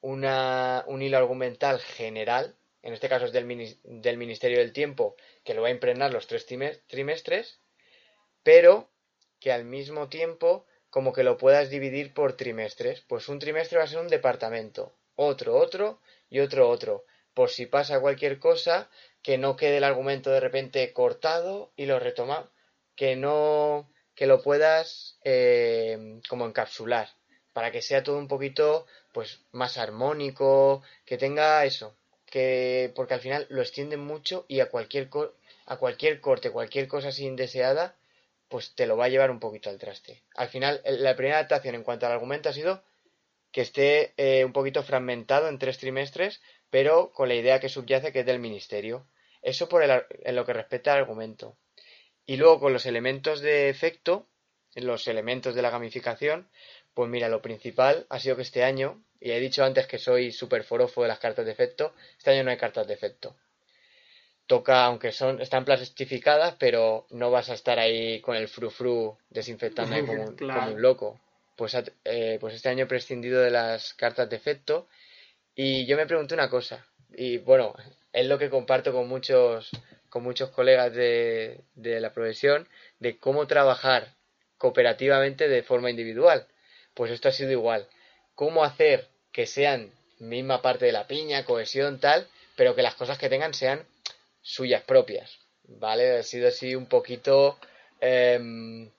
una, 0.00 0.84
un 0.86 1.02
hilo 1.02 1.18
argumental 1.18 1.80
general, 1.80 2.56
en 2.82 2.94
este 2.94 3.08
caso 3.08 3.26
es 3.26 3.32
del, 3.32 3.76
del 3.84 4.16
Ministerio 4.16 4.58
del 4.58 4.72
Tiempo, 4.72 5.16
que 5.44 5.52
lo 5.52 5.62
va 5.62 5.68
a 5.68 5.72
impregnar 5.72 6.12
los 6.12 6.26
tres 6.26 6.46
trimestres 6.46 7.60
pero 8.42 8.90
que 9.38 9.52
al 9.52 9.64
mismo 9.64 10.08
tiempo 10.08 10.66
como 10.90 11.12
que 11.12 11.22
lo 11.22 11.36
puedas 11.36 11.70
dividir 11.70 12.12
por 12.12 12.36
trimestres. 12.36 13.00
Pues 13.02 13.28
un 13.28 13.38
trimestre 13.38 13.78
va 13.78 13.84
a 13.84 13.88
ser 13.88 14.00
un 14.00 14.08
departamento, 14.08 14.92
otro, 15.14 15.56
otro 15.56 16.00
y 16.28 16.40
otro, 16.40 16.68
otro. 16.68 17.04
Por 17.34 17.50
si 17.50 17.66
pasa 17.66 18.00
cualquier 18.00 18.38
cosa, 18.38 18.90
que 19.22 19.38
no 19.38 19.56
quede 19.56 19.76
el 19.76 19.84
argumento 19.84 20.30
de 20.30 20.40
repente 20.40 20.92
cortado 20.92 21.72
y 21.76 21.86
lo 21.86 21.98
retoma, 22.00 22.50
que 22.96 23.16
no, 23.16 23.90
que 24.14 24.26
lo 24.26 24.42
puedas 24.42 25.18
eh, 25.24 26.20
como 26.28 26.46
encapsular, 26.46 27.08
para 27.52 27.70
que 27.70 27.82
sea 27.82 28.02
todo 28.02 28.18
un 28.18 28.28
poquito 28.28 28.86
pues 29.12 29.40
más 29.52 29.78
armónico, 29.78 30.82
que 31.04 31.18
tenga 31.18 31.64
eso, 31.64 31.96
que 32.26 32.92
porque 32.94 33.14
al 33.14 33.20
final 33.20 33.46
lo 33.50 33.62
extienden 33.62 34.00
mucho 34.00 34.44
y 34.48 34.60
a 34.60 34.70
cualquier 34.70 35.08
a 35.66 35.76
cualquier 35.76 36.20
corte, 36.20 36.50
cualquier 36.50 36.88
cosa 36.88 37.08
así 37.08 37.26
indeseada, 37.26 37.96
pues 38.48 38.74
te 38.74 38.86
lo 38.86 38.96
va 38.96 39.04
a 39.06 39.08
llevar 39.08 39.30
un 39.30 39.40
poquito 39.40 39.70
al 39.70 39.78
traste. 39.78 40.22
Al 40.34 40.48
final, 40.48 40.80
la 40.84 41.14
primera 41.14 41.38
adaptación 41.38 41.76
en 41.76 41.84
cuanto 41.84 42.06
al 42.06 42.12
argumento 42.12 42.48
ha 42.48 42.52
sido 42.52 42.82
que 43.52 43.60
esté 43.62 44.12
eh, 44.16 44.44
un 44.44 44.52
poquito 44.52 44.82
fragmentado 44.82 45.48
en 45.48 45.58
tres 45.58 45.78
trimestres, 45.78 46.40
pero 46.70 47.12
con 47.12 47.28
la 47.28 47.34
idea 47.34 47.60
que 47.60 47.68
subyace 47.68 48.12
que 48.12 48.20
es 48.20 48.26
del 48.26 48.38
ministerio. 48.38 49.06
Eso 49.42 49.68
por 49.68 49.82
el, 49.82 50.04
en 50.24 50.36
lo 50.36 50.44
que 50.44 50.52
respecta 50.52 50.92
al 50.92 51.00
argumento. 51.00 51.56
Y 52.26 52.36
luego 52.36 52.60
con 52.60 52.72
los 52.72 52.86
elementos 52.86 53.40
de 53.40 53.68
efecto, 53.68 54.26
los 54.74 55.08
elementos 55.08 55.54
de 55.54 55.62
la 55.62 55.70
gamificación, 55.70 56.48
pues 57.00 57.10
mira, 57.10 57.30
lo 57.30 57.40
principal 57.40 58.04
ha 58.10 58.20
sido 58.20 58.36
que 58.36 58.42
este 58.42 58.62
año, 58.62 59.02
y 59.20 59.30
he 59.30 59.40
dicho 59.40 59.64
antes 59.64 59.86
que 59.86 59.96
soy 59.96 60.32
súper 60.32 60.64
forofo 60.64 61.00
de 61.00 61.08
las 61.08 61.18
cartas 61.18 61.46
de 61.46 61.52
efecto, 61.52 61.94
este 62.18 62.30
año 62.30 62.44
no 62.44 62.50
hay 62.50 62.58
cartas 62.58 62.86
de 62.86 62.92
efecto 62.92 63.34
toca, 64.46 64.84
aunque 64.84 65.12
son, 65.12 65.40
están 65.40 65.64
plastificadas, 65.64 66.56
pero 66.58 67.06
no 67.10 67.30
vas 67.30 67.48
a 67.48 67.54
estar 67.54 67.78
ahí 67.78 68.20
con 68.20 68.36
el 68.36 68.48
frufru 68.48 69.16
desinfectando 69.30 69.96
como, 70.06 70.24
un 70.24 70.82
loco. 70.82 71.18
Pues, 71.56 71.74
eh, 72.04 72.36
pues 72.38 72.54
este 72.54 72.68
año 72.68 72.84
he 72.84 72.88
prescindido 72.88 73.40
de 73.40 73.50
las 73.50 73.94
cartas 73.94 74.28
de 74.28 74.36
efecto 74.36 74.88
y 75.54 75.86
yo 75.86 75.96
me 75.96 76.04
pregunté 76.04 76.34
una 76.34 76.50
cosa, 76.50 76.84
y 77.16 77.38
bueno, 77.38 77.74
es 78.12 78.26
lo 78.26 78.38
que 78.38 78.50
comparto 78.50 78.92
con 78.92 79.08
muchos, 79.08 79.70
con 80.10 80.22
muchos 80.22 80.50
colegas 80.50 80.92
de, 80.92 81.62
de 81.74 81.98
la 81.98 82.12
profesión, 82.12 82.68
de 82.98 83.16
cómo 83.16 83.46
trabajar 83.46 84.16
cooperativamente 84.58 85.48
de 85.48 85.62
forma 85.62 85.88
individual. 85.88 86.46
Pues 86.94 87.10
esto 87.10 87.28
ha 87.28 87.32
sido 87.32 87.52
igual. 87.52 87.88
Cómo 88.34 88.64
hacer 88.64 89.08
que 89.32 89.46
sean 89.46 89.92
misma 90.18 90.62
parte 90.62 90.86
de 90.86 90.92
la 90.92 91.06
piña, 91.06 91.44
cohesión, 91.44 91.98
tal, 91.98 92.28
pero 92.56 92.74
que 92.74 92.82
las 92.82 92.94
cosas 92.94 93.18
que 93.18 93.28
tengan 93.28 93.54
sean 93.54 93.86
suyas 94.42 94.82
propias, 94.82 95.38
¿vale? 95.64 96.18
Ha 96.18 96.22
sido 96.22 96.48
así 96.48 96.74
un 96.74 96.86
poquito, 96.86 97.58
em, 98.00 98.90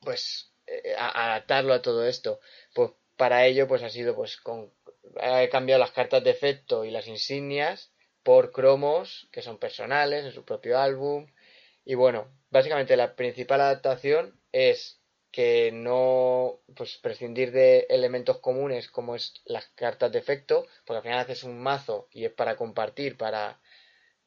pues, 0.00 0.50
eh, 0.66 0.94
adaptarlo 0.96 1.74
a 1.74 1.82
todo 1.82 2.06
esto. 2.06 2.40
Pues 2.74 2.90
para 3.16 3.46
ello, 3.46 3.68
pues 3.68 3.82
ha 3.82 3.90
sido, 3.90 4.14
pues, 4.14 4.36
con, 4.38 4.72
he 5.20 5.48
cambiado 5.48 5.80
las 5.80 5.92
cartas 5.92 6.24
de 6.24 6.30
efecto 6.30 6.84
y 6.84 6.90
las 6.90 7.06
insignias 7.08 7.90
por 8.22 8.52
cromos 8.52 9.28
que 9.32 9.42
son 9.42 9.58
personales 9.58 10.24
en 10.24 10.32
su 10.32 10.44
propio 10.44 10.78
álbum. 10.78 11.26
Y 11.84 11.94
bueno, 11.94 12.28
básicamente 12.50 12.96
la 12.96 13.14
principal 13.16 13.60
adaptación 13.60 14.40
es 14.52 15.01
que 15.32 15.72
no 15.72 16.60
pues 16.76 16.98
prescindir 16.98 17.52
de 17.52 17.86
elementos 17.88 18.38
comunes 18.38 18.88
como 18.88 19.16
es 19.16 19.34
las 19.46 19.66
cartas 19.74 20.12
de 20.12 20.18
efecto, 20.18 20.66
porque 20.84 20.98
al 20.98 21.02
final 21.02 21.18
haces 21.20 21.42
un 21.42 21.58
mazo 21.58 22.06
y 22.12 22.26
es 22.26 22.32
para 22.32 22.56
compartir, 22.56 23.16
para, 23.16 23.58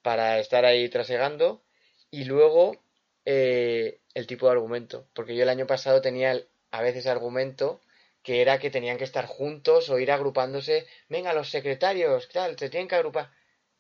para 0.02 0.40
estar 0.40 0.66
ahí 0.66 0.90
trasegando, 0.90 1.62
y 2.10 2.26
luego 2.26 2.84
eh, 3.26 4.00
el 4.16 4.28
tipo 4.28 4.48
de 4.48 4.54
argumento, 4.54 5.08
porque 5.14 5.36
yo 5.36 5.44
el 5.44 5.50
año 5.50 5.68
pasado 5.68 6.02
tenía 6.02 6.42
a 6.72 6.82
veces 6.82 7.06
argumento 7.08 7.82
que 8.24 8.42
era 8.42 8.58
que 8.58 8.72
tenían 8.72 8.98
que 8.98 9.04
estar 9.04 9.28
juntos 9.28 9.90
o 9.90 10.00
ir 10.00 10.12
agrupándose, 10.12 10.88
venga 11.10 11.34
los 11.34 11.52
secretarios, 11.52 12.28
tal, 12.30 12.58
se 12.58 12.72
tienen 12.72 12.88
que 12.88 12.96
agrupar. 12.96 13.30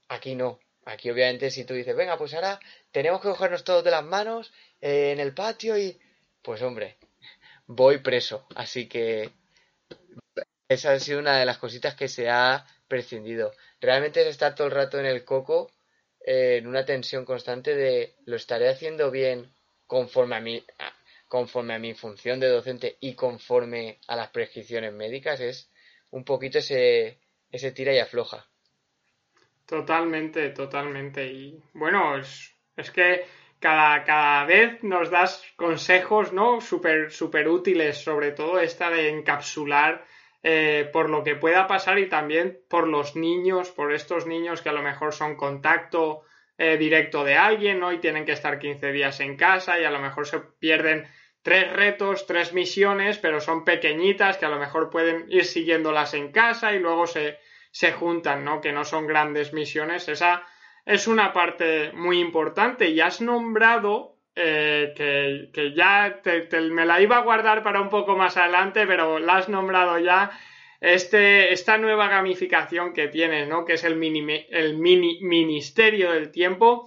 Aquí 0.07 0.35
no, 0.35 0.59
aquí 0.85 1.09
obviamente 1.09 1.49
si 1.49 1.65
tú 1.65 1.73
dices, 1.73 1.95
venga, 1.95 2.19
pues 2.19 2.35
ahora 2.35 2.59
tenemos 2.91 3.21
que 3.21 3.29
cogernos 3.29 3.63
todos 3.63 3.83
de 3.83 3.89
las 3.89 4.03
manos 4.03 4.53
eh, 4.81 5.11
en 5.11 5.19
el 5.19 5.33
patio 5.33 5.75
y... 5.79 5.99
Pues 6.43 6.61
hombre, 6.61 6.97
voy 7.67 7.99
preso. 7.99 8.45
Así 8.55 8.87
que 8.87 9.31
esa 10.67 10.93
ha 10.93 10.99
sido 10.99 11.19
una 11.19 11.37
de 11.37 11.45
las 11.45 11.57
cositas 11.57 11.95
que 11.95 12.07
se 12.07 12.29
ha 12.29 12.65
prescindido. 12.87 13.51
Realmente 13.79 14.21
es 14.21 14.27
estar 14.27 14.55
todo 14.55 14.67
el 14.67 14.73
rato 14.73 14.99
en 14.99 15.05
el 15.05 15.23
coco, 15.23 15.71
eh, 16.25 16.57
en 16.57 16.67
una 16.67 16.85
tensión 16.85 17.25
constante 17.25 17.75
de 17.75 18.15
lo 18.25 18.35
estaré 18.35 18.69
haciendo 18.69 19.11
bien 19.11 19.53
conforme 19.87 20.35
a 20.35 20.39
mi, 20.39 20.65
conforme 21.27 21.75
a 21.75 21.79
mi 21.79 21.93
función 21.93 22.39
de 22.39 22.47
docente 22.47 22.97
y 22.99 23.13
conforme 23.13 23.99
a 24.07 24.15
las 24.15 24.29
prescripciones 24.29 24.93
médicas. 24.93 25.39
Es 25.39 25.71
un 26.11 26.23
poquito 26.23 26.59
ese, 26.59 27.19
ese 27.51 27.71
tira 27.71 27.93
y 27.93 27.99
afloja. 27.99 28.47
Totalmente, 29.65 30.49
totalmente. 30.49 31.25
Y 31.25 31.61
bueno, 31.73 32.17
es, 32.17 32.55
es 32.75 32.91
que 32.91 33.25
cada, 33.65 34.03
cada 34.03 34.45
vez 34.45 34.83
nos 34.83 35.09
das 35.09 35.43
consejos, 35.55 36.31
¿no? 36.31 36.61
Súper 36.61 37.11
super 37.11 37.47
útiles, 37.47 37.97
sobre 37.97 38.29
todo 38.29 38.59
esta 38.59 38.91
de 38.91 39.09
encapsular 39.09 40.05
eh, 40.43 40.87
por 40.93 41.09
lo 41.09 41.23
que 41.23 41.35
pueda 41.35 41.65
pasar 41.65 41.97
y 41.97 42.07
también 42.07 42.59
por 42.69 42.87
los 42.87 43.15
niños, 43.15 43.71
por 43.71 43.91
estos 43.91 44.27
niños 44.27 44.61
que 44.61 44.69
a 44.69 44.77
lo 44.79 44.83
mejor 44.83 45.13
son 45.13 45.35
contacto 45.35 46.21
eh, 46.59 46.77
directo 46.77 47.23
de 47.23 47.37
alguien, 47.37 47.79
¿no? 47.79 47.91
Y 47.91 47.97
tienen 47.97 48.23
que 48.23 48.33
estar 48.33 48.59
15 48.59 48.91
días 48.91 49.19
en 49.19 49.35
casa 49.35 49.79
y 49.79 49.83
a 49.83 49.89
lo 49.89 49.97
mejor 49.97 50.27
se 50.27 50.41
pierden 50.59 51.07
tres 51.41 51.73
retos, 51.73 52.27
tres 52.27 52.53
misiones, 52.53 53.17
pero 53.17 53.41
son 53.41 53.65
pequeñitas 53.65 54.37
que 54.37 54.45
a 54.45 54.49
lo 54.49 54.59
mejor 54.59 54.91
pueden 54.91 55.25
ir 55.29 55.43
siguiéndolas 55.43 56.13
en 56.13 56.31
casa 56.31 56.71
y 56.73 56.77
luego 56.77 57.07
se, 57.07 57.39
se 57.71 57.93
juntan, 57.93 58.45
¿no? 58.45 58.61
Que 58.61 58.71
no 58.71 58.85
son 58.85 59.07
grandes 59.07 59.53
misiones. 59.53 60.07
Esa 60.07 60.45
es 60.85 61.07
una 61.07 61.33
parte 61.33 61.91
muy 61.93 62.19
importante 62.19 62.89
y 62.89 63.01
has 63.01 63.19
nombrado 63.19 64.15
eh, 64.35 64.93
que, 65.53 65.73
ya 65.73 66.21
me 66.71 66.85
la 66.85 67.01
iba 67.01 67.17
a 67.17 67.21
guardar 67.21 67.63
para 67.63 67.81
un 67.81 67.89
poco 67.89 68.15
más 68.15 68.37
adelante, 68.37 68.85
pero 68.85 69.19
la 69.19 69.37
has 69.37 69.49
nombrado 69.49 69.97
ya. 69.99 70.31
Este, 70.81 71.53
esta 71.53 71.77
nueva 71.77 72.09
gamificación 72.09 72.93
que 72.93 73.07
tienes, 73.07 73.47
¿no? 73.47 73.65
Que 73.65 73.73
es 73.73 73.83
el 73.85 73.95
mini, 73.95 74.45
el 74.49 74.77
mini 74.77 75.19
ministerio 75.21 76.11
del 76.11 76.31
tiempo, 76.31 76.85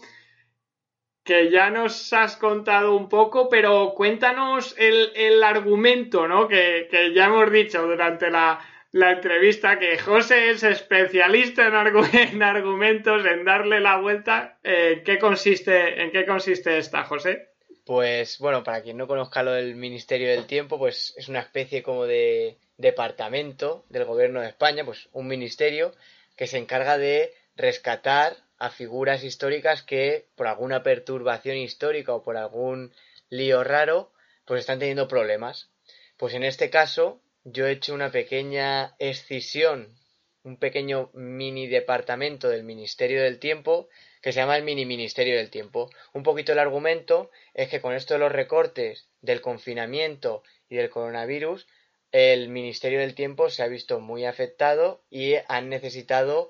que 1.24 1.50
ya 1.50 1.70
nos 1.70 2.12
has 2.12 2.36
contado 2.36 2.94
un 2.94 3.08
poco, 3.08 3.48
pero 3.48 3.94
cuéntanos 3.94 4.76
el, 4.78 5.42
argumento, 5.42 6.28
¿no? 6.28 6.46
Que, 6.46 6.86
que 6.90 7.12
ya 7.14 7.26
hemos 7.26 7.50
dicho 7.50 7.82
durante 7.86 8.30
la, 8.30 8.60
la 8.92 9.12
entrevista 9.12 9.78
que 9.78 9.98
José 9.98 10.50
es 10.50 10.62
especialista 10.62 11.66
en, 12.12 12.42
argumentos, 12.42 13.24
en 13.26 13.44
darle 13.44 13.80
la 13.80 13.98
vuelta. 13.98 14.58
Eh, 14.62 15.02
¿qué 15.04 15.18
consiste, 15.18 16.02
¿En 16.02 16.10
qué 16.10 16.24
consiste 16.24 16.78
esta, 16.78 17.04
José? 17.04 17.48
Pues 17.84 18.38
bueno, 18.38 18.62
para 18.62 18.82
quien 18.82 18.96
no 18.96 19.06
conozca 19.06 19.42
lo 19.42 19.52
del 19.52 19.74
Ministerio 19.74 20.28
del 20.28 20.46
Tiempo, 20.46 20.78
pues 20.78 21.14
es 21.16 21.28
una 21.28 21.40
especie 21.40 21.82
como 21.82 22.04
de 22.04 22.58
departamento 22.76 23.84
del 23.88 24.04
gobierno 24.04 24.40
de 24.40 24.48
España, 24.48 24.84
pues 24.84 25.08
un 25.12 25.26
ministerio 25.26 25.92
que 26.36 26.46
se 26.46 26.58
encarga 26.58 26.98
de 26.98 27.32
rescatar 27.56 28.36
a 28.58 28.70
figuras 28.70 29.24
históricas 29.24 29.82
que 29.82 30.26
por 30.36 30.46
alguna 30.46 30.82
perturbación 30.82 31.56
histórica 31.56 32.12
o 32.12 32.22
por 32.22 32.36
algún 32.36 32.92
lío 33.30 33.64
raro, 33.64 34.12
pues 34.44 34.60
están 34.60 34.78
teniendo 34.78 35.08
problemas. 35.08 35.70
Pues 36.16 36.34
en 36.34 36.42
este 36.42 36.70
caso, 36.70 37.20
yo 37.52 37.66
he 37.66 37.72
hecho 37.72 37.94
una 37.94 38.10
pequeña 38.10 38.94
escisión, 38.98 39.96
un 40.42 40.56
pequeño 40.56 41.10
mini 41.14 41.66
departamento 41.66 42.48
del 42.48 42.64
Ministerio 42.64 43.22
del 43.22 43.38
Tiempo 43.38 43.88
que 44.22 44.32
se 44.32 44.40
llama 44.40 44.56
el 44.56 44.64
mini 44.64 44.84
Ministerio 44.84 45.36
del 45.36 45.50
Tiempo. 45.50 45.90
Un 46.12 46.22
poquito 46.22 46.52
el 46.52 46.58
argumento 46.58 47.30
es 47.54 47.68
que 47.68 47.80
con 47.80 47.94
esto 47.94 48.14
de 48.14 48.20
los 48.20 48.32
recortes 48.32 49.08
del 49.20 49.40
confinamiento 49.40 50.42
y 50.68 50.76
del 50.76 50.90
coronavirus, 50.90 51.66
el 52.12 52.48
Ministerio 52.48 53.00
del 53.00 53.14
Tiempo 53.14 53.50
se 53.50 53.62
ha 53.62 53.68
visto 53.68 54.00
muy 54.00 54.24
afectado 54.24 55.04
y 55.10 55.34
han 55.48 55.68
necesitado 55.68 56.48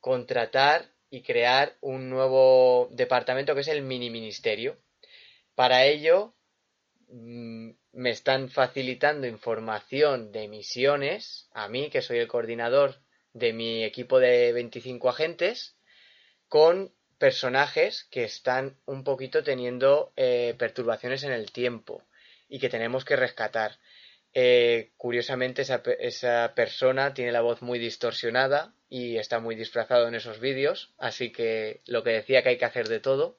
contratar 0.00 0.92
y 1.10 1.22
crear 1.22 1.76
un 1.80 2.10
nuevo 2.10 2.88
departamento 2.92 3.54
que 3.54 3.60
es 3.62 3.68
el 3.68 3.82
mini 3.82 4.10
ministerio. 4.10 4.76
Para 5.54 5.86
ello 5.86 6.34
mm, 7.08 7.70
me 7.96 8.10
están 8.10 8.50
facilitando 8.50 9.26
información 9.26 10.30
de 10.30 10.48
misiones 10.48 11.48
a 11.52 11.66
mí, 11.68 11.88
que 11.88 12.02
soy 12.02 12.18
el 12.18 12.28
coordinador 12.28 12.96
de 13.32 13.54
mi 13.54 13.84
equipo 13.84 14.20
de 14.20 14.52
25 14.52 15.08
agentes, 15.08 15.76
con 16.48 16.92
personajes 17.16 18.04
que 18.10 18.24
están 18.24 18.76
un 18.84 19.02
poquito 19.02 19.42
teniendo 19.42 20.12
eh, 20.16 20.54
perturbaciones 20.58 21.22
en 21.24 21.32
el 21.32 21.50
tiempo 21.52 22.02
y 22.50 22.58
que 22.58 22.68
tenemos 22.68 23.06
que 23.06 23.16
rescatar. 23.16 23.78
Eh, 24.34 24.92
curiosamente, 24.98 25.62
esa, 25.62 25.82
esa, 25.98 26.52
persona 26.54 27.14
tiene 27.14 27.32
la 27.32 27.40
voz 27.40 27.62
muy 27.62 27.78
distorsionada 27.78 28.74
y 28.90 29.16
está 29.16 29.40
muy 29.40 29.54
disfrazado 29.54 30.06
en 30.06 30.14
esos 30.14 30.38
vídeos, 30.38 30.92
así 30.98 31.32
que 31.32 31.80
lo 31.86 32.02
que 32.02 32.10
decía 32.10 32.42
que 32.42 32.50
hay 32.50 32.58
que 32.58 32.66
hacer 32.66 32.88
de 32.88 33.00
todo. 33.00 33.38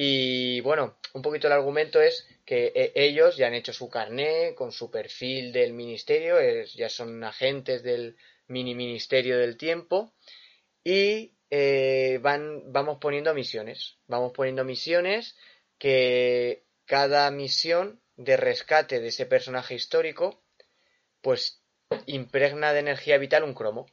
Y 0.00 0.60
bueno, 0.60 0.96
un 1.14 1.22
poquito 1.22 1.48
el 1.48 1.54
argumento 1.54 2.00
es 2.00 2.24
que 2.44 2.70
eh, 2.72 2.92
ellos 2.94 3.36
ya 3.36 3.48
han 3.48 3.54
hecho 3.54 3.72
su 3.72 3.90
carné 3.90 4.54
con 4.54 4.70
su 4.70 4.92
perfil 4.92 5.52
del 5.52 5.72
ministerio, 5.72 6.36
ya 6.66 6.88
son 6.88 7.24
agentes 7.24 7.82
del 7.82 8.16
mini 8.46 8.76
ministerio 8.76 9.36
del 9.38 9.56
tiempo 9.56 10.12
y 10.84 11.32
eh, 11.50 12.20
van, 12.22 12.72
vamos 12.72 12.98
poniendo 13.00 13.34
misiones. 13.34 13.96
Vamos 14.06 14.30
poniendo 14.32 14.62
misiones 14.62 15.36
que 15.78 16.62
cada 16.84 17.28
misión 17.32 18.00
de 18.14 18.36
rescate 18.36 19.00
de 19.00 19.08
ese 19.08 19.26
personaje 19.26 19.74
histórico 19.74 20.44
pues 21.22 21.60
impregna 22.06 22.72
de 22.72 22.78
energía 22.78 23.18
vital 23.18 23.42
un 23.42 23.54
cromo. 23.54 23.86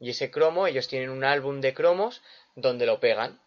Y 0.00 0.08
ese 0.08 0.30
cromo, 0.30 0.66
ellos 0.66 0.88
tienen 0.88 1.10
un 1.10 1.24
álbum 1.24 1.60
de 1.60 1.74
cromos 1.74 2.22
donde 2.56 2.86
lo 2.86 3.00
pegan. 3.00 3.38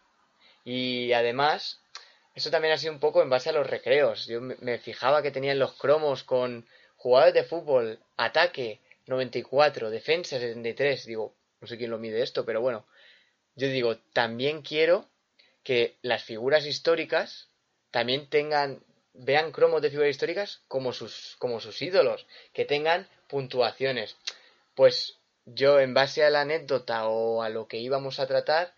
Y 0.63 1.11
además 1.11 1.81
eso 2.35 2.51
también 2.51 2.73
ha 2.73 2.77
sido 2.77 2.91
un 2.91 2.99
poco 2.99 3.21
en 3.21 3.29
base 3.29 3.49
a 3.49 3.53
los 3.53 3.65
recreos. 3.65 4.27
Yo 4.27 4.41
me 4.41 4.77
fijaba 4.77 5.21
que 5.23 5.31
tenían 5.31 5.57
los 5.57 5.73
cromos 5.73 6.25
con 6.25 6.67
jugadores 6.97 7.33
de 7.33 7.45
fútbol, 7.45 7.99
ataque 8.17 8.81
94, 9.07 9.89
defensa 9.89 10.37
73. 10.37 11.05
Digo, 11.05 11.33
no 11.61 11.67
sé 11.67 11.77
quién 11.77 11.91
lo 11.91 11.97
mide 11.97 12.21
esto, 12.21 12.45
pero 12.45 12.59
bueno. 12.59 12.85
Yo 13.55 13.69
digo, 13.69 13.97
también 14.11 14.61
quiero 14.61 15.07
que 15.63 15.95
las 16.01 16.25
figuras 16.25 16.65
históricas 16.65 17.47
también 17.89 18.29
tengan, 18.29 18.83
vean 19.13 19.53
cromos 19.53 19.81
de 19.81 19.89
figuras 19.89 20.11
históricas 20.11 20.61
como 20.67 20.91
sus, 20.91 21.37
como 21.39 21.61
sus 21.61 21.81
ídolos, 21.81 22.27
que 22.51 22.65
tengan 22.65 23.07
puntuaciones. 23.29 24.17
Pues 24.75 25.19
yo, 25.45 25.79
en 25.79 25.93
base 25.93 26.25
a 26.25 26.29
la 26.29 26.41
anécdota 26.41 27.07
o 27.07 27.41
a 27.41 27.47
lo 27.47 27.69
que 27.69 27.77
íbamos 27.77 28.19
a 28.19 28.27
tratar, 28.27 28.73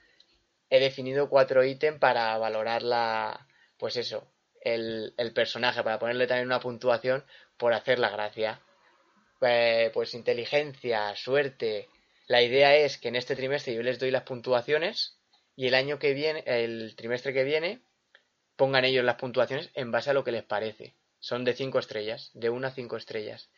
he 0.69 0.79
definido 0.79 1.27
cuatro 1.27 1.63
ítems 1.63 1.99
para 1.99 2.37
valorar 2.37 2.83
la, 2.83 3.46
pues 3.77 3.97
eso, 3.97 4.31
el, 4.61 5.13
personaje, 5.33 5.83
para 5.83 5.99
ponerle 5.99 6.27
también 6.27 6.47
una 6.47 6.59
puntuación 6.59 7.25
por 7.57 7.73
hacer 7.73 7.99
la 7.99 8.09
gracia. 8.09 8.61
Eh, 9.41 9.91
pues 9.93 10.13
inteligencia, 10.13 11.15
suerte. 11.15 11.89
La 12.27 12.41
idea 12.41 12.75
es 12.75 12.97
que 12.97 13.07
en 13.07 13.15
este 13.15 13.35
trimestre 13.35 13.73
yo 13.73 13.83
les 13.83 13.99
doy 13.99 14.11
las 14.11 14.23
puntuaciones 14.23 15.19
y 15.55 15.67
el 15.67 15.75
año 15.75 15.99
que 15.99 16.13
viene, 16.13 16.43
el 16.45 16.95
trimestre 16.95 17.33
que 17.33 17.43
viene, 17.43 17.81
pongan 18.55 18.85
ellos 18.85 19.05
las 19.05 19.15
puntuaciones 19.15 19.69
en 19.73 19.91
base 19.91 20.09
a 20.09 20.13
lo 20.13 20.23
que 20.23 20.31
les 20.31 20.43
parece. 20.43 20.95
Son 21.19 21.45
de 21.45 21.53
5 21.53 21.79
estrellas, 21.79 22.31
de 22.33 22.49
1 22.49 22.67
a 22.67 22.71
5 22.71 22.97
estrellas. 22.97 23.49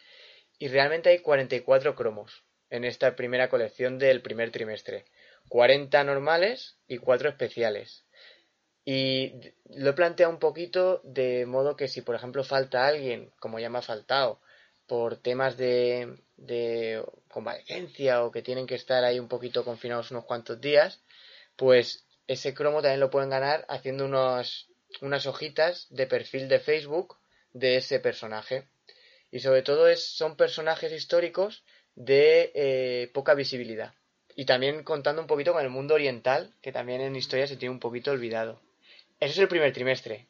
Y 0.60 0.68
realmente 0.68 1.10
hay 1.10 1.20
44 1.20 1.96
cromos 1.96 2.44
en 2.70 2.84
esta 2.84 3.16
primera 3.16 3.50
colección 3.50 3.98
del 3.98 4.22
primer 4.22 4.52
trimestre. 4.52 5.06
40 5.50 6.04
normales 6.04 6.78
y 6.88 6.98
4 6.98 7.30
especiales. 7.30 8.06
Y 8.92 9.36
lo 9.76 9.92
he 9.92 9.94
planteado 9.94 10.34
un 10.34 10.40
poquito 10.40 11.00
de 11.04 11.46
modo 11.46 11.76
que 11.76 11.88
si 11.88 12.02
por 12.02 12.16
ejemplo 12.16 12.44
falta 12.44 12.88
alguien, 12.88 13.32
como 13.40 13.60
ya 13.60 13.70
me 13.70 13.78
ha 13.78 13.84
faltado, 13.84 14.42
por 14.88 15.18
temas 15.18 15.58
de, 15.58 16.18
de 16.38 17.06
convalecencia 17.28 18.24
o 18.24 18.32
que 18.32 18.42
tienen 18.42 18.66
que 18.66 18.74
estar 18.74 19.04
ahí 19.04 19.20
un 19.20 19.28
poquito 19.28 19.64
confinados 19.64 20.10
unos 20.10 20.26
cuantos 20.26 20.60
días, 20.60 21.04
pues 21.56 22.08
ese 22.26 22.56
cromo 22.56 22.82
también 22.82 23.00
lo 23.00 23.12
pueden 23.12 23.30
ganar 23.30 23.64
haciendo 23.70 24.06
unos, 24.06 24.72
unas 25.02 25.28
hojitas 25.28 25.86
de 25.92 26.08
perfil 26.08 26.48
de 26.48 26.60
Facebook 26.60 27.16
de 27.54 27.78
ese 27.78 28.00
personaje. 28.00 28.70
Y 29.30 29.42
sobre 29.42 29.62
todo 29.62 29.88
es, 29.88 30.04
son 30.04 30.36
personajes 30.36 30.92
históricos 30.92 31.64
de 31.94 32.52
eh, 32.56 33.12
poca 33.14 33.36
visibilidad. 33.36 33.94
Y 34.36 34.46
también 34.46 34.84
contando 34.84 35.22
un 35.22 35.28
poquito 35.28 35.54
con 35.54 35.62
el 35.62 35.70
mundo 35.70 35.94
oriental, 35.94 36.56
que 36.64 36.72
también 36.72 37.02
en 37.02 37.16
historia 37.16 37.46
se 37.46 37.56
tiene 37.56 37.76
un 37.76 37.80
poquito 37.80 38.10
olvidado. 38.10 38.60
Eso 39.20 39.34
es 39.34 39.38
el 39.40 39.48
primer 39.50 39.74
trimestre. 39.74 40.28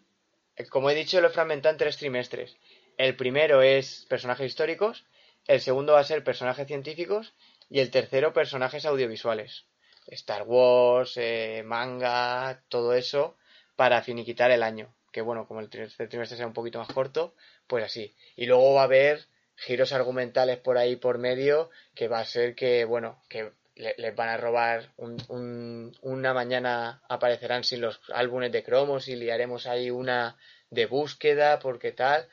Eh, 0.55 0.65
como 0.65 0.89
he 0.89 0.95
dicho, 0.95 1.21
lo 1.21 1.27
he 1.27 1.31
fragmentado 1.31 1.73
en 1.73 1.77
tres 1.77 1.97
trimestres. 1.97 2.57
El 2.97 3.15
primero 3.15 3.61
es 3.61 4.05
personajes 4.09 4.47
históricos, 4.47 5.05
el 5.47 5.61
segundo 5.61 5.93
va 5.93 5.99
a 5.99 6.03
ser 6.03 6.23
personajes 6.23 6.67
científicos 6.67 7.33
y 7.69 7.79
el 7.79 7.91
tercero 7.91 8.33
personajes 8.33 8.85
audiovisuales. 8.85 9.65
Star 10.07 10.43
Wars, 10.43 11.13
eh, 11.17 11.61
manga, 11.65 12.63
todo 12.67 12.93
eso 12.93 13.37
para 13.75 14.01
finiquitar 14.01 14.51
el 14.51 14.63
año. 14.63 14.93
Que 15.11 15.21
bueno, 15.21 15.47
como 15.47 15.59
el 15.59 15.69
tercer 15.69 16.09
trimestre 16.09 16.37
sea 16.37 16.47
un 16.47 16.53
poquito 16.53 16.79
más 16.79 16.89
corto, 16.89 17.35
pues 17.67 17.83
así. 17.83 18.15
Y 18.35 18.47
luego 18.47 18.73
va 18.73 18.81
a 18.81 18.85
haber 18.85 19.27
giros 19.55 19.93
argumentales 19.93 20.57
por 20.57 20.77
ahí 20.77 20.95
por 20.95 21.19
medio 21.19 21.69
que 21.93 22.07
va 22.07 22.19
a 22.19 22.25
ser 22.25 22.55
que, 22.55 22.85
bueno, 22.85 23.21
que 23.29 23.51
les 23.80 24.15
van 24.15 24.30
a 24.30 24.38
robar 24.38 24.91
un, 24.97 25.95
una 26.01 26.34
mañana 26.34 27.01
aparecerán 27.07 27.63
sin 27.63 27.82
los 27.82 28.01
álbumes 28.13 28.51
de 28.51 28.63
cromos 28.63 29.07
y 29.07 29.15
liaremos 29.15 29.67
ahí 29.67 29.89
una 29.89 30.38
de 30.69 30.86
búsqueda 30.86 31.59
porque 31.59 31.91
tal. 31.93 32.27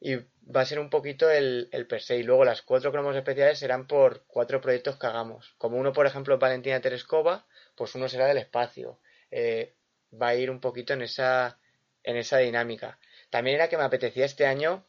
Y 0.00 0.16
va 0.16 0.60
a 0.60 0.66
ser 0.66 0.78
un 0.78 0.90
poquito 0.90 1.30
el, 1.30 1.68
el 1.72 1.86
per 1.86 2.02
se. 2.02 2.16
Y 2.16 2.22
luego 2.22 2.44
las 2.44 2.62
cuatro 2.62 2.92
cromos 2.92 3.16
especiales 3.16 3.58
serán 3.58 3.86
por 3.86 4.24
cuatro 4.26 4.60
proyectos 4.60 4.96
que 4.96 5.06
hagamos. 5.06 5.54
Como 5.58 5.76
uno 5.76 5.92
por 5.92 6.06
ejemplo 6.06 6.38
Valentina 6.38 6.80
Terescova 6.80 7.46
pues 7.74 7.94
uno 7.94 8.08
será 8.08 8.26
del 8.26 8.38
espacio. 8.38 9.00
Eh, 9.30 9.74
va 10.12 10.28
a 10.28 10.34
ir 10.36 10.50
un 10.50 10.60
poquito 10.60 10.92
en 10.92 11.02
esa 11.02 11.58
en 12.04 12.16
esa 12.16 12.38
dinámica. 12.38 12.98
También 13.30 13.56
era 13.56 13.68
que 13.68 13.76
me 13.76 13.82
apetecía 13.82 14.24
este 14.24 14.46
año 14.46 14.86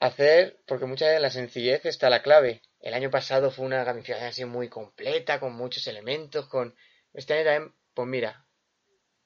hacer, 0.00 0.58
porque 0.66 0.86
muchas 0.86 1.08
veces 1.08 1.22
la 1.22 1.30
sencillez 1.30 1.86
está 1.86 2.10
la 2.10 2.22
clave. 2.22 2.62
El 2.84 2.92
año 2.92 3.10
pasado 3.10 3.50
fue 3.50 3.64
una 3.64 3.82
gamificación 3.82 4.28
así 4.28 4.44
muy 4.44 4.68
completa, 4.68 5.40
con 5.40 5.54
muchos 5.54 5.86
elementos, 5.86 6.46
con... 6.48 6.76
Este 7.14 7.32
año 7.32 7.44
también, 7.44 7.74
pues 7.94 8.06
mira, 8.06 8.44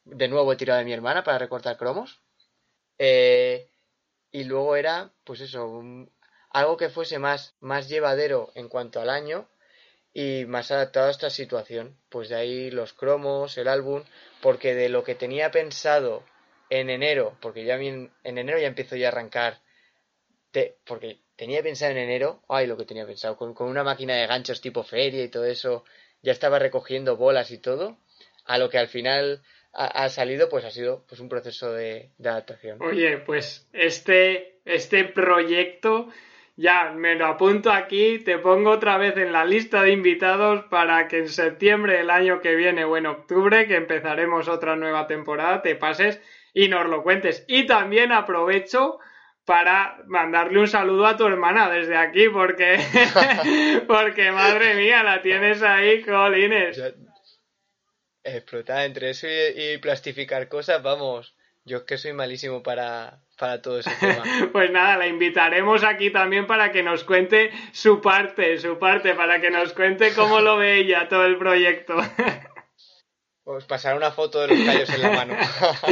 de 0.04 0.28
nuevo 0.28 0.52
he 0.52 0.56
tirado 0.56 0.78
de 0.78 0.84
mi 0.84 0.92
hermana 0.92 1.24
para 1.24 1.38
recortar 1.38 1.76
cromos. 1.76 2.22
Eh, 2.98 3.68
y 4.30 4.44
luego 4.44 4.76
era, 4.76 5.12
pues 5.24 5.40
eso, 5.40 5.82
algo 6.50 6.76
que 6.76 6.88
fuese 6.88 7.18
más, 7.18 7.56
más 7.58 7.88
llevadero 7.88 8.52
en 8.54 8.68
cuanto 8.68 9.00
al 9.00 9.10
año 9.10 9.48
y 10.14 10.44
más 10.44 10.70
adaptado 10.70 11.08
a 11.08 11.10
esta 11.10 11.28
situación. 11.28 11.98
Pues 12.10 12.28
de 12.28 12.36
ahí 12.36 12.70
los 12.70 12.92
cromos, 12.92 13.58
el 13.58 13.66
álbum, 13.66 14.04
porque 14.40 14.76
de 14.76 14.88
lo 14.88 15.02
que 15.02 15.16
tenía 15.16 15.50
pensado 15.50 16.24
en 16.70 16.90
enero, 16.90 17.36
porque 17.40 17.64
ya 17.64 17.74
en, 17.74 18.12
en 18.22 18.38
enero 18.38 18.60
ya 18.60 18.68
empiezo 18.68 18.94
ya 18.94 19.08
a 19.08 19.10
arrancar 19.10 19.60
porque 20.84 21.20
tenía 21.38 21.62
pensado 21.62 21.92
en 21.92 21.98
enero, 21.98 22.42
ay, 22.48 22.66
lo 22.66 22.76
que 22.76 22.84
tenía 22.84 23.06
pensado, 23.06 23.36
con, 23.36 23.54
una 23.60 23.84
máquina 23.84 24.16
de 24.16 24.26
ganchos 24.26 24.60
tipo 24.60 24.82
feria 24.82 25.22
y 25.22 25.28
todo 25.28 25.44
eso, 25.44 25.84
ya 26.20 26.32
estaba 26.32 26.58
recogiendo 26.58 27.16
bolas 27.16 27.52
y 27.52 27.58
todo, 27.58 27.96
a 28.44 28.58
lo 28.58 28.68
que 28.68 28.78
al 28.78 28.88
final 28.88 29.40
ha, 29.72 30.08
salido, 30.08 30.48
pues 30.48 30.64
ha 30.64 30.70
sido 30.72 31.04
pues 31.08 31.20
un 31.20 31.28
proceso 31.28 31.72
de, 31.72 32.10
adaptación. 32.18 32.82
Oye, 32.82 33.18
pues 33.18 33.68
este, 33.72 34.58
este 34.64 35.04
proyecto 35.04 36.08
ya 36.56 36.90
me 36.90 37.14
lo 37.14 37.26
apunto 37.26 37.70
aquí, 37.70 38.18
te 38.18 38.38
pongo 38.38 38.70
otra 38.70 38.98
vez 38.98 39.16
en 39.16 39.32
la 39.32 39.44
lista 39.44 39.84
de 39.84 39.92
invitados 39.92 40.64
para 40.64 41.06
que 41.06 41.18
en 41.18 41.28
septiembre 41.28 41.98
del 41.98 42.10
año 42.10 42.40
que 42.40 42.56
viene 42.56 42.84
o 42.84 42.96
en 42.96 43.06
octubre, 43.06 43.68
que 43.68 43.76
empezaremos 43.76 44.48
otra 44.48 44.74
nueva 44.74 45.06
temporada, 45.06 45.62
te 45.62 45.76
pases 45.76 46.20
y 46.52 46.68
nos 46.68 46.88
lo 46.88 47.04
cuentes. 47.04 47.44
Y 47.46 47.66
también 47.66 48.10
aprovecho 48.10 48.98
para 49.48 49.96
mandarle 50.08 50.60
un 50.60 50.68
saludo 50.68 51.06
a 51.06 51.16
tu 51.16 51.26
hermana 51.26 51.70
desde 51.70 51.96
aquí, 51.96 52.28
porque, 52.28 52.78
porque 53.88 54.30
madre 54.30 54.74
mía, 54.74 55.02
la 55.02 55.22
tienes 55.22 55.62
ahí, 55.62 56.02
colines. 56.02 56.78
explotar 58.22 58.84
entre 58.84 59.08
eso 59.08 59.26
y, 59.26 59.78
plastificar 59.78 60.48
cosas, 60.48 60.82
vamos, 60.82 61.34
yo 61.64 61.78
es 61.78 61.82
que 61.84 61.96
soy 61.96 62.12
malísimo 62.12 62.62
para, 62.62 63.20
para 63.38 63.62
todo 63.62 63.78
ese 63.78 63.90
tema. 64.00 64.22
pues 64.52 64.70
nada, 64.70 64.98
la 64.98 65.06
invitaremos 65.06 65.82
aquí 65.82 66.10
también 66.10 66.46
para 66.46 66.70
que 66.70 66.82
nos 66.82 67.04
cuente 67.04 67.50
su 67.72 68.02
parte, 68.02 68.58
su 68.58 68.78
parte, 68.78 69.14
para 69.14 69.40
que 69.40 69.50
nos 69.50 69.72
cuente 69.72 70.12
cómo 70.12 70.40
lo 70.40 70.58
ve 70.58 70.80
ella 70.80 71.08
todo 71.08 71.24
el 71.24 71.38
proyecto. 71.38 71.96
Os 73.50 73.64
pasaré 73.64 73.96
una 73.96 74.10
foto 74.10 74.40
de 74.40 74.48
los 74.48 74.60
callos 74.60 74.90
en 74.90 75.00
la 75.00 75.10
mano. 75.10 75.34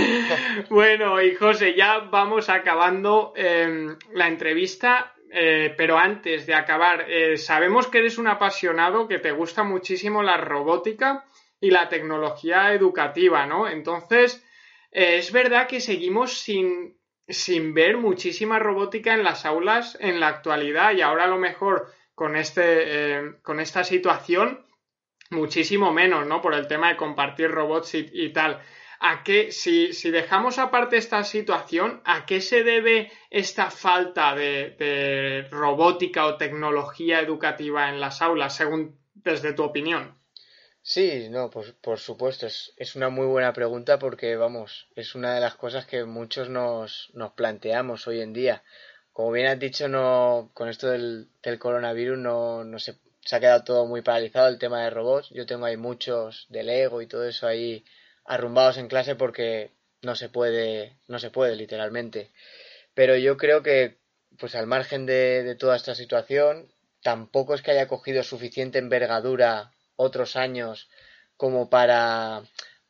bueno, 0.69 1.23
y 1.23 1.35
José, 1.35 1.75
ya 1.75 2.01
vamos 2.01 2.51
acabando 2.51 3.33
em, 3.35 3.97
la 4.13 4.29
entrevista, 4.29 5.15
eh, 5.33 5.73
pero 5.75 5.97
antes 5.97 6.45
de 6.45 6.53
acabar, 6.53 7.07
eh, 7.09 7.39
sabemos 7.39 7.87
que 7.87 8.01
eres 8.01 8.19
un 8.19 8.29
apasionado, 8.29 9.09
que 9.09 9.21
te 9.21 9.33
gusta 9.33 9.63
muchísimo 9.63 10.23
la 10.23 10.37
robótica 10.37 11.25
y 11.59 11.71
la 11.71 11.89
tecnología 11.89 12.75
educativa, 12.75 13.47
¿no? 13.47 13.67
Entonces, 13.67 14.45
eh, 14.93 15.17
es 15.17 15.33
verdad 15.33 15.67
que 15.67 15.81
seguimos 15.81 16.39
sin, 16.39 16.99
sin 17.27 17.73
ver 17.73 17.97
muchísima 17.97 18.59
robótica 18.59 19.15
en 19.15 19.25
las 19.25 19.47
aulas 19.47 19.97
en 20.03 20.21
la 20.21 20.29
actualidad 20.29 20.93
y 20.93 21.01
ahora 21.01 21.25
a 21.25 21.29
lo 21.29 21.39
mejor 21.39 21.91
con, 22.15 22.37
este, 22.37 23.39
con 23.43 23.61
esta 23.61 23.83
situación 23.83 24.66
muchísimo 25.31 25.93
menos, 25.93 26.27
¿no? 26.27 26.41
Por 26.41 26.55
el 26.55 26.67
tema 26.67 26.89
de 26.89 26.97
compartir 26.97 27.51
robots 27.51 27.95
y, 27.95 28.29
tal. 28.31 28.61
¿A 29.01 29.23
qué, 29.23 29.53
si, 29.53 29.93
si, 29.93 30.11
dejamos 30.11 30.59
aparte 30.59 30.97
esta 30.97 31.23
situación, 31.25 32.01
¿a 32.05 32.25
qué 32.25 32.41
se 32.41 32.65
debe 32.65 33.13
esta 33.31 33.71
falta 33.71 34.35
de, 34.35 35.47
robótica 35.51 36.27
o 36.27 36.37
tecnología 36.37 37.21
educativa 37.21 37.91
en 37.91 38.01
las 38.01 38.23
aulas, 38.23 38.57
según 38.57 38.99
desde 39.15 39.53
tu 39.53 39.65
opinión? 39.65 40.17
Sí, 40.81 41.29
no, 41.31 41.51
pues 41.51 41.73
por 41.73 41.99
supuesto, 41.99 42.47
es, 42.47 42.73
es, 42.77 42.95
una 42.95 43.09
muy 43.09 43.27
buena 43.27 43.53
pregunta 43.53 43.99
porque, 43.99 44.37
vamos, 44.37 44.89
es 44.95 45.17
una 45.17 45.35
de 45.35 45.41
las 45.41 45.57
cosas 45.57 45.85
que 45.85 46.05
muchos 46.05 46.49
nos, 46.49 47.11
nos 47.13 47.33
planteamos 47.33 48.07
hoy 48.07 48.21
en 48.21 48.33
día. 48.33 48.63
Como 49.13 49.33
bien 49.33 49.47
has 49.49 49.59
dicho, 49.59 49.89
no, 49.89 50.51
con 50.55 50.69
esto 50.69 50.89
del, 50.89 51.29
del 51.43 51.59
coronavirus 51.59 52.19
no, 52.19 52.65
no 52.65 52.79
se 52.79 52.99
se 53.27 53.35
ha 53.35 53.41
quedado 53.41 53.65
todo 53.65 53.87
muy 53.87 54.03
paralizado 54.03 54.49
el 54.49 54.59
tema 54.59 54.83
de 54.83 54.91
robots. 54.91 55.31
Yo 55.31 55.47
tengo 55.47 55.67
ahí 55.67 55.77
muchos 55.77 56.47
de 56.49 56.63
Lego 56.63 57.03
y 57.03 57.09
todo 57.09 57.25
eso 57.25 57.49
ahí 57.49 57.85
arrumbados 58.25 58.79
en 58.79 58.87
clase 58.87 59.17
porque 59.17 59.73
no 60.03 60.15
se 60.15 60.29
puede, 60.29 60.97
no 61.09 61.19
se 61.19 61.31
puede 61.31 61.57
literalmente. 61.57 62.31
Pero 62.95 63.17
yo 63.17 63.37
creo 63.37 63.65
que, 63.65 63.99
pues 64.39 64.55
al 64.55 64.69
margen 64.69 65.07
de, 65.07 65.57
toda 65.59 65.75
esta 65.75 65.97
situación, 65.97 66.69
tampoco 67.03 67.55
es 67.55 67.63
que 67.63 67.73
haya 67.73 67.89
cogido 67.89 68.23
suficiente 68.23 68.79
envergadura 68.79 69.73
otros 69.97 70.37
años 70.37 70.89
como 71.37 71.69
para, 71.69 72.45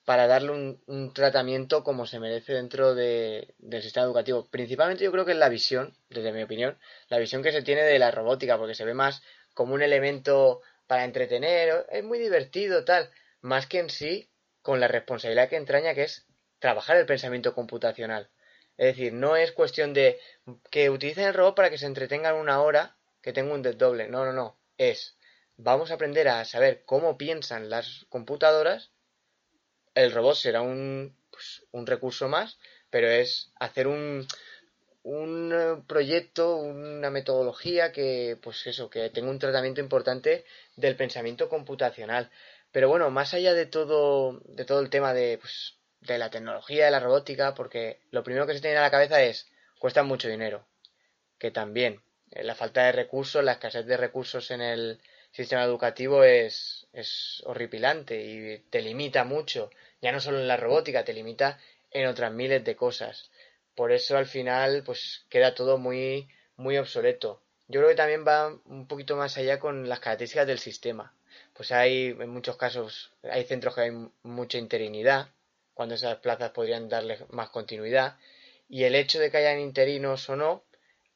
para 0.04 0.26
darle 0.26 0.52
un, 0.86 1.12
tratamiento 1.14 1.82
como 1.82 2.06
se 2.06 2.20
merece 2.20 2.52
dentro 2.52 2.94
de, 2.94 3.54
del 3.56 3.82
sistema 3.82 4.04
educativo. 4.04 4.48
Principalmente 4.50 5.04
yo 5.04 5.12
creo 5.12 5.24
que 5.24 5.32
es 5.32 5.38
la 5.38 5.48
visión, 5.48 5.96
desde 6.10 6.32
mi 6.32 6.42
opinión, 6.42 6.78
la 7.08 7.18
visión 7.18 7.42
que 7.42 7.52
se 7.52 7.62
tiene 7.62 7.82
de 7.84 7.98
la 7.98 8.10
robótica, 8.10 8.58
porque 8.58 8.74
se 8.74 8.84
ve 8.84 8.92
más 8.92 9.22
como 9.56 9.72
un 9.72 9.80
elemento 9.80 10.60
para 10.86 11.04
entretener, 11.04 11.86
es 11.90 12.04
muy 12.04 12.18
divertido, 12.18 12.84
tal, 12.84 13.10
más 13.40 13.66
que 13.66 13.78
en 13.78 13.88
sí 13.88 14.30
con 14.60 14.80
la 14.80 14.86
responsabilidad 14.86 15.48
que 15.48 15.56
entraña 15.56 15.94
que 15.94 16.02
es 16.02 16.26
trabajar 16.58 16.98
el 16.98 17.06
pensamiento 17.06 17.54
computacional. 17.54 18.28
Es 18.76 18.94
decir, 18.94 19.14
no 19.14 19.34
es 19.34 19.52
cuestión 19.52 19.94
de 19.94 20.20
que 20.70 20.90
utilicen 20.90 21.24
el 21.24 21.32
robot 21.32 21.56
para 21.56 21.70
que 21.70 21.78
se 21.78 21.86
entretengan 21.86 22.36
una 22.36 22.60
hora, 22.60 22.98
que 23.22 23.32
tenga 23.32 23.54
un 23.54 23.62
desdoble. 23.62 24.08
No, 24.08 24.26
no, 24.26 24.34
no. 24.34 24.58
Es, 24.76 25.16
vamos 25.56 25.90
a 25.90 25.94
aprender 25.94 26.28
a 26.28 26.44
saber 26.44 26.84
cómo 26.84 27.16
piensan 27.16 27.70
las 27.70 28.04
computadoras. 28.10 28.92
El 29.94 30.12
robot 30.12 30.36
será 30.36 30.60
un, 30.60 31.16
pues, 31.30 31.64
un 31.70 31.86
recurso 31.86 32.28
más, 32.28 32.58
pero 32.90 33.08
es 33.08 33.52
hacer 33.58 33.86
un, 33.86 34.28
un 35.06 35.52
eh, 35.52 35.82
proyecto, 35.86 36.56
una 36.56 37.10
metodología 37.10 37.92
que, 37.92 38.36
pues 38.42 38.66
eso, 38.66 38.90
que 38.90 39.08
tenga 39.10 39.30
un 39.30 39.38
tratamiento 39.38 39.80
importante 39.80 40.44
del 40.74 40.96
pensamiento 40.96 41.48
computacional. 41.48 42.28
Pero 42.72 42.88
bueno, 42.88 43.08
más 43.10 43.32
allá 43.32 43.54
de 43.54 43.66
todo, 43.66 44.40
de 44.44 44.64
todo 44.64 44.80
el 44.80 44.90
tema 44.90 45.14
de, 45.14 45.38
pues, 45.38 45.76
de 46.00 46.18
la 46.18 46.30
tecnología, 46.30 46.86
de 46.86 46.90
la 46.90 46.98
robótica, 46.98 47.54
porque 47.54 48.00
lo 48.10 48.24
primero 48.24 48.46
que 48.46 48.54
se 48.54 48.60
tiene 48.60 48.78
a 48.78 48.82
la 48.82 48.90
cabeza 48.90 49.22
es, 49.22 49.48
cuesta 49.78 50.02
mucho 50.02 50.28
dinero. 50.28 50.66
Que 51.38 51.52
también, 51.52 52.02
eh, 52.32 52.42
la 52.42 52.56
falta 52.56 52.84
de 52.86 52.92
recursos, 52.92 53.44
la 53.44 53.52
escasez 53.52 53.86
de 53.86 53.96
recursos 53.96 54.50
en 54.50 54.60
el 54.60 55.00
sistema 55.30 55.62
educativo 55.62 56.24
es, 56.24 56.88
es 56.92 57.42
horripilante 57.46 58.24
y 58.24 58.58
te 58.70 58.82
limita 58.82 59.22
mucho. 59.22 59.70
Ya 60.02 60.10
no 60.10 60.18
solo 60.18 60.40
en 60.40 60.48
la 60.48 60.56
robótica, 60.56 61.04
te 61.04 61.14
limita 61.14 61.60
en 61.92 62.08
otras 62.08 62.32
miles 62.32 62.64
de 62.64 62.74
cosas. 62.74 63.30
Por 63.76 63.92
eso 63.92 64.16
al 64.16 64.26
final 64.26 64.82
pues 64.84 65.24
queda 65.28 65.54
todo 65.54 65.78
muy, 65.78 66.28
muy 66.56 66.78
obsoleto. 66.78 67.42
Yo 67.68 67.80
creo 67.80 67.90
que 67.90 67.96
también 67.96 68.24
va 68.26 68.48
un 68.64 68.88
poquito 68.88 69.16
más 69.16 69.36
allá 69.36 69.60
con 69.60 69.88
las 69.88 70.00
características 70.00 70.46
del 70.46 70.58
sistema. 70.58 71.14
Pues 71.52 71.72
hay, 71.72 72.16
en 72.18 72.30
muchos 72.30 72.56
casos, 72.56 73.12
hay 73.22 73.44
centros 73.44 73.74
que 73.74 73.82
hay 73.82 73.92
mucha 74.22 74.58
interinidad, 74.58 75.28
cuando 75.74 75.94
esas 75.94 76.16
plazas 76.18 76.52
podrían 76.52 76.88
darle 76.88 77.18
más 77.30 77.50
continuidad. 77.50 78.16
y 78.68 78.84
el 78.84 78.94
hecho 78.94 79.20
de 79.20 79.30
que 79.30 79.36
hayan 79.36 79.60
interinos 79.60 80.28
o 80.30 80.36
no 80.36 80.64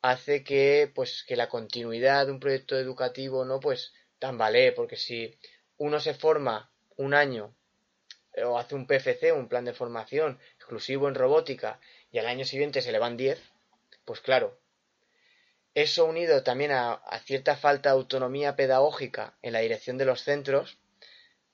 hace 0.03 0.45
que 0.45 0.91
pues 0.95 1.25
que 1.27 1.37
la 1.37 1.49
continuidad 1.49 2.27
de 2.27 2.33
un 2.33 2.41
proyecto 2.41 2.79
educativo 2.79 3.45
no 3.45 3.61
pues 3.61 3.93
tambalee 4.19 4.73
porque 4.73 4.97
si 4.97 5.37
uno 5.79 5.99
se 6.01 6.15
forma 6.15 6.71
un 6.97 7.15
año 7.15 7.55
eh, 8.35 8.45
o 8.45 8.59
hace 8.59 8.75
un 8.75 8.87
PFC, 8.87 9.33
un 9.33 9.49
plan 9.49 9.65
de 9.65 9.73
formación 9.73 10.39
exclusivo 10.57 11.09
en 11.09 11.15
robótica 11.15 11.81
y 12.13 12.19
al 12.19 12.27
año 12.27 12.45
siguiente 12.45 12.83
se 12.83 12.93
le 12.93 12.99
van 12.99 13.17
10, 13.17 13.41
pues 14.05 14.21
claro, 14.21 14.59
eso 15.75 16.05
unido 16.05 16.43
también 16.43 16.73
a, 16.73 17.01
cierta 17.25 17.57
falta 17.57 17.91
de 17.91 17.97
autonomía 17.97 18.57
pedagógica 18.57 19.39
en 19.43 19.53
la 19.53 19.61
dirección 19.61 19.99
de 19.99 20.05
los 20.05 20.23
centros, 20.23 20.79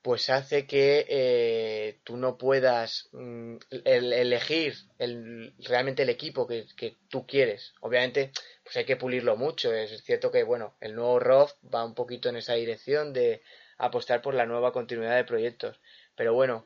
pues 0.00 0.30
hace 0.30 0.66
que 0.66 1.04
eh, 1.08 2.00
tú 2.04 2.16
no 2.16 2.38
puedas 2.38 3.08
mm, 3.12 3.56
elegir 3.84 4.74
el, 4.98 5.52
realmente 5.58 6.04
el 6.04 6.08
equipo 6.10 6.46
que, 6.46 6.96
tú 7.08 7.26
quieres. 7.26 7.74
Obviamente, 7.80 8.30
pues 8.62 8.76
hay 8.76 8.84
que 8.84 8.96
pulirlo 8.96 9.36
mucho. 9.36 9.74
Es 9.74 10.02
cierto 10.04 10.30
que, 10.30 10.44
bueno, 10.44 10.76
el 10.80 10.94
nuevo 10.94 11.18
ROF 11.18 11.52
va 11.74 11.84
un 11.84 11.94
poquito 11.94 12.28
en 12.28 12.36
esa 12.36 12.54
dirección 12.54 13.12
de 13.12 13.42
apostar 13.78 14.22
por 14.22 14.34
la 14.34 14.46
nueva 14.46 14.72
continuidad 14.72 15.16
de 15.16 15.24
proyectos. 15.24 15.80
Pero 16.14 16.34
bueno, 16.34 16.64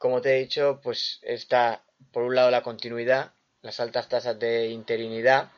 como 0.00 0.22
te 0.22 0.34
he 0.34 0.40
dicho, 0.40 0.80
pues 0.82 1.20
está 1.20 1.84
por 2.10 2.22
un 2.22 2.34
lado 2.34 2.50
la 2.50 2.62
continuidad, 2.62 3.32
las 3.60 3.80
altas 3.80 4.08
tasas 4.08 4.38
de 4.38 4.68
interinidad, 4.68 5.50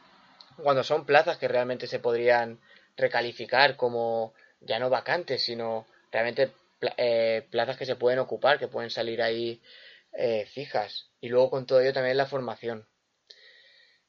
cuando 0.56 0.82
son 0.82 1.06
plazas 1.06 1.38
que 1.38 1.46
realmente 1.46 1.86
se 1.86 2.00
podrían 2.00 2.58
recalificar 2.96 3.76
como 3.76 4.34
ya 4.60 4.80
no 4.80 4.90
vacantes, 4.90 5.44
sino 5.44 5.86
realmente 6.10 6.50
eh, 6.96 7.46
plazas 7.52 7.76
que 7.76 7.86
se 7.86 7.94
pueden 7.94 8.18
ocupar, 8.18 8.58
que 8.58 8.66
pueden 8.66 8.90
salir 8.90 9.22
ahí 9.22 9.62
eh, 10.12 10.44
fijas. 10.46 11.12
Y 11.20 11.28
luego 11.28 11.48
con 11.48 11.64
todo 11.64 11.80
ello 11.80 11.92
también 11.92 12.16
la 12.16 12.26
formación. 12.26 12.88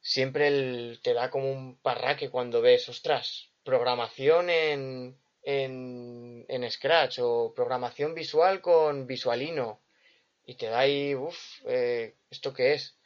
Siempre 0.02 0.98
te 1.04 1.14
da 1.14 1.30
como 1.30 1.52
un 1.52 1.78
parraque 1.78 2.32
cuando 2.32 2.60
ves, 2.60 2.90
ostras, 2.90 3.52
programación 3.64 4.50
en, 4.50 5.16
en, 5.44 6.44
en 6.48 6.72
Scratch 6.72 7.20
o 7.22 7.54
programación 7.56 8.16
visual 8.16 8.62
con 8.62 9.06
Visualino. 9.06 9.83
Y 10.46 10.56
te 10.56 10.68
da 10.68 10.80
ahí, 10.80 11.16
uff, 11.16 11.38
eh, 11.68 12.16
¿esto 12.30 12.54
qué 12.54 12.74
es? 12.74 12.98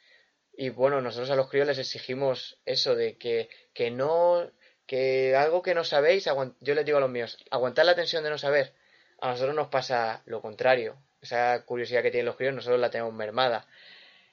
Y 0.56 0.70
bueno, 0.70 1.00
nosotros 1.00 1.30
a 1.30 1.36
los 1.36 1.48
críos 1.48 1.68
les 1.68 1.78
exigimos 1.78 2.58
eso 2.66 2.96
de 2.96 3.16
que, 3.16 3.48
que 3.72 3.92
no, 3.92 4.50
que 4.86 5.36
algo 5.36 5.62
que 5.62 5.74
no 5.74 5.84
sabéis, 5.84 6.28
yo 6.60 6.74
les 6.74 6.84
digo 6.84 6.98
a 6.98 7.00
los 7.00 7.10
míos, 7.10 7.38
aguantar 7.50 7.86
la 7.86 7.94
tensión 7.94 8.24
de 8.24 8.30
no 8.30 8.38
saber. 8.38 8.74
A 9.20 9.30
nosotros 9.30 9.54
nos 9.54 9.68
pasa 9.68 10.22
lo 10.26 10.42
contrario. 10.42 10.96
Esa 11.20 11.64
curiosidad 11.64 12.02
que 12.02 12.10
tienen 12.10 12.26
los 12.26 12.36
críos, 12.36 12.54
nosotros 12.54 12.80
la 12.80 12.90
tenemos 12.90 13.14
mermada. 13.14 13.66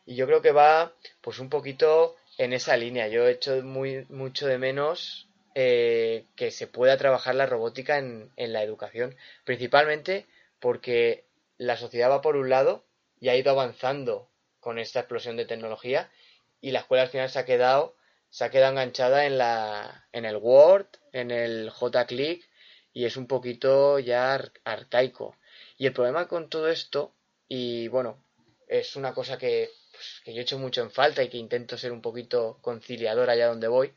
Y 0.05 0.15
yo 0.15 0.25
creo 0.27 0.41
que 0.41 0.51
va, 0.51 0.93
pues 1.21 1.39
un 1.39 1.49
poquito 1.49 2.15
en 2.37 2.53
esa 2.53 2.77
línea. 2.77 3.07
Yo 3.07 3.27
he 3.27 3.31
hecho 3.31 3.61
muy, 3.63 4.05
mucho 4.09 4.47
de 4.47 4.57
menos 4.57 5.27
eh, 5.55 6.25
que 6.35 6.51
se 6.51 6.67
pueda 6.67 6.97
trabajar 6.97 7.35
la 7.35 7.45
robótica 7.45 7.97
en, 7.97 8.31
en 8.35 8.53
la 8.53 8.63
educación. 8.63 9.15
Principalmente 9.43 10.25
porque 10.59 11.25
la 11.57 11.77
sociedad 11.77 12.09
va 12.09 12.21
por 12.21 12.35
un 12.35 12.49
lado 12.49 12.83
y 13.19 13.29
ha 13.29 13.35
ido 13.35 13.51
avanzando 13.51 14.29
con 14.59 14.79
esta 14.79 15.01
explosión 15.01 15.37
de 15.37 15.45
tecnología 15.45 16.11
y 16.61 16.71
la 16.71 16.79
escuela 16.79 17.03
al 17.03 17.09
final 17.09 17.29
se 17.29 17.39
ha 17.39 17.45
quedado 17.45 17.95
se 18.29 18.43
ha 18.43 18.49
quedado 18.49 18.73
enganchada 18.73 19.25
en 19.25 19.37
la 19.37 20.07
en 20.11 20.25
el 20.25 20.37
Word, 20.37 20.87
en 21.13 21.31
el 21.31 21.71
JClick 21.71 22.49
y 22.91 23.05
es 23.05 23.17
un 23.17 23.27
poquito 23.27 23.99
ya 23.99 24.41
arcaico. 24.63 25.37
Y 25.77 25.85
el 25.85 25.93
problema 25.93 26.27
con 26.27 26.49
todo 26.49 26.67
esto 26.69 27.13
y 27.47 27.87
bueno, 27.89 28.23
es 28.67 28.95
una 28.95 29.13
cosa 29.13 29.37
que, 29.37 29.69
pues, 29.91 30.21
que 30.23 30.33
yo 30.33 30.39
he 30.39 30.43
hecho 30.43 30.57
mucho 30.57 30.81
en 30.81 30.91
falta 30.91 31.23
y 31.23 31.29
que 31.29 31.37
intento 31.37 31.77
ser 31.77 31.91
un 31.91 32.01
poquito 32.01 32.57
conciliador 32.61 33.29
allá 33.29 33.47
donde 33.47 33.67
voy, 33.67 33.93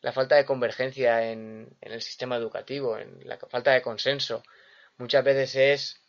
la 0.00 0.12
falta 0.12 0.36
de 0.36 0.44
convergencia 0.44 1.30
en, 1.30 1.76
en 1.80 1.92
el 1.92 2.02
sistema 2.02 2.36
educativo, 2.36 2.98
en 2.98 3.20
la 3.24 3.38
falta 3.38 3.72
de 3.72 3.82
consenso. 3.82 4.42
Muchas 4.98 5.24
veces 5.24 5.56
es, 5.56 6.00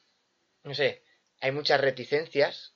no 0.63 0.73
sé, 0.73 1.03
hay 1.41 1.51
muchas 1.51 1.81
reticencias 1.81 2.73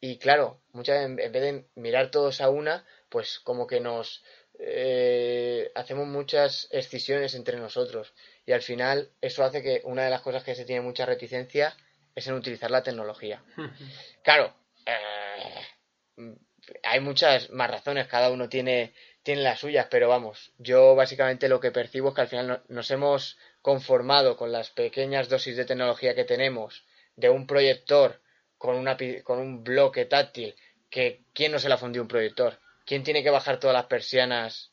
y 0.00 0.18
claro, 0.18 0.60
muchas 0.72 1.04
en 1.04 1.16
vez 1.16 1.32
de 1.32 1.66
mirar 1.76 2.10
todos 2.10 2.40
a 2.40 2.50
una, 2.50 2.84
pues 3.08 3.38
como 3.40 3.66
que 3.66 3.80
nos 3.80 4.22
eh, 4.58 5.72
hacemos 5.74 6.06
muchas 6.06 6.68
excisiones 6.70 7.34
entre 7.34 7.58
nosotros. 7.58 8.12
Y 8.46 8.52
al 8.52 8.62
final 8.62 9.10
eso 9.20 9.44
hace 9.44 9.62
que 9.62 9.80
una 9.84 10.04
de 10.04 10.10
las 10.10 10.20
cosas 10.20 10.44
que 10.44 10.54
se 10.54 10.64
tiene 10.64 10.82
mucha 10.82 11.06
reticencia 11.06 11.74
es 12.14 12.26
en 12.26 12.34
utilizar 12.34 12.70
la 12.70 12.82
tecnología. 12.82 13.42
claro, 14.22 14.54
eh, 14.86 16.34
hay 16.82 17.00
muchas 17.00 17.50
más 17.50 17.70
razones, 17.70 18.06
cada 18.06 18.30
uno 18.30 18.48
tiene, 18.48 18.92
tiene 19.22 19.42
las 19.42 19.60
suyas, 19.60 19.86
pero 19.90 20.08
vamos, 20.08 20.52
yo 20.58 20.94
básicamente 20.94 21.48
lo 21.48 21.60
que 21.60 21.72
percibo 21.72 22.10
es 22.10 22.14
que 22.14 22.20
al 22.20 22.28
final 22.28 22.62
nos 22.68 22.90
hemos 22.90 23.38
conformado 23.62 24.36
con 24.36 24.52
las 24.52 24.70
pequeñas 24.70 25.28
dosis 25.28 25.56
de 25.56 25.64
tecnología 25.64 26.14
que 26.14 26.24
tenemos, 26.24 26.84
de 27.16 27.30
un 27.30 27.46
proyector 27.46 28.20
con, 28.58 28.76
una, 28.76 28.96
con 29.22 29.38
un 29.38 29.62
bloque 29.62 30.04
táctil, 30.06 30.54
que 30.90 31.22
¿quién 31.32 31.52
no 31.52 31.58
se 31.58 31.68
le 31.68 31.74
ha 31.74 31.78
fundido 31.78 32.02
un 32.02 32.08
proyector? 32.08 32.58
¿Quién 32.86 33.02
tiene 33.02 33.22
que 33.22 33.30
bajar 33.30 33.58
todas 33.58 33.74
las 33.74 33.86
persianas 33.86 34.72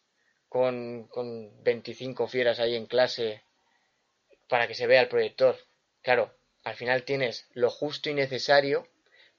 con, 0.49 1.07
con 1.07 1.63
25 1.63 2.27
fieras 2.27 2.59
ahí 2.59 2.75
en 2.75 2.85
clase 2.85 3.43
para 4.47 4.67
que 4.67 4.75
se 4.75 4.87
vea 4.87 5.01
el 5.01 5.07
proyector? 5.07 5.57
Claro, 6.01 6.33
al 6.63 6.75
final 6.75 7.03
tienes 7.03 7.47
lo 7.53 7.69
justo 7.69 8.09
y 8.09 8.13
necesario, 8.13 8.87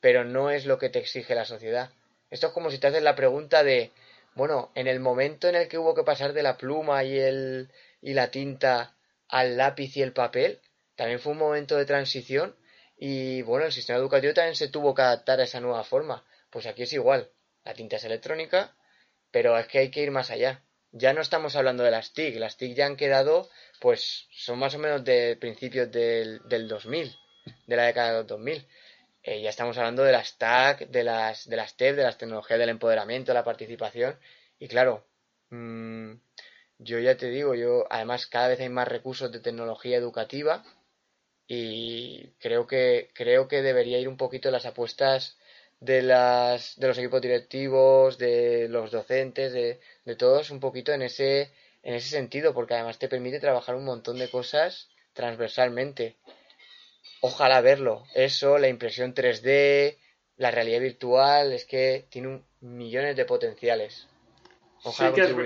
pero 0.00 0.24
no 0.24 0.50
es 0.50 0.66
lo 0.66 0.78
que 0.78 0.88
te 0.88 0.98
exige 0.98 1.34
la 1.34 1.44
sociedad. 1.44 1.90
Esto 2.30 2.48
es 2.48 2.52
como 2.52 2.70
si 2.70 2.78
te 2.78 2.86
haces 2.86 3.02
la 3.02 3.14
pregunta 3.14 3.62
de, 3.62 3.92
bueno, 4.34 4.72
en 4.74 4.86
el 4.86 5.00
momento 5.00 5.48
en 5.48 5.54
el 5.54 5.68
que 5.68 5.78
hubo 5.78 5.94
que 5.94 6.02
pasar 6.02 6.32
de 6.32 6.42
la 6.42 6.56
pluma 6.56 7.04
y 7.04 7.18
el 7.18 7.70
y 8.02 8.14
la 8.14 8.30
tinta 8.30 8.96
al 9.28 9.56
lápiz 9.56 9.96
y 9.96 10.02
el 10.02 10.12
papel, 10.12 10.60
también 10.96 11.20
fue 11.20 11.32
un 11.32 11.38
momento 11.38 11.76
de 11.76 11.86
transición 11.86 12.54
y 12.96 13.42
bueno, 13.42 13.66
el 13.66 13.72
sistema 13.72 13.98
educativo 13.98 14.34
también 14.34 14.56
se 14.56 14.68
tuvo 14.68 14.94
que 14.94 15.02
adaptar 15.02 15.40
a 15.40 15.44
esa 15.44 15.60
nueva 15.60 15.84
forma. 15.84 16.24
Pues 16.50 16.66
aquí 16.66 16.82
es 16.82 16.92
igual. 16.92 17.30
La 17.64 17.74
tinta 17.74 17.96
es 17.96 18.04
electrónica, 18.04 18.76
pero 19.30 19.58
es 19.58 19.66
que 19.66 19.78
hay 19.78 19.90
que 19.90 20.02
ir 20.02 20.10
más 20.10 20.30
allá. 20.30 20.62
Ya 20.92 21.12
no 21.12 21.20
estamos 21.22 21.56
hablando 21.56 21.82
de 21.82 21.90
las 21.90 22.12
TIC. 22.12 22.36
Las 22.36 22.56
TIC 22.56 22.76
ya 22.76 22.86
han 22.86 22.96
quedado, 22.96 23.48
pues 23.80 24.28
son 24.30 24.58
más 24.58 24.74
o 24.74 24.78
menos 24.78 25.04
de 25.04 25.36
principios 25.36 25.90
del, 25.90 26.40
del 26.48 26.68
2000, 26.68 27.16
de 27.66 27.76
la 27.76 27.84
década 27.84 28.18
del 28.18 28.26
2000. 28.26 28.66
Eh, 29.24 29.40
ya 29.40 29.50
estamos 29.50 29.78
hablando 29.78 30.02
de 30.02 30.12
las 30.12 30.36
TAC, 30.36 30.88
de 30.88 31.04
las, 31.04 31.48
de 31.48 31.56
las 31.56 31.76
TEP, 31.76 31.96
de 31.96 32.02
las 32.02 32.18
tecnologías 32.18 32.58
del 32.58 32.68
empoderamiento, 32.70 33.30
de 33.30 33.34
la 33.34 33.44
participación. 33.44 34.18
Y 34.58 34.68
claro, 34.68 35.06
mmm, 35.50 36.14
yo 36.78 36.98
ya 36.98 37.16
te 37.16 37.28
digo, 37.30 37.54
yo 37.54 37.86
además 37.88 38.26
cada 38.26 38.48
vez 38.48 38.60
hay 38.60 38.68
más 38.68 38.88
recursos 38.88 39.30
de 39.30 39.40
tecnología 39.40 39.96
educativa 39.96 40.64
y 41.54 42.32
creo 42.40 42.66
que 42.66 43.10
creo 43.12 43.46
que 43.46 43.60
debería 43.60 43.98
ir 43.98 44.08
un 44.08 44.16
poquito 44.16 44.50
las 44.50 44.64
apuestas 44.64 45.36
de 45.80 46.00
las 46.00 46.78
de 46.78 46.88
los 46.88 46.96
equipos 46.96 47.20
directivos 47.20 48.16
de 48.16 48.68
los 48.70 48.90
docentes 48.90 49.52
de, 49.52 49.78
de 50.06 50.16
todos 50.16 50.50
un 50.50 50.60
poquito 50.60 50.92
en 50.94 51.02
ese 51.02 51.50
en 51.82 51.92
ese 51.92 52.08
sentido 52.08 52.54
porque 52.54 52.72
además 52.72 52.98
te 52.98 53.06
permite 53.08 53.38
trabajar 53.38 53.74
un 53.74 53.84
montón 53.84 54.18
de 54.18 54.30
cosas 54.30 54.88
transversalmente. 55.12 56.16
Ojalá 57.20 57.60
verlo. 57.60 58.04
Eso 58.14 58.56
la 58.56 58.68
impresión 58.68 59.14
3D 59.14 59.98
la 60.38 60.50
realidad 60.50 60.80
virtual 60.80 61.52
es 61.52 61.66
que 61.66 62.06
tiene 62.08 62.28
un, 62.28 62.46
millones 62.60 63.14
de 63.14 63.26
potenciales 63.26 64.08
sí 64.90 65.04
que, 65.14 65.20
es, 65.20 65.36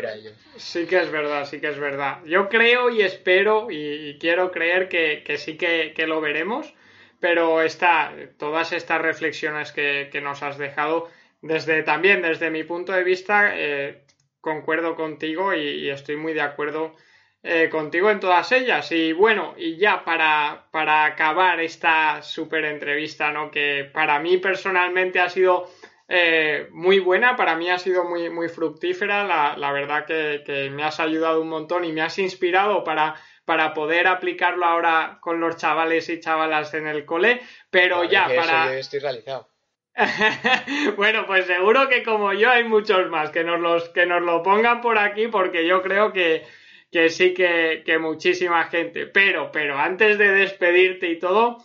sí 0.57 0.87
que 0.87 0.99
es 0.99 1.11
verdad, 1.11 1.45
sí 1.45 1.61
que 1.61 1.69
es 1.69 1.79
verdad. 1.79 2.25
Yo 2.25 2.49
creo 2.49 2.89
y 2.91 3.03
espero 3.03 3.69
y, 3.71 4.17
quiero 4.19 4.51
creer 4.51 4.89
que, 4.89 5.37
sí 5.37 5.57
que, 5.59 6.07
lo 6.07 6.21
veremos, 6.21 6.73
pero 7.21 7.61
está, 7.61 8.15
todas 8.39 8.73
estas 8.73 9.03
reflexiones 9.03 9.73
que, 9.73 10.21
nos 10.23 10.43
has 10.43 10.57
dejado, 10.57 11.11
desde 11.43 11.83
también 11.83 12.23
desde 12.23 12.51
mi 12.51 12.65
punto 12.65 12.93
de 12.93 13.05
vista, 13.05 13.53
eh, 13.55 14.05
concuerdo 14.41 14.95
contigo 14.95 15.53
y, 15.53 15.91
estoy 15.91 16.17
muy 16.17 16.33
de 16.33 16.41
acuerdo 16.41 16.95
eh, 17.43 17.69
contigo 17.69 18.11
en 18.11 18.21
todas 18.21 18.51
ellas. 18.53 18.91
Y 18.91 19.13
bueno, 19.13 19.55
y 19.59 19.77
ya 19.77 20.03
para, 20.03 20.67
para 20.71 21.05
acabar 21.05 21.61
esta 21.61 22.23
súper 22.23 22.65
entrevista, 22.65 23.31
¿no? 23.31 23.51
Que 23.51 23.91
para 23.93 24.19
mí 24.19 24.39
personalmente 24.39 25.21
ha 25.21 25.29
sido 25.29 25.69
eh, 26.09 26.69
muy 26.71 27.01
buena, 27.01 27.35
para 27.35 27.57
mí 27.57 27.69
ha 27.69 27.79
sido 27.79 28.05
muy, 28.05 28.31
muy 28.31 28.49
fructífera, 28.49 29.25
la, 29.57 29.73
verdad 29.73 30.07
que, 30.07 30.71
me 30.71 30.85
has 30.85 31.01
ayudado 31.01 31.41
un 31.41 31.49
montón 31.49 31.85
y 31.85 31.93
me 31.93 32.03
has 32.03 32.19
inspirado 32.19 32.85
para, 32.85 33.17
para 33.45 33.75
poder 33.75 34.07
aplicarlo 34.07 34.67
ahora 34.67 35.19
con 35.21 35.41
los 35.41 35.57
chavales 35.57 36.09
y 36.09 36.21
chavalas 36.21 36.75
en 36.75 36.87
el 36.87 37.05
cole, 37.05 37.41
pero 37.71 38.05
ya 38.05 38.29
para... 38.29 38.77
estoy 38.79 39.01
realizado. 39.01 39.51
bueno, 40.97 41.27
pues 41.27 41.47
seguro 41.47 41.89
que 41.89 42.03
como 42.03 42.33
yo 42.35 42.51
hay 42.51 42.65
muchos 42.65 43.09
más 43.11 43.31
que 43.31 43.43
nos, 43.43 43.59
los, 43.59 43.89
que 43.89 44.07
nos 44.07 44.23
lo 44.23 44.43
pongan 44.43 44.83
por 44.83 44.99
aquí 44.99 45.27
porque 45.27 45.67
yo 45.67 45.83
creo 45.83 46.13
que, 46.13 46.45
que 46.93 47.09
sí 47.09 47.33
que, 47.33 47.83
que 47.85 47.99
muchísima 47.99 48.65
gente. 48.65 49.07
Pero, 49.07 49.51
pero 49.51 49.79
antes 49.79 50.19
de 50.19 50.33
despedirte 50.33 51.09
y 51.09 51.19
todo, 51.19 51.65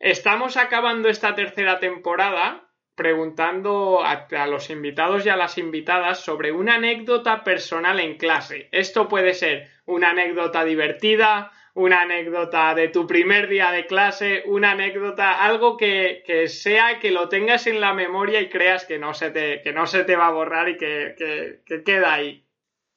estamos 0.00 0.56
acabando 0.56 1.10
esta 1.10 1.34
tercera 1.34 1.78
temporada 1.78 2.67
preguntando 2.98 4.02
a, 4.04 4.46
los 4.48 4.70
invitados 4.70 5.24
y 5.24 5.28
a 5.28 5.36
las 5.36 5.56
invitadas 5.56 6.18
sobre 6.18 6.50
una 6.50 6.74
anécdota 6.74 7.44
personal 7.44 8.00
en 8.00 8.18
clase. 8.18 8.68
Esto 8.72 9.08
puede 9.08 9.34
ser 9.34 9.68
una 9.86 10.10
anécdota 10.10 10.64
divertida, 10.64 11.52
una 11.74 12.02
anécdota 12.02 12.74
de 12.74 12.88
tu 12.88 13.06
primer 13.06 13.48
día 13.48 13.70
de 13.70 13.86
clase, 13.86 14.42
una 14.46 14.72
anécdota, 14.72 15.44
algo 15.44 15.76
que, 15.76 16.24
sea 16.48 16.98
que 16.98 17.12
lo 17.12 17.28
tengas 17.28 17.68
en 17.68 17.80
la 17.80 17.94
memoria 17.94 18.40
y 18.40 18.48
creas 18.48 18.84
que 18.84 18.98
no 18.98 19.14
se 19.14 19.30
te, 19.30 19.62
que 19.62 19.72
no 19.72 19.86
se 19.86 20.02
te 20.02 20.16
va 20.16 20.26
a 20.26 20.32
borrar 20.32 20.68
y 20.68 20.76
que, 20.76 21.62
que 21.64 21.84
queda 21.84 22.14
ahí. 22.14 22.44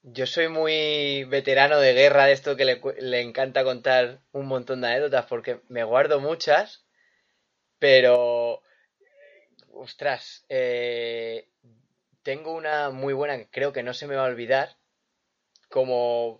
Yo 0.02 0.26
soy 0.26 0.47
muy 0.47 1.26
veterano 1.26 1.80
de 1.80 1.93
guerra 1.93 2.26
de 2.26 2.34
esto 2.34 2.56
que 2.58 2.66
le, 2.66 2.82
le, 2.99 3.22
encanta 3.22 3.64
contar 3.64 4.22
un 4.32 4.47
montón 4.47 4.82
de 4.82 4.88
anécdotas 4.88 5.28
porque 5.28 5.60
me 5.70 5.84
guardo 5.84 6.20
muchas, 6.20 6.88
pero... 7.78 8.64
Ostras, 9.82 10.45
eh, 10.47 11.47
tengo 12.21 12.53
una 12.53 12.91
muy 12.91 13.13
buena 13.15 13.36
que 13.36 13.49
creo 13.49 13.73
que 13.73 13.82
no 13.82 13.95
se 13.95 14.05
me 14.05 14.15
va 14.15 14.25
a 14.25 14.29
olvidar. 14.29 14.77
Como 15.69 16.36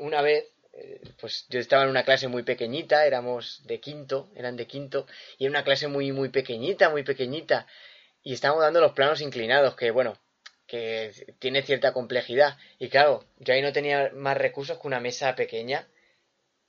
una 0.00 0.22
vez, 0.22 0.46
eh, 0.72 1.02
pues 1.20 1.44
yo 1.50 1.60
estaba 1.60 1.82
en 1.82 1.90
una 1.90 2.04
clase 2.04 2.28
muy 2.28 2.44
pequeñita, 2.44 3.04
éramos 3.04 3.62
de 3.66 3.78
quinto, 3.78 4.30
eran 4.34 4.56
de 4.56 4.66
quinto, 4.66 5.06
y 5.36 5.44
era 5.44 5.50
una 5.50 5.64
clase 5.64 5.86
muy, 5.86 6.12
muy 6.12 6.30
pequeñita, 6.30 6.88
muy 6.88 7.02
pequeñita, 7.02 7.66
y 8.22 8.32
estábamos 8.32 8.62
dando 8.62 8.80
los 8.80 8.92
planos 8.92 9.20
inclinados, 9.20 9.76
que 9.76 9.90
bueno, 9.90 10.16
que 10.66 11.12
tiene 11.40 11.60
cierta 11.60 11.92
complejidad. 11.92 12.56
Y 12.78 12.88
claro, 12.88 13.26
yo 13.38 13.52
ahí 13.52 13.60
no 13.60 13.74
tenía 13.74 14.12
más 14.14 14.38
recursos 14.38 14.78
que 14.78 14.86
una 14.86 15.00
mesa 15.00 15.34
pequeña. 15.34 15.86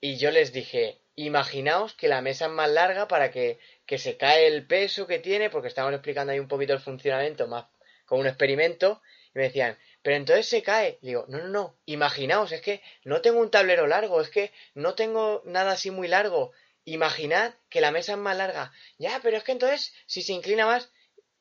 Y 0.02 0.18
yo 0.18 0.32
les 0.32 0.52
dije, 0.52 1.00
imaginaos 1.26 1.94
que 1.94 2.08
la 2.08 2.22
mesa 2.22 2.46
es 2.46 2.52
más 2.52 2.70
larga 2.70 3.08
para 3.08 3.32
que, 3.32 3.60
que 3.86 3.98
se 3.98 4.18
cae 4.18 4.48
el 4.48 4.66
peso 4.66 5.08
que 5.08 5.20
tiene, 5.20 5.50
porque 5.50 5.68
estábamos 5.68 5.96
explicando 5.96 6.32
ahí 6.32 6.40
un 6.40 6.48
poquito 6.48 6.74
el 6.74 6.80
funcionamiento 6.80 7.48
más 7.48 7.66
con 8.06 8.20
un 8.20 8.28
experimento. 8.28 9.02
Y 9.34 9.40
me 9.40 9.44
decían, 9.44 9.78
pero 10.02 10.16
entonces 10.16 10.48
se 10.48 10.64
cae. 10.64 10.98
digo, 11.02 11.26
no, 11.28 11.40
no, 11.40 11.48
no, 11.48 11.78
imaginaos, 11.86 12.52
es 12.52 12.62
que 12.62 12.82
no 13.04 13.22
tengo 13.22 13.40
un 13.40 13.52
tablero 13.52 13.88
largo, 13.88 14.22
es 14.22 14.30
que 14.30 14.52
no 14.74 14.96
tengo 14.96 15.42
nada 15.46 15.72
así 15.72 15.92
muy 15.92 16.08
largo. 16.08 16.52
Imaginad 16.86 17.54
que 17.70 17.82
la 17.82 17.92
mesa 17.92 18.14
es 18.14 18.18
más 18.18 18.38
larga. 18.38 18.72
Ya, 18.98 19.20
pero 19.22 19.38
es 19.38 19.44
que 19.44 19.52
entonces, 19.52 19.94
si 20.06 20.22
se 20.22 20.34
inclina 20.34 20.66
más. 20.66 20.92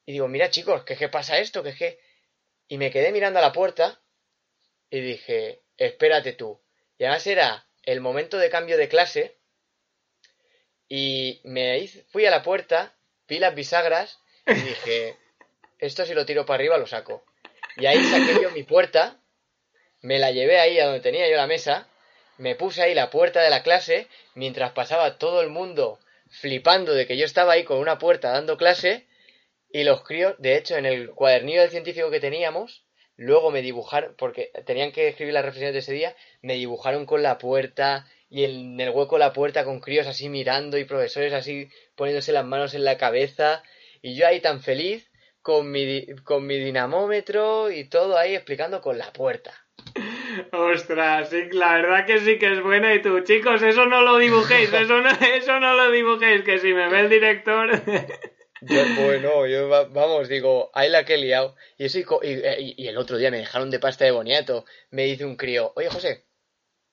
Y 0.05 0.12
digo, 0.12 0.29
mira 0.29 0.51
chicos, 0.51 0.85
que 0.85 0.97
qué 0.97 1.09
pasa 1.09 1.39
esto, 1.39 1.62
que 1.62 1.70
es 1.70 1.79
que 1.79 2.01
y 2.68 2.76
me 2.76 2.91
quedé 2.91 3.12
mirando 3.12 3.39
a 3.39 3.43
la 3.43 3.53
puerta 3.53 4.01
y 4.91 5.01
dije, 5.01 5.62
espérate 5.76 6.35
tú. 6.35 6.61
Y 6.99 7.05
además 7.05 7.26
era 7.26 7.66
el 7.83 8.01
momento 8.01 8.37
de 8.37 8.51
cambio 8.51 8.76
de 8.76 8.89
clase 8.89 9.38
y 10.89 11.41
me 11.45 11.86
fui 12.11 12.26
a 12.26 12.30
la 12.30 12.43
puerta, 12.43 12.95
vi 13.28 13.39
las 13.39 13.55
bisagras 13.55 14.18
y 14.47 14.55
dije, 14.55 15.16
esto 15.78 16.05
si 16.05 16.14
lo 16.14 16.26
tiro 16.26 16.47
para 16.47 16.57
arriba 16.57 16.78
lo 16.78 16.86
saco. 16.86 17.24
Y 17.76 17.86
ahí 17.86 18.03
saqué 18.05 18.43
yo 18.43 18.51
mi 18.51 18.62
puerta, 18.62 19.20
me 20.01 20.18
la 20.18 20.30
llevé 20.30 20.59
ahí 20.59 20.78
a 20.78 20.86
donde 20.86 21.01
tenía 21.01 21.28
yo 21.28 21.36
la 21.36 21.47
mesa, 21.47 21.89
me 22.39 22.55
puse 22.55 22.82
ahí 22.82 22.95
la 22.95 23.11
puerta 23.11 23.43
de 23.43 23.51
la 23.51 23.62
clase, 23.62 24.09
mientras 24.34 24.72
pasaba 24.72 25.18
todo 25.18 25.43
el 25.43 25.51
mundo 25.51 25.99
flipando 26.30 26.95
de 26.95 27.07
que 27.07 27.16
yo 27.16 27.24
estaba 27.24 27.53
ahí 27.53 27.64
con 27.64 27.78
una 27.78 27.99
puerta 27.99 28.32
dando 28.32 28.57
clase, 28.57 29.07
y 29.70 29.84
los 29.84 30.03
críos, 30.03 30.34
de 30.39 30.57
hecho, 30.57 30.76
en 30.76 30.86
el 30.86 31.11
cuadernillo 31.11 31.61
del 31.61 31.70
científico 31.70 32.11
que 32.11 32.20
teníamos, 32.20 32.84
luego 33.16 33.51
me 33.51 33.61
dibujaron, 33.61 34.14
porque 34.16 34.51
tenían 34.64 34.93
que 34.93 35.09
escribir 35.09 35.34
las 35.34 35.45
reflexiones 35.45 35.74
de 35.74 35.80
ese 35.80 35.93
día, 35.93 36.16
me 36.41 36.55
dibujaron 36.55 37.05
con 37.05 37.22
la 37.22 37.36
puerta 37.39 38.07
y 38.31 38.45
en 38.45 38.81
el 38.81 38.91
hueco 38.91 39.16
de 39.16 39.20
la 39.20 39.33
puerta 39.33 39.64
con 39.64 39.81
críos 39.81 40.07
así 40.07 40.29
mirando 40.29 40.79
y 40.79 40.85
profesores 40.85 41.33
así 41.33 41.70
poniéndose 41.97 42.33
las 42.33 42.45
manos 42.45 42.74
en 42.74 42.85
la 42.85 42.99
cabeza. 42.99 43.62
Y 44.03 44.14
yo 44.14 44.26
ahí 44.26 44.41
tan 44.41 44.61
feliz 44.61 45.11
con 45.43 45.70
mi, 45.70 46.07
con 46.24 46.47
mi 46.47 46.59
dinamómetro 46.59 47.70
y 47.70 47.89
todo 47.89 48.18
ahí 48.18 48.35
explicando 48.35 48.81
con 48.81 48.99
la 48.99 49.12
puerta. 49.12 49.55
Ostras, 50.53 51.31
sí, 51.31 51.49
la 51.53 51.74
verdad 51.74 52.07
que 52.07 52.18
sí 52.18 52.39
que 52.39 52.53
es 52.53 52.62
buena. 52.62 52.95
Y 52.95 53.03
tú, 53.03 53.20
chicos, 53.20 53.62
eso 53.62 53.87
no 53.87 54.03
lo 54.03 54.18
dibujéis, 54.18 54.72
eso 54.72 55.01
no, 55.01 55.11
eso 55.35 55.59
no 55.59 55.74
lo 55.74 55.91
dibujéis, 55.91 56.43
que 56.43 56.59
si 56.59 56.72
me 56.74 56.89
ve 56.89 57.01
el 57.01 57.09
director. 57.09 57.70
Yo, 58.61 58.83
bueno, 58.97 59.47
yo 59.47 59.68
vamos, 59.68 60.29
digo, 60.29 60.70
ahí 60.74 60.89
la 60.89 61.05
que 61.05 61.14
he 61.14 61.18
liado. 61.18 61.55
Y, 61.76 61.85
eso, 61.85 61.99
y, 62.22 62.74
y, 62.76 62.89
el 62.89 62.99
otro 62.99 63.16
día 63.16 63.31
me 63.31 63.39
dejaron 63.39 63.70
de 63.70 63.79
pasta 63.79 64.05
de 64.05 64.11
boniato. 64.11 64.64
Me 64.91 65.05
dice 65.05 65.24
un 65.24 65.37
crío, 65.37 65.72
oye 65.76 65.89
José, 65.89 66.28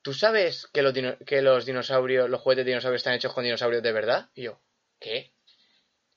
¿tú 0.06 0.14
sabes 0.14 0.68
que 0.72 0.84
los, 0.84 0.94
que 1.26 1.42
los 1.42 1.66
dinosaurios, 1.66 2.30
los 2.30 2.40
juguetes 2.40 2.64
de 2.64 2.70
dinosaurios 2.70 3.00
están 3.00 3.16
hechos 3.16 3.34
con 3.34 3.44
dinosaurios 3.44 3.82
de 3.82 3.92
verdad? 3.92 4.30
Y 4.36 4.44
yo, 4.44 4.62
¿qué? 5.00 5.34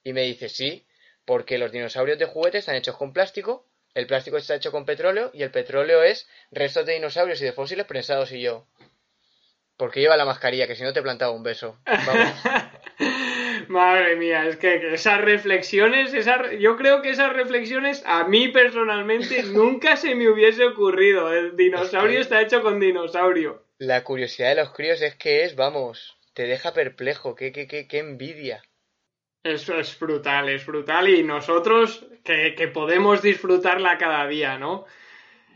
Y 0.05 0.13
me 0.13 0.25
dice, 0.25 0.51
sí, 0.51 0.87
porque 1.25 1.57
los 1.57 1.73
dinosaurios 1.73 2.19
de 2.19 2.27
juguete 2.27 2.59
están 2.59 2.75
hechos 2.75 2.99
con 2.99 3.15
plástico, 3.15 3.67
el 3.95 4.07
plástico 4.07 4.37
está 4.37 4.57
hecho 4.57 4.73
con 4.73 4.85
petróleo 4.85 5.31
y 5.33 5.43
el 5.43 5.51
petróleo 5.51 6.03
es 6.03 6.29
restos 6.51 6.85
de 6.85 6.93
dinosaurios 6.93 7.41
y 7.41 7.47
de 7.47 7.55
fósiles 7.55 7.87
prensados 7.87 8.31
y 8.33 8.43
yo. 8.43 8.67
Porque 9.79 10.01
lleva 10.01 10.19
la 10.19 10.27
mascarilla, 10.27 10.67
que 10.67 10.77
si 10.77 10.83
no 10.83 10.93
te 10.93 11.01
plantaba 11.01 11.33
un 11.33 11.43
beso. 11.43 11.79
Vamos. 11.87 12.35
Madre 13.69 14.17
mía, 14.17 14.47
es 14.47 14.59
que 14.59 14.93
esas 14.93 15.23
reflexiones, 15.23 16.13
yo 16.61 16.77
creo 16.77 17.01
que 17.01 17.09
esas 17.09 17.33
reflexiones 17.33 18.03
a 18.05 18.25
mí 18.25 18.49
personalmente 18.49 19.45
nunca 19.45 19.97
se 19.97 20.15
me 20.15 20.29
hubiese 20.29 20.67
ocurrido. 20.67 21.33
El 21.33 21.57
dinosaurio 21.57 22.21
está 22.21 22.43
hecho 22.43 22.61
con 22.61 22.81
dinosaurio. 22.81 23.67
La 23.79 24.03
curiosidad 24.03 24.51
de 24.51 24.63
los 24.63 24.73
críos 24.73 25.01
es 25.03 25.15
que 25.15 25.45
es, 25.45 25.55
vamos, 25.55 26.19
te 26.35 26.45
deja 26.45 26.73
perplejo, 26.73 27.35
qué, 27.35 27.53
qué, 27.53 27.67
qué, 27.67 27.87
qué 27.87 27.99
envidia. 27.99 28.63
Eso 29.43 29.79
es 29.79 29.99
brutal, 29.99 30.49
es 30.49 30.67
brutal 30.67 31.09
y 31.09 31.23
nosotros 31.23 32.05
que, 32.25 32.55
que 32.57 32.69
podemos 32.69 33.23
disfrutarla 33.23 33.97
cada 33.97 34.27
día, 34.27 34.59
¿no? 34.59 34.85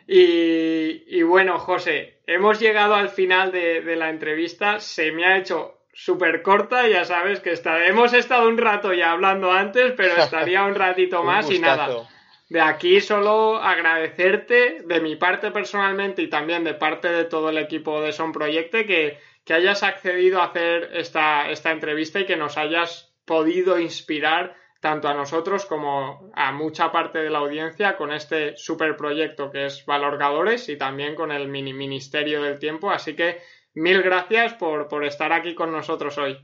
Y, 0.06 1.04
y, 1.06 1.22
bueno, 1.22 1.58
José, 1.58 2.20
hemos 2.26 2.60
llegado 2.60 2.94
al 2.94 3.08
final 3.08 3.52
de, 3.52 3.80
de 3.80 3.96
la 3.96 4.10
entrevista. 4.10 4.78
Se 4.78 5.12
me 5.12 5.24
ha 5.24 5.38
hecho 5.38 5.82
súper 5.92 6.42
corta, 6.42 6.88
ya 6.88 7.04
sabes 7.04 7.40
que 7.40 7.52
está... 7.52 7.86
hemos 7.86 8.12
estado 8.12 8.48
un 8.48 8.58
rato 8.58 8.92
ya 8.92 9.12
hablando 9.12 9.52
antes, 9.52 9.92
pero 9.96 10.16
estaría 10.22 10.64
un 10.64 10.74
ratito 10.74 11.22
más 11.22 11.50
y 11.50 11.58
nada. 11.58 12.08
De 12.53 12.61
aquí 12.61 13.00
solo 13.00 13.57
agradecerte 13.57 14.82
de 14.84 15.00
mi 15.00 15.16
parte 15.16 15.50
personalmente 15.50 16.20
y 16.20 16.28
también 16.28 16.64
de 16.64 16.74
parte 16.74 17.09
de 17.09 17.24
todo 17.24 17.48
el 17.48 17.57
equipo 17.57 18.03
de 18.03 18.12
Son 18.12 18.30
Proyecte 18.30 18.84
que, 18.84 19.18
que 19.42 19.55
hayas 19.55 19.82
accedido 19.82 20.38
a 20.38 20.48
hacer 20.48 20.90
esta, 20.92 21.48
esta 21.48 21.70
entrevista 21.70 22.20
y 22.20 22.26
que 22.26 22.36
nos 22.36 22.59
hayas 22.59 23.14
podido 23.24 23.78
inspirar 23.78 24.55
tanto 24.80 25.09
a 25.09 25.14
nosotros 25.14 25.64
como 25.64 26.30
a 26.34 26.53
mucha 26.53 26.92
parte 26.92 27.20
de 27.20 27.30
la 27.30 27.38
audiencia 27.38 27.96
con 27.96 28.12
este 28.12 28.55
super 28.59 28.98
proyecto 28.98 29.50
que 29.50 29.64
es 29.64 29.86
Valorgadores 29.86 30.68
y 30.68 30.76
también 30.76 31.14
con 31.14 31.32
el 31.32 31.48
mini 31.48 31.72
Ministerio 31.72 32.42
del 32.42 32.59
Tiempo. 32.59 32.90
Así 32.90 33.16
que 33.16 33.40
mil 33.72 34.03
gracias 34.03 34.53
por, 34.53 34.88
por 34.88 35.07
estar 35.07 35.32
aquí 35.32 35.55
con 35.55 35.72
nosotros 35.72 36.18
hoy. 36.18 36.36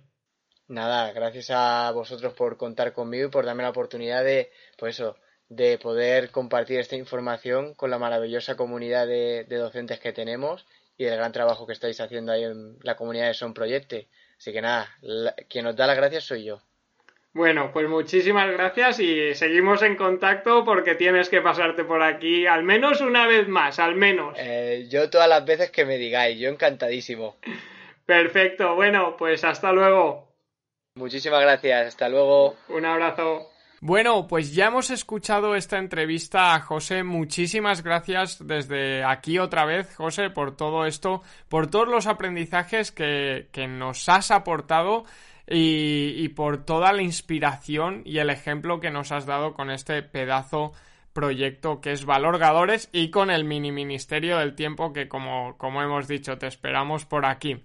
Nada, 0.68 1.12
gracias 1.12 1.50
a 1.50 1.92
vosotros 1.92 2.32
por 2.32 2.56
contar 2.56 2.94
conmigo 2.94 3.28
y 3.28 3.30
por 3.30 3.44
darme 3.44 3.62
la 3.62 3.70
oportunidad 3.70 4.24
de, 4.24 4.50
pues 4.78 4.98
eso, 4.98 5.18
de 5.48 5.78
poder 5.78 6.30
compartir 6.30 6.78
esta 6.78 6.96
información 6.96 7.74
con 7.74 7.90
la 7.90 7.98
maravillosa 7.98 8.56
comunidad 8.56 9.06
de, 9.06 9.44
docentes 9.48 9.98
que 9.98 10.12
tenemos 10.12 10.66
y 10.96 11.04
del 11.04 11.16
gran 11.16 11.32
trabajo 11.32 11.66
que 11.66 11.72
estáis 11.72 12.00
haciendo 12.00 12.32
ahí 12.32 12.44
en 12.44 12.76
la 12.82 12.96
comunidad 12.96 13.28
de 13.28 13.34
Son 13.34 13.54
Proyecte. 13.54 14.08
Así 14.38 14.52
que 14.52 14.60
nada, 14.60 14.88
quien 15.48 15.64
nos 15.64 15.76
da 15.76 15.86
las 15.86 15.96
gracias 15.96 16.24
soy 16.24 16.44
yo. 16.44 16.60
Bueno, 17.32 17.70
pues 17.72 17.88
muchísimas 17.88 18.50
gracias 18.50 19.00
y 19.00 19.34
seguimos 19.34 19.82
en 19.82 19.96
contacto 19.96 20.64
porque 20.64 20.94
tienes 20.94 21.28
que 21.28 21.40
pasarte 21.40 21.84
por 21.84 22.02
aquí 22.02 22.46
al 22.46 22.64
menos 22.64 23.00
una 23.00 23.26
vez 23.26 23.46
más, 23.48 23.78
al 23.78 23.94
menos. 23.94 24.36
Eh, 24.38 24.86
yo 24.90 25.08
todas 25.08 25.28
las 25.28 25.44
veces 25.44 25.70
que 25.70 25.84
me 25.84 25.98
digáis, 25.98 26.38
yo 26.38 26.48
encantadísimo. 26.48 27.36
Perfecto, 28.06 28.74
bueno, 28.74 29.16
pues 29.16 29.44
hasta 29.44 29.72
luego. 29.72 30.32
Muchísimas 30.94 31.42
gracias, 31.42 31.88
hasta 31.88 32.08
luego. 32.08 32.56
Un 32.70 32.86
abrazo. 32.86 33.47
Bueno, 33.80 34.26
pues 34.26 34.52
ya 34.54 34.66
hemos 34.66 34.90
escuchado 34.90 35.54
esta 35.54 35.78
entrevista 35.78 36.54
a 36.54 36.60
José. 36.60 37.04
Muchísimas 37.04 37.84
gracias 37.84 38.44
desde 38.44 39.04
aquí 39.04 39.38
otra 39.38 39.64
vez, 39.66 39.94
José, 39.94 40.30
por 40.30 40.56
todo 40.56 40.84
esto, 40.84 41.22
por 41.48 41.68
todos 41.68 41.86
los 41.86 42.08
aprendizajes 42.08 42.90
que, 42.90 43.46
nos 43.68 44.08
has 44.08 44.32
aportado 44.32 45.04
y, 45.46 46.28
por 46.30 46.64
toda 46.64 46.92
la 46.92 47.02
inspiración 47.02 48.02
y 48.04 48.18
el 48.18 48.30
ejemplo 48.30 48.80
que 48.80 48.90
nos 48.90 49.12
has 49.12 49.26
dado 49.26 49.54
con 49.54 49.70
este 49.70 50.02
pedazo 50.02 50.72
proyecto 51.12 51.80
que 51.80 51.92
es 51.92 52.04
Valorgadores 52.04 52.88
y 52.92 53.10
con 53.10 53.30
el 53.30 53.44
mini 53.44 53.70
ministerio 53.70 54.38
del 54.38 54.56
tiempo 54.56 54.92
que 54.92 55.08
como, 55.08 55.56
como 55.56 55.82
hemos 55.82 56.08
dicho 56.08 56.36
te 56.36 56.48
esperamos 56.48 57.06
por 57.06 57.26
aquí. 57.26 57.62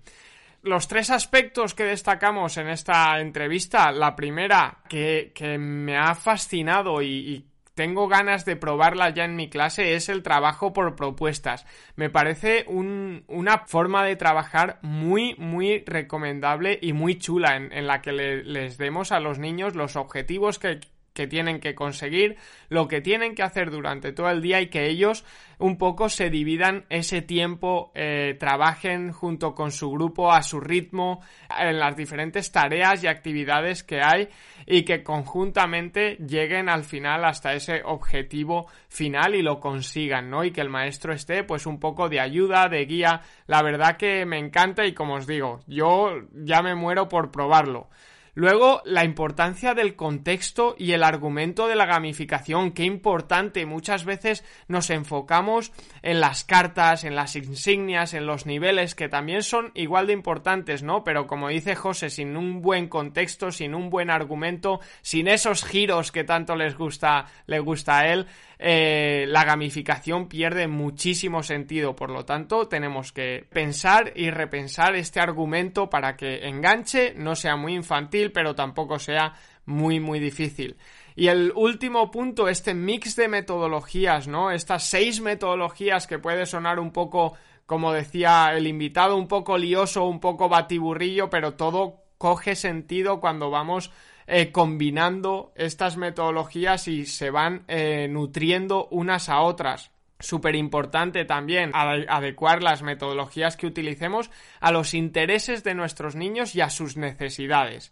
Los 0.63 0.87
tres 0.87 1.09
aspectos 1.09 1.73
que 1.73 1.83
destacamos 1.83 2.57
en 2.57 2.69
esta 2.69 3.19
entrevista, 3.19 3.91
la 3.91 4.15
primera 4.15 4.79
que, 4.89 5.31
me 5.59 5.97
ha 5.97 6.15
fascinado 6.15 7.01
y 7.01 7.45
tengo 7.73 8.07
ganas 8.07 8.45
de 8.45 8.55
probarla 8.55 9.09
ya 9.09 9.25
en 9.25 9.35
mi 9.35 9.49
clase 9.49 9.95
es 9.95 10.09
el 10.09 10.23
trabajo 10.23 10.73
por 10.73 10.95
propuestas. 10.95 11.65
Me 11.95 12.09
parece 12.09 12.65
una 12.67 13.59
forma 13.65 14.03
de 14.03 14.15
trabajar 14.15 14.79
muy, 14.81 15.35
muy 15.37 15.83
recomendable 15.85 16.77
y 16.81 16.93
muy 16.93 17.17
chula 17.17 17.55
en, 17.55 17.87
la 17.87 18.01
que 18.01 18.11
les 18.11 18.77
demos 18.77 19.11
a 19.11 19.19
los 19.19 19.39
niños 19.39 19.75
los 19.75 19.95
objetivos 19.95 20.59
que 20.59 20.79
que 21.13 21.27
tienen 21.27 21.59
que 21.59 21.75
conseguir, 21.75 22.37
lo 22.69 22.87
que 22.87 23.01
tienen 23.01 23.35
que 23.35 23.43
hacer 23.43 23.69
durante 23.71 24.11
todo 24.11 24.29
el 24.29 24.41
día 24.41 24.61
y 24.61 24.67
que 24.67 24.87
ellos 24.87 25.23
un 25.59 25.77
poco 25.77 26.09
se 26.09 26.29
dividan 26.29 26.85
ese 26.89 27.21
tiempo, 27.21 27.91
eh, 27.95 28.35
trabajen 28.39 29.11
junto 29.11 29.53
con 29.53 29.71
su 29.71 29.91
grupo 29.91 30.31
a 30.31 30.41
su 30.41 30.59
ritmo 30.59 31.21
en 31.57 31.79
las 31.79 31.95
diferentes 31.95 32.51
tareas 32.51 33.03
y 33.03 33.07
actividades 33.07 33.83
que 33.83 34.01
hay 34.03 34.27
y 34.65 34.83
que 34.83 35.03
conjuntamente 35.03 36.17
lleguen 36.17 36.69
al 36.69 36.83
final 36.83 37.23
hasta 37.25 37.53
ese 37.53 37.81
objetivo 37.85 38.67
final 38.89 39.35
y 39.35 39.41
lo 39.41 39.59
consigan, 39.59 40.29
¿no? 40.29 40.43
Y 40.43 40.51
que 40.51 40.61
el 40.61 40.69
maestro 40.69 41.13
esté 41.13 41.43
pues 41.43 41.65
un 41.65 41.79
poco 41.79 42.09
de 42.09 42.19
ayuda, 42.19 42.67
de 42.67 42.85
guía. 42.85 43.21
La 43.47 43.61
verdad 43.61 43.97
que 43.97 44.25
me 44.25 44.39
encanta 44.39 44.85
y 44.85 44.93
como 44.93 45.15
os 45.15 45.27
digo, 45.27 45.61
yo 45.67 46.11
ya 46.33 46.61
me 46.61 46.75
muero 46.75 47.07
por 47.07 47.31
probarlo. 47.31 47.89
Luego, 48.35 48.81
la 48.83 49.05
importancia 49.05 49.75
del 49.75 49.95
contexto 49.95 50.75
y 50.77 50.93
el 50.93 51.03
argumento 51.03 51.67
de 51.67 51.75
la 51.75 51.85
gamificación. 51.85 52.71
Qué 52.71 52.83
importante. 52.83 53.67
Muchas 53.67 54.05
veces 54.05 54.43
nos 54.67 54.89
enfocamos 54.89 55.71
en 56.01 56.19
las 56.19 56.43
cartas, 56.43 57.03
en 57.03 57.15
las 57.15 57.35
insignias, 57.35 58.15
en 58.15 58.25
los 58.25 58.47
niveles, 58.47 58.95
que 58.95 59.07
también 59.07 59.43
son 59.43 59.71
igual 59.75 60.07
de 60.07 60.13
importantes, 60.13 60.81
¿no? 60.81 61.03
Pero 61.03 61.27
como 61.27 61.49
dice 61.49 61.75
José, 61.75 62.09
sin 62.09 62.35
un 62.35 62.61
buen 62.63 62.87
contexto, 62.87 63.51
sin 63.51 63.75
un 63.75 63.91
buen 63.91 64.09
argumento, 64.09 64.79
sin 65.03 65.27
esos 65.27 65.63
giros 65.63 66.11
que 66.11 66.23
tanto 66.23 66.55
les 66.55 66.75
gusta, 66.75 67.27
le 67.45 67.59
gusta 67.59 67.99
a 67.99 68.07
él, 68.11 68.25
eh, 68.65 69.25
la 69.27 69.43
gamificación 69.43 70.29
pierde 70.29 70.69
muchísimo 70.69 71.43
sentido. 71.43 71.97
Por 71.97 72.09
lo 72.09 72.23
tanto, 72.23 72.69
tenemos 72.69 73.11
que 73.11 73.45
pensar 73.51 74.13
y 74.15 74.31
repensar 74.31 74.95
este 74.95 75.19
argumento 75.19 75.89
para 75.89 76.15
que 76.15 76.47
enganche, 76.47 77.13
no 77.13 77.35
sea 77.35 77.57
muy 77.57 77.73
infantil, 77.73 78.31
pero 78.31 78.55
tampoco 78.55 78.99
sea 78.99 79.33
muy, 79.65 79.99
muy 79.99 80.21
difícil. 80.21 80.77
Y 81.13 81.27
el 81.27 81.51
último 81.53 82.09
punto, 82.09 82.47
este 82.47 82.73
mix 82.73 83.17
de 83.17 83.27
metodologías, 83.27 84.29
¿no? 84.29 84.49
Estas 84.49 84.85
seis 84.85 85.19
metodologías 85.19 86.07
que 86.07 86.17
puede 86.17 86.45
sonar 86.45 86.79
un 86.79 86.91
poco, 86.91 87.33
como 87.65 87.91
decía 87.91 88.53
el 88.55 88.65
invitado, 88.65 89.17
un 89.17 89.27
poco 89.27 89.57
lioso, 89.57 90.05
un 90.05 90.21
poco 90.21 90.47
batiburrillo, 90.47 91.29
pero 91.29 91.55
todo 91.55 92.05
coge 92.17 92.55
sentido 92.55 93.19
cuando 93.19 93.49
vamos 93.49 93.91
eh, 94.27 94.51
combinando 94.51 95.51
estas 95.55 95.97
metodologías 95.97 96.87
y 96.87 97.05
se 97.05 97.29
van 97.29 97.63
eh, 97.67 98.07
nutriendo 98.09 98.87
unas 98.91 99.29
a 99.29 99.41
otras. 99.41 99.91
Súper 100.19 100.55
importante 100.55 101.25
también 101.25 101.71
adecuar 101.73 102.63
las 102.63 102.81
metodologías 102.81 103.57
que 103.57 103.67
utilicemos 103.67 104.31
a 104.61 104.71
los 104.71 104.93
intereses 104.93 105.65
de 105.65 105.75
nuestros 105.75 106.15
niños 106.15 106.55
y 106.55 106.61
a 106.61 106.69
sus 106.69 106.95
necesidades. 106.95 107.91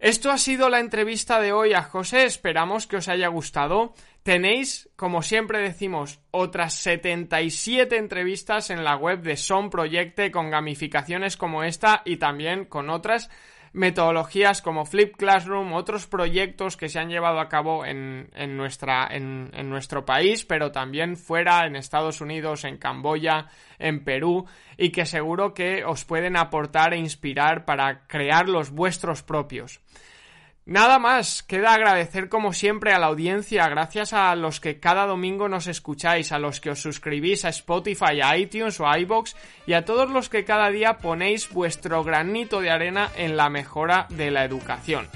Esto 0.00 0.30
ha 0.30 0.38
sido 0.38 0.70
la 0.70 0.80
entrevista 0.80 1.40
de 1.40 1.52
hoy 1.52 1.74
a 1.74 1.82
José, 1.82 2.24
esperamos 2.24 2.86
que 2.86 2.96
os 2.96 3.08
haya 3.08 3.28
gustado. 3.28 3.92
Tenéis, 4.22 4.88
como 4.96 5.20
siempre 5.20 5.60
decimos, 5.60 6.20
otras 6.30 6.72
77 6.74 7.98
entrevistas 7.98 8.70
en 8.70 8.82
la 8.82 8.96
web 8.96 9.20
de 9.20 9.36
Son 9.36 9.68
Proyecte 9.68 10.30
con 10.30 10.50
gamificaciones 10.50 11.36
como 11.36 11.64
esta 11.64 12.00
y 12.06 12.16
también 12.16 12.64
con 12.64 12.88
otras 12.88 13.28
metodologías 13.72 14.62
como 14.62 14.84
Flip 14.84 15.16
Classroom, 15.16 15.72
otros 15.72 16.06
proyectos 16.06 16.76
que 16.76 16.88
se 16.88 16.98
han 16.98 17.08
llevado 17.08 17.38
a 17.38 17.48
cabo 17.48 17.84
en, 17.84 18.28
en 18.34 18.56
nuestra, 18.56 19.06
en, 19.10 19.50
en, 19.54 19.70
nuestro 19.70 20.04
país, 20.04 20.44
pero 20.44 20.72
también 20.72 21.16
fuera, 21.16 21.66
en 21.66 21.76
Estados 21.76 22.20
Unidos, 22.20 22.64
en 22.64 22.78
Camboya, 22.78 23.46
en 23.78 24.02
Perú, 24.02 24.46
y 24.76 24.90
que 24.90 25.06
seguro 25.06 25.54
que 25.54 25.84
os 25.84 26.04
pueden 26.04 26.36
aportar 26.36 26.94
e 26.94 26.98
inspirar 26.98 27.64
para 27.64 28.06
crear 28.06 28.48
los 28.48 28.70
vuestros 28.70 29.22
propios. 29.22 29.80
Nada 30.66 30.98
más, 30.98 31.42
queda 31.42 31.72
agradecer 31.72 32.28
como 32.28 32.52
siempre 32.52 32.92
a 32.92 32.98
la 32.98 33.06
audiencia, 33.06 33.66
gracias 33.68 34.12
a 34.12 34.34
los 34.36 34.60
que 34.60 34.78
cada 34.78 35.06
domingo 35.06 35.48
nos 35.48 35.66
escucháis, 35.66 36.32
a 36.32 36.38
los 36.38 36.60
que 36.60 36.70
os 36.70 36.80
suscribís 36.80 37.44
a 37.44 37.48
Spotify, 37.48 38.20
a 38.22 38.36
iTunes 38.36 38.78
o 38.78 38.86
a 38.86 38.98
iBox 38.98 39.34
y 39.66 39.72
a 39.72 39.84
todos 39.84 40.10
los 40.10 40.28
que 40.28 40.44
cada 40.44 40.70
día 40.70 40.98
ponéis 40.98 41.50
vuestro 41.50 42.04
granito 42.04 42.60
de 42.60 42.70
arena 42.70 43.10
en 43.16 43.36
la 43.36 43.48
mejora 43.48 44.06
de 44.10 44.30
la 44.30 44.44
educación. 44.44 45.08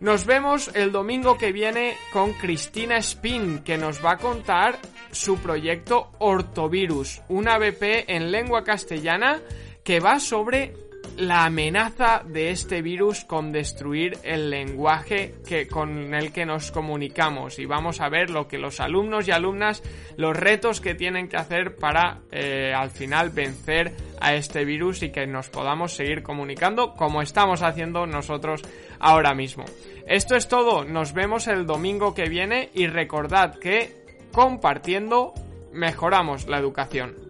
Nos 0.00 0.26
vemos 0.26 0.70
el 0.74 0.90
domingo 0.90 1.38
que 1.38 1.52
viene 1.52 1.96
con 2.12 2.32
Cristina 2.32 2.96
Spin, 2.96 3.60
que 3.60 3.78
nos 3.78 4.04
va 4.04 4.12
a 4.12 4.16
contar 4.16 4.78
su 5.12 5.38
proyecto 5.38 6.10
Ortovirus, 6.18 7.22
una 7.28 7.58
BP 7.58 8.08
en 8.08 8.32
lengua 8.32 8.64
castellana 8.64 9.40
que 9.84 10.00
va 10.00 10.18
sobre 10.18 10.74
la 11.16 11.44
amenaza 11.44 12.22
de 12.26 12.50
este 12.50 12.82
virus 12.82 13.24
con 13.24 13.52
destruir 13.52 14.18
el 14.22 14.50
lenguaje 14.50 15.34
que, 15.46 15.66
con 15.68 16.14
el 16.14 16.32
que 16.32 16.46
nos 16.46 16.72
comunicamos 16.72 17.58
y 17.58 17.66
vamos 17.66 18.00
a 18.00 18.08
ver 18.08 18.30
lo 18.30 18.48
que 18.48 18.58
los 18.58 18.80
alumnos 18.80 19.28
y 19.28 19.30
alumnas, 19.30 19.82
los 20.16 20.36
retos 20.36 20.80
que 20.80 20.94
tienen 20.94 21.28
que 21.28 21.36
hacer 21.36 21.76
para 21.76 22.20
eh, 22.30 22.72
al 22.74 22.90
final 22.90 23.30
vencer 23.30 23.92
a 24.20 24.34
este 24.34 24.64
virus 24.64 25.02
y 25.02 25.10
que 25.10 25.26
nos 25.26 25.50
podamos 25.50 25.92
seguir 25.92 26.22
comunicando 26.22 26.94
como 26.94 27.22
estamos 27.22 27.62
haciendo 27.62 28.06
nosotros 28.06 28.62
ahora 28.98 29.34
mismo. 29.34 29.64
Esto 30.06 30.34
es 30.34 30.48
todo, 30.48 30.84
nos 30.84 31.12
vemos 31.12 31.46
el 31.46 31.66
domingo 31.66 32.14
que 32.14 32.28
viene 32.28 32.70
y 32.74 32.86
recordad 32.86 33.58
que 33.58 34.02
compartiendo 34.32 35.34
mejoramos 35.72 36.46
la 36.48 36.58
educación. 36.58 37.21